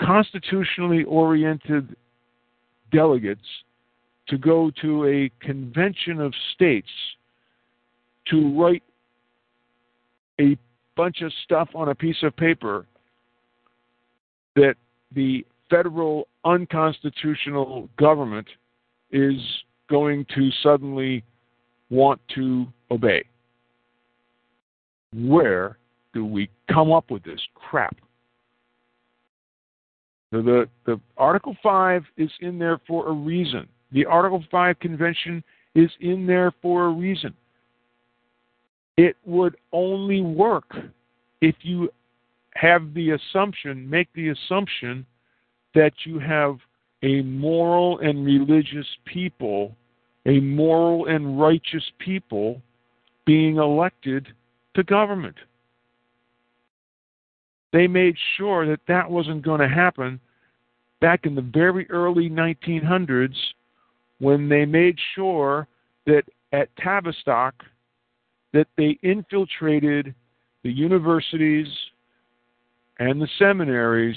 constitutionally 0.00 1.04
oriented 1.04 1.96
delegates 2.92 3.46
to 4.28 4.38
go 4.38 4.70
to 4.82 5.06
a 5.06 5.30
convention 5.44 6.20
of 6.20 6.32
states 6.54 6.88
to 8.30 8.60
write 8.60 8.82
a 10.40 10.56
bunch 10.96 11.22
of 11.22 11.32
stuff 11.44 11.68
on 11.74 11.88
a 11.88 11.94
piece 11.94 12.22
of 12.22 12.36
paper 12.36 12.86
that 14.56 14.74
the 15.14 15.44
federal 15.70 16.28
unconstitutional 16.44 17.88
government 17.98 18.46
is 19.10 19.36
going 19.88 20.26
to 20.34 20.50
suddenly 20.62 21.24
want 21.90 22.20
to 22.34 22.66
obey. 22.90 23.24
Where 25.14 25.78
do 26.12 26.24
we 26.24 26.48
come 26.72 26.92
up 26.92 27.10
with 27.10 27.22
this 27.22 27.40
crap? 27.54 27.96
The, 30.32 30.68
the 30.84 31.00
Article 31.16 31.56
5 31.62 32.02
is 32.16 32.30
in 32.40 32.58
there 32.58 32.80
for 32.88 33.08
a 33.08 33.12
reason. 33.12 33.68
The 33.92 34.04
Article 34.06 34.42
5 34.50 34.78
convention 34.80 35.44
is 35.76 35.90
in 36.00 36.26
there 36.26 36.52
for 36.60 36.86
a 36.86 36.88
reason. 36.88 37.34
It 38.96 39.16
would 39.24 39.56
only 39.72 40.20
work 40.20 40.70
if 41.40 41.56
you 41.62 41.90
have 42.54 42.94
the 42.94 43.10
assumption, 43.10 43.88
make 43.88 44.08
the 44.14 44.28
assumption 44.28 45.04
that 45.74 45.92
you 46.04 46.18
have 46.20 46.58
a 47.02 47.22
moral 47.22 47.98
and 47.98 48.24
religious 48.24 48.86
people, 49.04 49.76
a 50.26 50.40
moral 50.40 51.06
and 51.06 51.40
righteous 51.40 51.84
people 51.98 52.62
being 53.26 53.56
elected 53.56 54.28
to 54.74 54.82
government. 54.84 55.36
They 57.72 57.88
made 57.88 58.16
sure 58.36 58.66
that 58.66 58.80
that 58.86 59.10
wasn't 59.10 59.42
going 59.42 59.60
to 59.60 59.68
happen 59.68 60.20
back 61.00 61.26
in 61.26 61.34
the 61.34 61.42
very 61.42 61.90
early 61.90 62.30
1900s 62.30 63.34
when 64.20 64.48
they 64.48 64.64
made 64.64 64.96
sure 65.14 65.66
that 66.06 66.22
at 66.52 66.68
Tavistock 66.76 67.54
that 68.54 68.68
they 68.76 68.96
infiltrated 69.02 70.14
the 70.62 70.70
universities 70.70 71.66
and 73.00 73.20
the 73.20 73.28
seminaries 73.38 74.16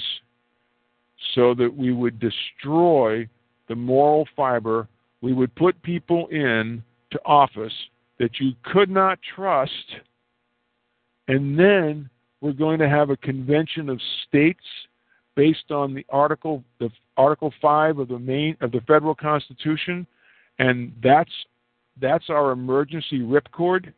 so 1.34 1.54
that 1.54 1.76
we 1.76 1.92
would 1.92 2.20
destroy 2.20 3.28
the 3.68 3.74
moral 3.74 4.26
fiber. 4.36 4.88
We 5.20 5.32
would 5.32 5.54
put 5.56 5.82
people 5.82 6.28
in 6.28 6.82
to 7.10 7.20
office 7.26 7.72
that 8.20 8.38
you 8.38 8.52
could 8.64 8.88
not 8.88 9.18
trust, 9.34 9.72
and 11.26 11.58
then 11.58 12.08
we're 12.40 12.52
going 12.52 12.78
to 12.78 12.88
have 12.88 13.10
a 13.10 13.16
convention 13.16 13.88
of 13.88 14.00
states 14.28 14.64
based 15.34 15.70
on 15.70 15.94
the 15.94 16.06
article 16.10 16.62
the 16.78 16.90
article 17.16 17.52
5 17.60 17.98
of 17.98 18.08
the 18.08 18.18
main 18.18 18.56
of 18.60 18.70
the 18.70 18.80
federal 18.82 19.14
constitution. 19.14 20.06
And 20.60 20.92
that's 21.02 21.30
that's 22.00 22.30
our 22.30 22.52
emergency 22.52 23.20
ripcord 23.20 23.92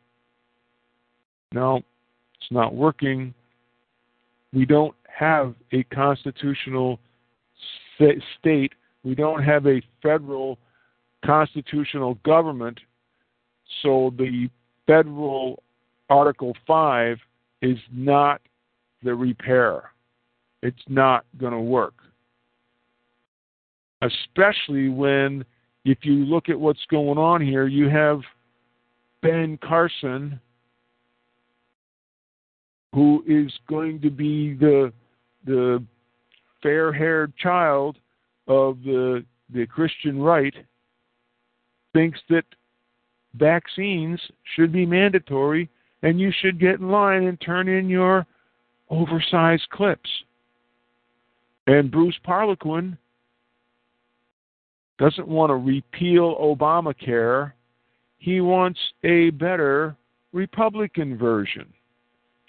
no 1.51 1.77
it's 1.77 2.51
not 2.51 2.73
working 2.73 3.33
we 4.53 4.65
don't 4.65 4.95
have 5.07 5.55
a 5.71 5.83
constitutional 5.83 6.99
state 8.39 8.73
we 9.03 9.15
don't 9.15 9.43
have 9.43 9.67
a 9.67 9.81
federal 10.01 10.57
constitutional 11.23 12.15
government 12.25 12.79
so 13.81 14.13
the 14.17 14.49
federal 14.87 15.63
article 16.09 16.53
5 16.67 17.17
is 17.61 17.77
not 17.91 18.41
the 19.03 19.15
repair. 19.15 19.91
It's 20.61 20.83
not 20.87 21.25
going 21.37 21.53
to 21.53 21.59
work. 21.59 21.93
Especially 24.01 24.89
when, 24.89 25.45
if 25.85 25.99
you 26.03 26.25
look 26.25 26.49
at 26.49 26.59
what's 26.59 26.85
going 26.89 27.17
on 27.17 27.41
here, 27.41 27.67
you 27.67 27.87
have 27.87 28.21
Ben 29.21 29.57
Carson, 29.63 30.39
who 32.93 33.23
is 33.27 33.51
going 33.67 34.01
to 34.01 34.09
be 34.09 34.53
the 34.55 34.91
the 35.45 35.83
fair-haired 36.61 37.33
child 37.37 37.97
of 38.47 38.77
the 38.83 39.25
the 39.53 39.65
Christian 39.65 40.19
right, 40.19 40.53
thinks 41.93 42.19
that 42.29 42.45
vaccines 43.35 44.19
should 44.55 44.71
be 44.71 44.85
mandatory 44.85 45.69
and 46.03 46.19
you 46.19 46.31
should 46.41 46.59
get 46.59 46.79
in 46.79 46.89
line 46.89 47.23
and 47.23 47.39
turn 47.41 47.67
in 47.67 47.89
your 47.89 48.25
oversized 48.89 49.69
clips. 49.71 50.09
And 51.67 51.91
Bruce 51.91 52.17
Poliquin 52.25 52.97
doesn't 54.97 55.27
want 55.27 55.51
to 55.51 55.55
repeal 55.55 56.35
Obamacare. 56.37 57.53
He 58.17 58.41
wants 58.41 58.79
a 59.03 59.29
better 59.31 59.95
Republican 60.33 61.17
version. 61.17 61.71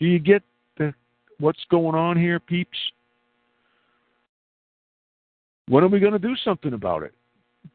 Do 0.02 0.08
you 0.08 0.18
get 0.18 0.42
the, 0.78 0.92
what's 1.38 1.64
going 1.70 1.94
on 1.94 2.18
here, 2.18 2.40
peeps? 2.40 2.76
When 5.68 5.84
are 5.84 5.88
we 5.88 6.00
going 6.00 6.12
to 6.12 6.18
do 6.18 6.34
something 6.44 6.72
about 6.72 7.04
it? 7.04 7.14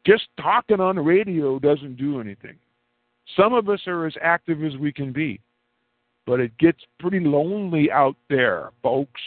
Just 0.06 0.24
talking 0.38 0.78
on 0.78 0.96
the 0.96 1.00
radio 1.00 1.58
doesn't 1.58 1.96
do 1.96 2.20
anything. 2.20 2.56
Some 3.34 3.54
of 3.54 3.70
us 3.70 3.80
are 3.86 4.04
as 4.04 4.12
active 4.20 4.62
as 4.62 4.76
we 4.76 4.92
can 4.92 5.10
be, 5.10 5.40
but 6.26 6.38
it 6.38 6.52
gets 6.58 6.80
pretty 7.00 7.20
lonely 7.20 7.90
out 7.90 8.16
there, 8.28 8.72
folks. 8.82 9.22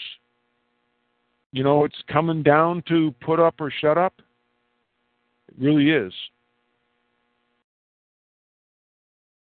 You 1.53 1.63
know, 1.63 1.85
it's 1.85 2.03
coming 2.07 2.43
down 2.43 2.83
to 2.87 3.15
put 3.19 3.39
up 3.39 3.55
or 3.59 3.73
shut 3.81 3.97
up. 3.97 4.13
It 5.47 5.55
really 5.59 5.89
is. 5.89 6.13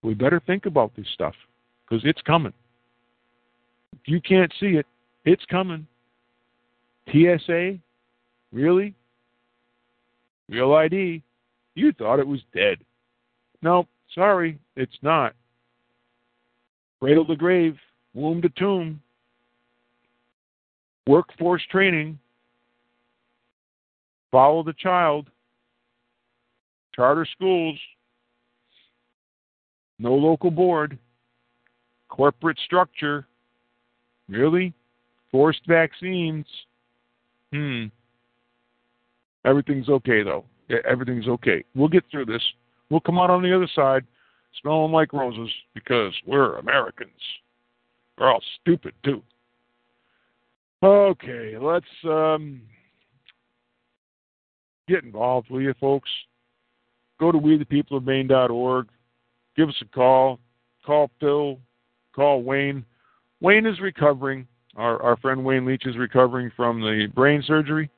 We 0.03 0.13
better 0.13 0.39
think 0.45 0.67
about 0.67 0.95
this 0.95 1.07
stuff 1.15 1.33
because 1.89 2.05
it's 2.05 2.21
coming. 2.21 2.53
You 4.05 4.21
can't 4.21 4.51
see 4.59 4.77
it, 4.77 4.85
it's 5.25 5.45
coming. 5.45 5.85
TSA? 7.09 7.77
Really? 8.51 8.95
Real 10.49 10.73
ID? 10.73 11.23
You 11.75 11.91
thought 11.93 12.19
it 12.19 12.27
was 12.27 12.41
dead. 12.53 12.77
No, 13.61 13.87
sorry, 14.13 14.59
it's 14.75 14.97
not. 15.01 15.33
Cradle 16.99 17.25
to 17.25 17.35
grave, 17.35 17.77
womb 18.13 18.41
to 18.41 18.49
tomb, 18.49 19.01
workforce 21.07 21.61
training, 21.71 22.19
follow 24.31 24.63
the 24.63 24.73
child, 24.73 25.29
charter 26.95 27.25
schools, 27.25 27.77
no 29.99 30.13
local 30.13 30.51
board, 30.51 30.97
corporate 32.09 32.57
structure. 32.65 33.27
Really? 34.31 34.73
Forced 35.29 35.61
vaccines. 35.67 36.45
Hmm. 37.53 37.85
Everything's 39.45 39.89
okay, 39.89 40.23
though. 40.23 40.45
Everything's 40.89 41.27
okay. 41.27 41.63
We'll 41.75 41.89
get 41.89 42.05
through 42.09 42.25
this. 42.25 42.41
We'll 42.89 43.01
come 43.01 43.19
out 43.19 43.29
on 43.29 43.43
the 43.43 43.55
other 43.55 43.69
side 43.75 44.05
smelling 44.61 44.91
like 44.91 45.13
roses 45.13 45.49
because 45.73 46.13
we're 46.25 46.57
Americans. 46.57 47.11
We're 48.17 48.31
all 48.31 48.43
stupid, 48.61 48.93
too. 49.03 49.21
Okay, 50.83 51.57
let's 51.59 51.85
um, 52.05 52.61
get 54.87 55.03
involved, 55.03 55.49
will 55.49 55.61
you, 55.61 55.73
folks? 55.79 56.09
Go 57.19 57.31
to 57.31 57.37
wethepeopleofmaine.org. 57.37 58.87
Give 59.55 59.69
us 59.69 59.75
a 59.81 59.85
call. 59.85 60.39
Call 60.85 61.11
Phil. 61.19 61.59
Call 62.15 62.43
Wayne. 62.43 62.85
Wayne 63.41 63.65
is 63.65 63.79
recovering. 63.81 64.47
Our, 64.77 65.01
our 65.01 65.17
friend 65.17 65.43
Wayne 65.43 65.65
Leach 65.65 65.85
is 65.85 65.97
recovering 65.97 66.51
from 66.55 66.79
the 66.79 67.07
brain 67.13 67.43
surgery. 67.45 67.89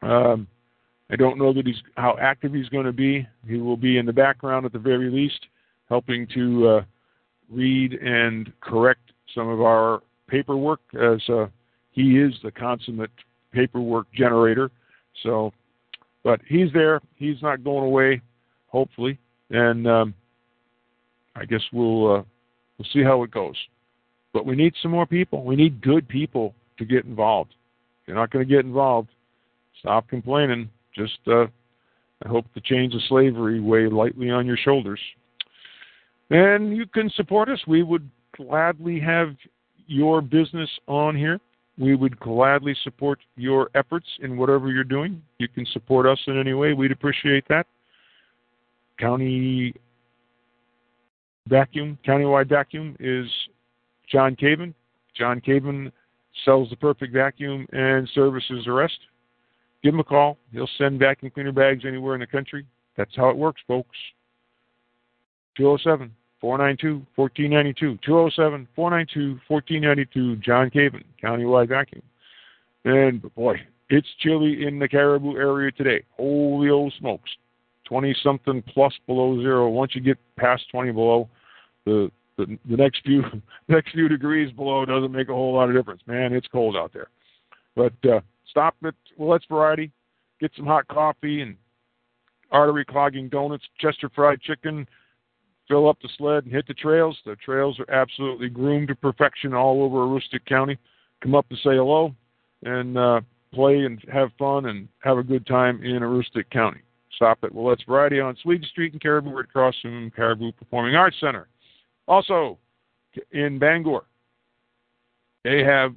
Um, 0.00 0.46
I 1.10 1.16
don't 1.16 1.38
know 1.38 1.52
that 1.52 1.66
he's 1.66 1.82
how 1.96 2.16
active 2.18 2.54
he's 2.54 2.68
going 2.70 2.86
to 2.86 2.92
be. 2.92 3.26
He 3.46 3.58
will 3.58 3.76
be 3.76 3.98
in 3.98 4.06
the 4.06 4.12
background 4.12 4.64
at 4.64 4.72
the 4.72 4.78
very 4.78 5.10
least, 5.10 5.46
helping 5.88 6.26
to 6.34 6.68
uh, 6.68 6.82
read 7.50 7.92
and 7.94 8.50
correct 8.60 9.12
some 9.34 9.48
of 9.48 9.60
our 9.60 10.02
paperwork, 10.28 10.80
as 10.94 11.20
uh, 11.28 11.46
he 11.90 12.18
is 12.18 12.32
the 12.42 12.50
consummate 12.50 13.10
paperwork 13.52 14.06
generator. 14.14 14.70
So, 15.22 15.52
but 16.22 16.40
he's 16.48 16.72
there. 16.72 17.00
He's 17.16 17.42
not 17.42 17.62
going 17.62 17.84
away, 17.84 18.22
hopefully, 18.68 19.18
and 19.50 19.86
um, 19.86 20.14
I 21.36 21.44
guess 21.44 21.62
we'll 21.72 22.14
uh, 22.14 22.22
we'll 22.78 22.88
see 22.92 23.02
how 23.02 23.22
it 23.24 23.30
goes. 23.30 23.56
But 24.34 24.44
we 24.44 24.56
need 24.56 24.74
some 24.82 24.90
more 24.90 25.06
people. 25.06 25.44
We 25.44 25.56
need 25.56 25.80
good 25.80 26.06
people 26.08 26.54
to 26.76 26.84
get 26.84 27.04
involved. 27.04 27.54
If 28.02 28.08
you're 28.08 28.16
not 28.16 28.30
going 28.30 28.46
to 28.46 28.52
get 28.52 28.66
involved, 28.66 29.08
stop 29.78 30.08
complaining. 30.08 30.68
Just 30.94 31.18
uh, 31.28 31.44
I 32.24 32.28
hope 32.28 32.44
the 32.54 32.60
chains 32.60 32.94
of 32.94 33.00
slavery 33.08 33.60
weigh 33.60 33.86
lightly 33.86 34.30
on 34.30 34.44
your 34.44 34.56
shoulders. 34.56 35.00
And 36.30 36.76
you 36.76 36.84
can 36.86 37.10
support 37.10 37.48
us. 37.48 37.60
We 37.66 37.84
would 37.84 38.10
gladly 38.36 38.98
have 39.00 39.36
your 39.86 40.20
business 40.20 40.68
on 40.88 41.16
here. 41.16 41.40
We 41.78 41.94
would 41.94 42.18
gladly 42.18 42.76
support 42.82 43.20
your 43.36 43.70
efforts 43.74 44.06
in 44.20 44.36
whatever 44.36 44.70
you're 44.70 44.84
doing. 44.84 45.22
You 45.38 45.48
can 45.48 45.66
support 45.66 46.06
us 46.06 46.18
in 46.26 46.38
any 46.38 46.54
way. 46.54 46.72
We'd 46.72 46.92
appreciate 46.92 47.46
that. 47.48 47.66
County 48.98 49.74
vacuum, 51.48 51.98
countywide 52.06 52.48
vacuum 52.48 52.96
is 53.00 53.28
John 54.10 54.36
Caven. 54.36 54.74
John 55.16 55.40
Caven 55.40 55.92
sells 56.44 56.70
the 56.70 56.76
perfect 56.76 57.12
vacuum 57.12 57.66
and 57.72 58.08
services 58.14 58.64
the 58.64 58.72
rest. 58.72 58.98
Give 59.82 59.94
him 59.94 60.00
a 60.00 60.04
call. 60.04 60.38
He'll 60.52 60.68
send 60.78 60.98
vacuum 60.98 61.30
cleaner 61.30 61.52
bags 61.52 61.84
anywhere 61.86 62.14
in 62.14 62.20
the 62.20 62.26
country. 62.26 62.66
That's 62.96 63.14
how 63.14 63.28
it 63.28 63.36
works, 63.36 63.60
folks. 63.66 63.96
207 65.56 66.10
492 66.40 67.06
1492. 67.14 67.98
207 68.04 68.68
492 68.74 69.40
1492. 69.48 70.36
John 70.36 70.70
Caven, 70.70 71.04
Countywide 71.22 71.68
Vacuum. 71.68 72.02
And 72.84 73.22
boy, 73.34 73.56
it's 73.90 74.08
chilly 74.20 74.66
in 74.66 74.78
the 74.78 74.88
Caribou 74.88 75.36
area 75.36 75.70
today. 75.72 76.02
Holy 76.16 76.70
old 76.70 76.92
smokes. 76.98 77.30
20 77.84 78.16
something 78.22 78.62
plus 78.62 78.92
below 79.06 79.40
zero. 79.40 79.68
Once 79.68 79.94
you 79.94 80.00
get 80.00 80.18
past 80.36 80.64
20 80.70 80.92
below, 80.92 81.28
the 81.84 82.10
the, 82.36 82.58
the 82.68 82.76
next 82.76 83.02
few 83.04 83.22
next 83.68 83.92
few 83.92 84.08
degrees 84.08 84.52
below 84.52 84.84
doesn't 84.84 85.12
make 85.12 85.28
a 85.28 85.34
whole 85.34 85.54
lot 85.54 85.68
of 85.68 85.76
difference. 85.76 86.02
Man, 86.06 86.32
it's 86.32 86.48
cold 86.48 86.76
out 86.76 86.92
there. 86.92 87.08
But 87.76 87.92
uh, 88.08 88.20
stop 88.48 88.76
at 88.84 88.94
Willette's 89.16 89.46
Variety, 89.48 89.90
get 90.40 90.52
some 90.56 90.66
hot 90.66 90.86
coffee 90.88 91.40
and 91.40 91.56
artery 92.50 92.84
clogging 92.84 93.28
donuts, 93.28 93.64
Chester 93.80 94.10
fried 94.14 94.40
chicken, 94.40 94.86
fill 95.68 95.88
up 95.88 95.98
the 96.02 96.08
sled 96.16 96.44
and 96.44 96.52
hit 96.52 96.66
the 96.66 96.74
trails. 96.74 97.18
The 97.26 97.36
trails 97.36 97.78
are 97.80 97.90
absolutely 97.90 98.48
groomed 98.48 98.88
to 98.88 98.94
perfection 98.94 99.54
all 99.54 99.82
over 99.82 99.98
Aroostook 99.98 100.44
County. 100.46 100.78
Come 101.22 101.34
up 101.34 101.48
to 101.48 101.56
say 101.56 101.76
hello 101.76 102.14
and 102.62 102.96
uh, 102.96 103.20
play 103.52 103.84
and 103.84 104.00
have 104.12 104.30
fun 104.38 104.66
and 104.66 104.88
have 105.00 105.18
a 105.18 105.22
good 105.22 105.46
time 105.46 105.82
in 105.82 106.02
Aroostook 106.02 106.48
County. 106.50 106.80
Stop 107.16 107.38
at 107.42 107.54
Willette's 107.54 107.84
Variety 107.84 108.20
on 108.20 108.36
Sweden 108.42 108.66
Street 108.68 108.92
in 108.92 108.98
Caribou, 108.98 109.30
right 109.30 109.44
across 109.44 109.74
from 109.80 110.10
Caribou 110.14 110.52
Performing 110.52 110.96
Arts 110.96 111.16
Center. 111.20 111.48
Also, 112.06 112.58
in 113.32 113.58
Bangor, 113.58 114.04
they 115.42 115.62
have 115.62 115.94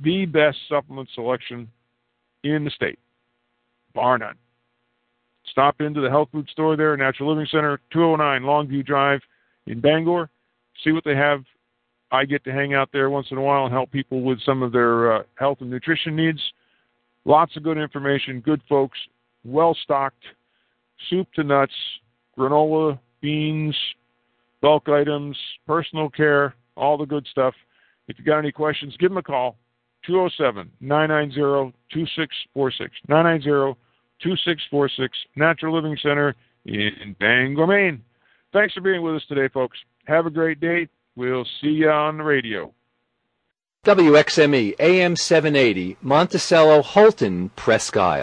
the 0.00 0.26
best 0.26 0.58
supplement 0.68 1.08
selection 1.14 1.68
in 2.44 2.64
the 2.64 2.70
state, 2.70 2.98
bar 3.94 4.18
none. 4.18 4.36
Stop 5.46 5.80
into 5.80 6.00
the 6.00 6.08
health 6.08 6.28
food 6.32 6.48
store 6.50 6.76
there, 6.76 6.96
Natural 6.96 7.28
Living 7.28 7.46
Center, 7.50 7.80
209 7.92 8.42
Longview 8.42 8.86
Drive 8.86 9.20
in 9.66 9.80
Bangor. 9.80 10.28
See 10.84 10.92
what 10.92 11.04
they 11.04 11.16
have. 11.16 11.44
I 12.10 12.24
get 12.24 12.44
to 12.44 12.52
hang 12.52 12.74
out 12.74 12.90
there 12.92 13.10
once 13.10 13.28
in 13.30 13.38
a 13.38 13.42
while 13.42 13.64
and 13.64 13.72
help 13.72 13.90
people 13.90 14.20
with 14.22 14.40
some 14.42 14.62
of 14.62 14.72
their 14.72 15.12
uh, 15.12 15.22
health 15.36 15.58
and 15.60 15.70
nutrition 15.70 16.14
needs. 16.14 16.40
Lots 17.24 17.56
of 17.56 17.62
good 17.62 17.78
information, 17.78 18.40
good 18.40 18.60
folks, 18.68 18.98
well 19.44 19.76
stocked, 19.82 20.22
soup 21.08 21.28
to 21.34 21.44
nuts, 21.44 21.72
granola, 22.36 22.98
beans, 23.20 23.76
bulk 24.62 24.88
items, 24.88 25.36
personal 25.66 26.08
care, 26.08 26.54
all 26.76 26.96
the 26.96 27.04
good 27.04 27.26
stuff. 27.30 27.54
If 28.08 28.18
you 28.18 28.24
got 28.24 28.38
any 28.38 28.52
questions, 28.52 28.96
give 28.98 29.10
them 29.10 29.18
a 29.18 29.22
call. 29.22 29.58
207 30.06 30.70
990 30.80 31.76
2646. 31.92 32.94
990 33.08 33.78
2646, 34.22 35.16
Natural 35.36 35.74
Living 35.74 35.98
Center 36.02 36.34
in 36.64 37.16
Bangor, 37.18 37.66
Maine. 37.66 38.02
Thanks 38.52 38.74
for 38.74 38.80
being 38.80 39.02
with 39.02 39.16
us 39.16 39.22
today, 39.28 39.48
folks. 39.52 39.78
Have 40.06 40.26
a 40.26 40.30
great 40.30 40.60
day. 40.60 40.88
We'll 41.16 41.46
see 41.60 41.68
you 41.68 41.90
on 41.90 42.18
the 42.18 42.24
radio. 42.24 42.72
WXME 43.84 44.74
AM 44.78 45.16
780, 45.16 45.96
Monticello, 46.02 46.82
Houlton, 46.82 47.50
Presque 47.56 47.96
Isle. 47.96 48.22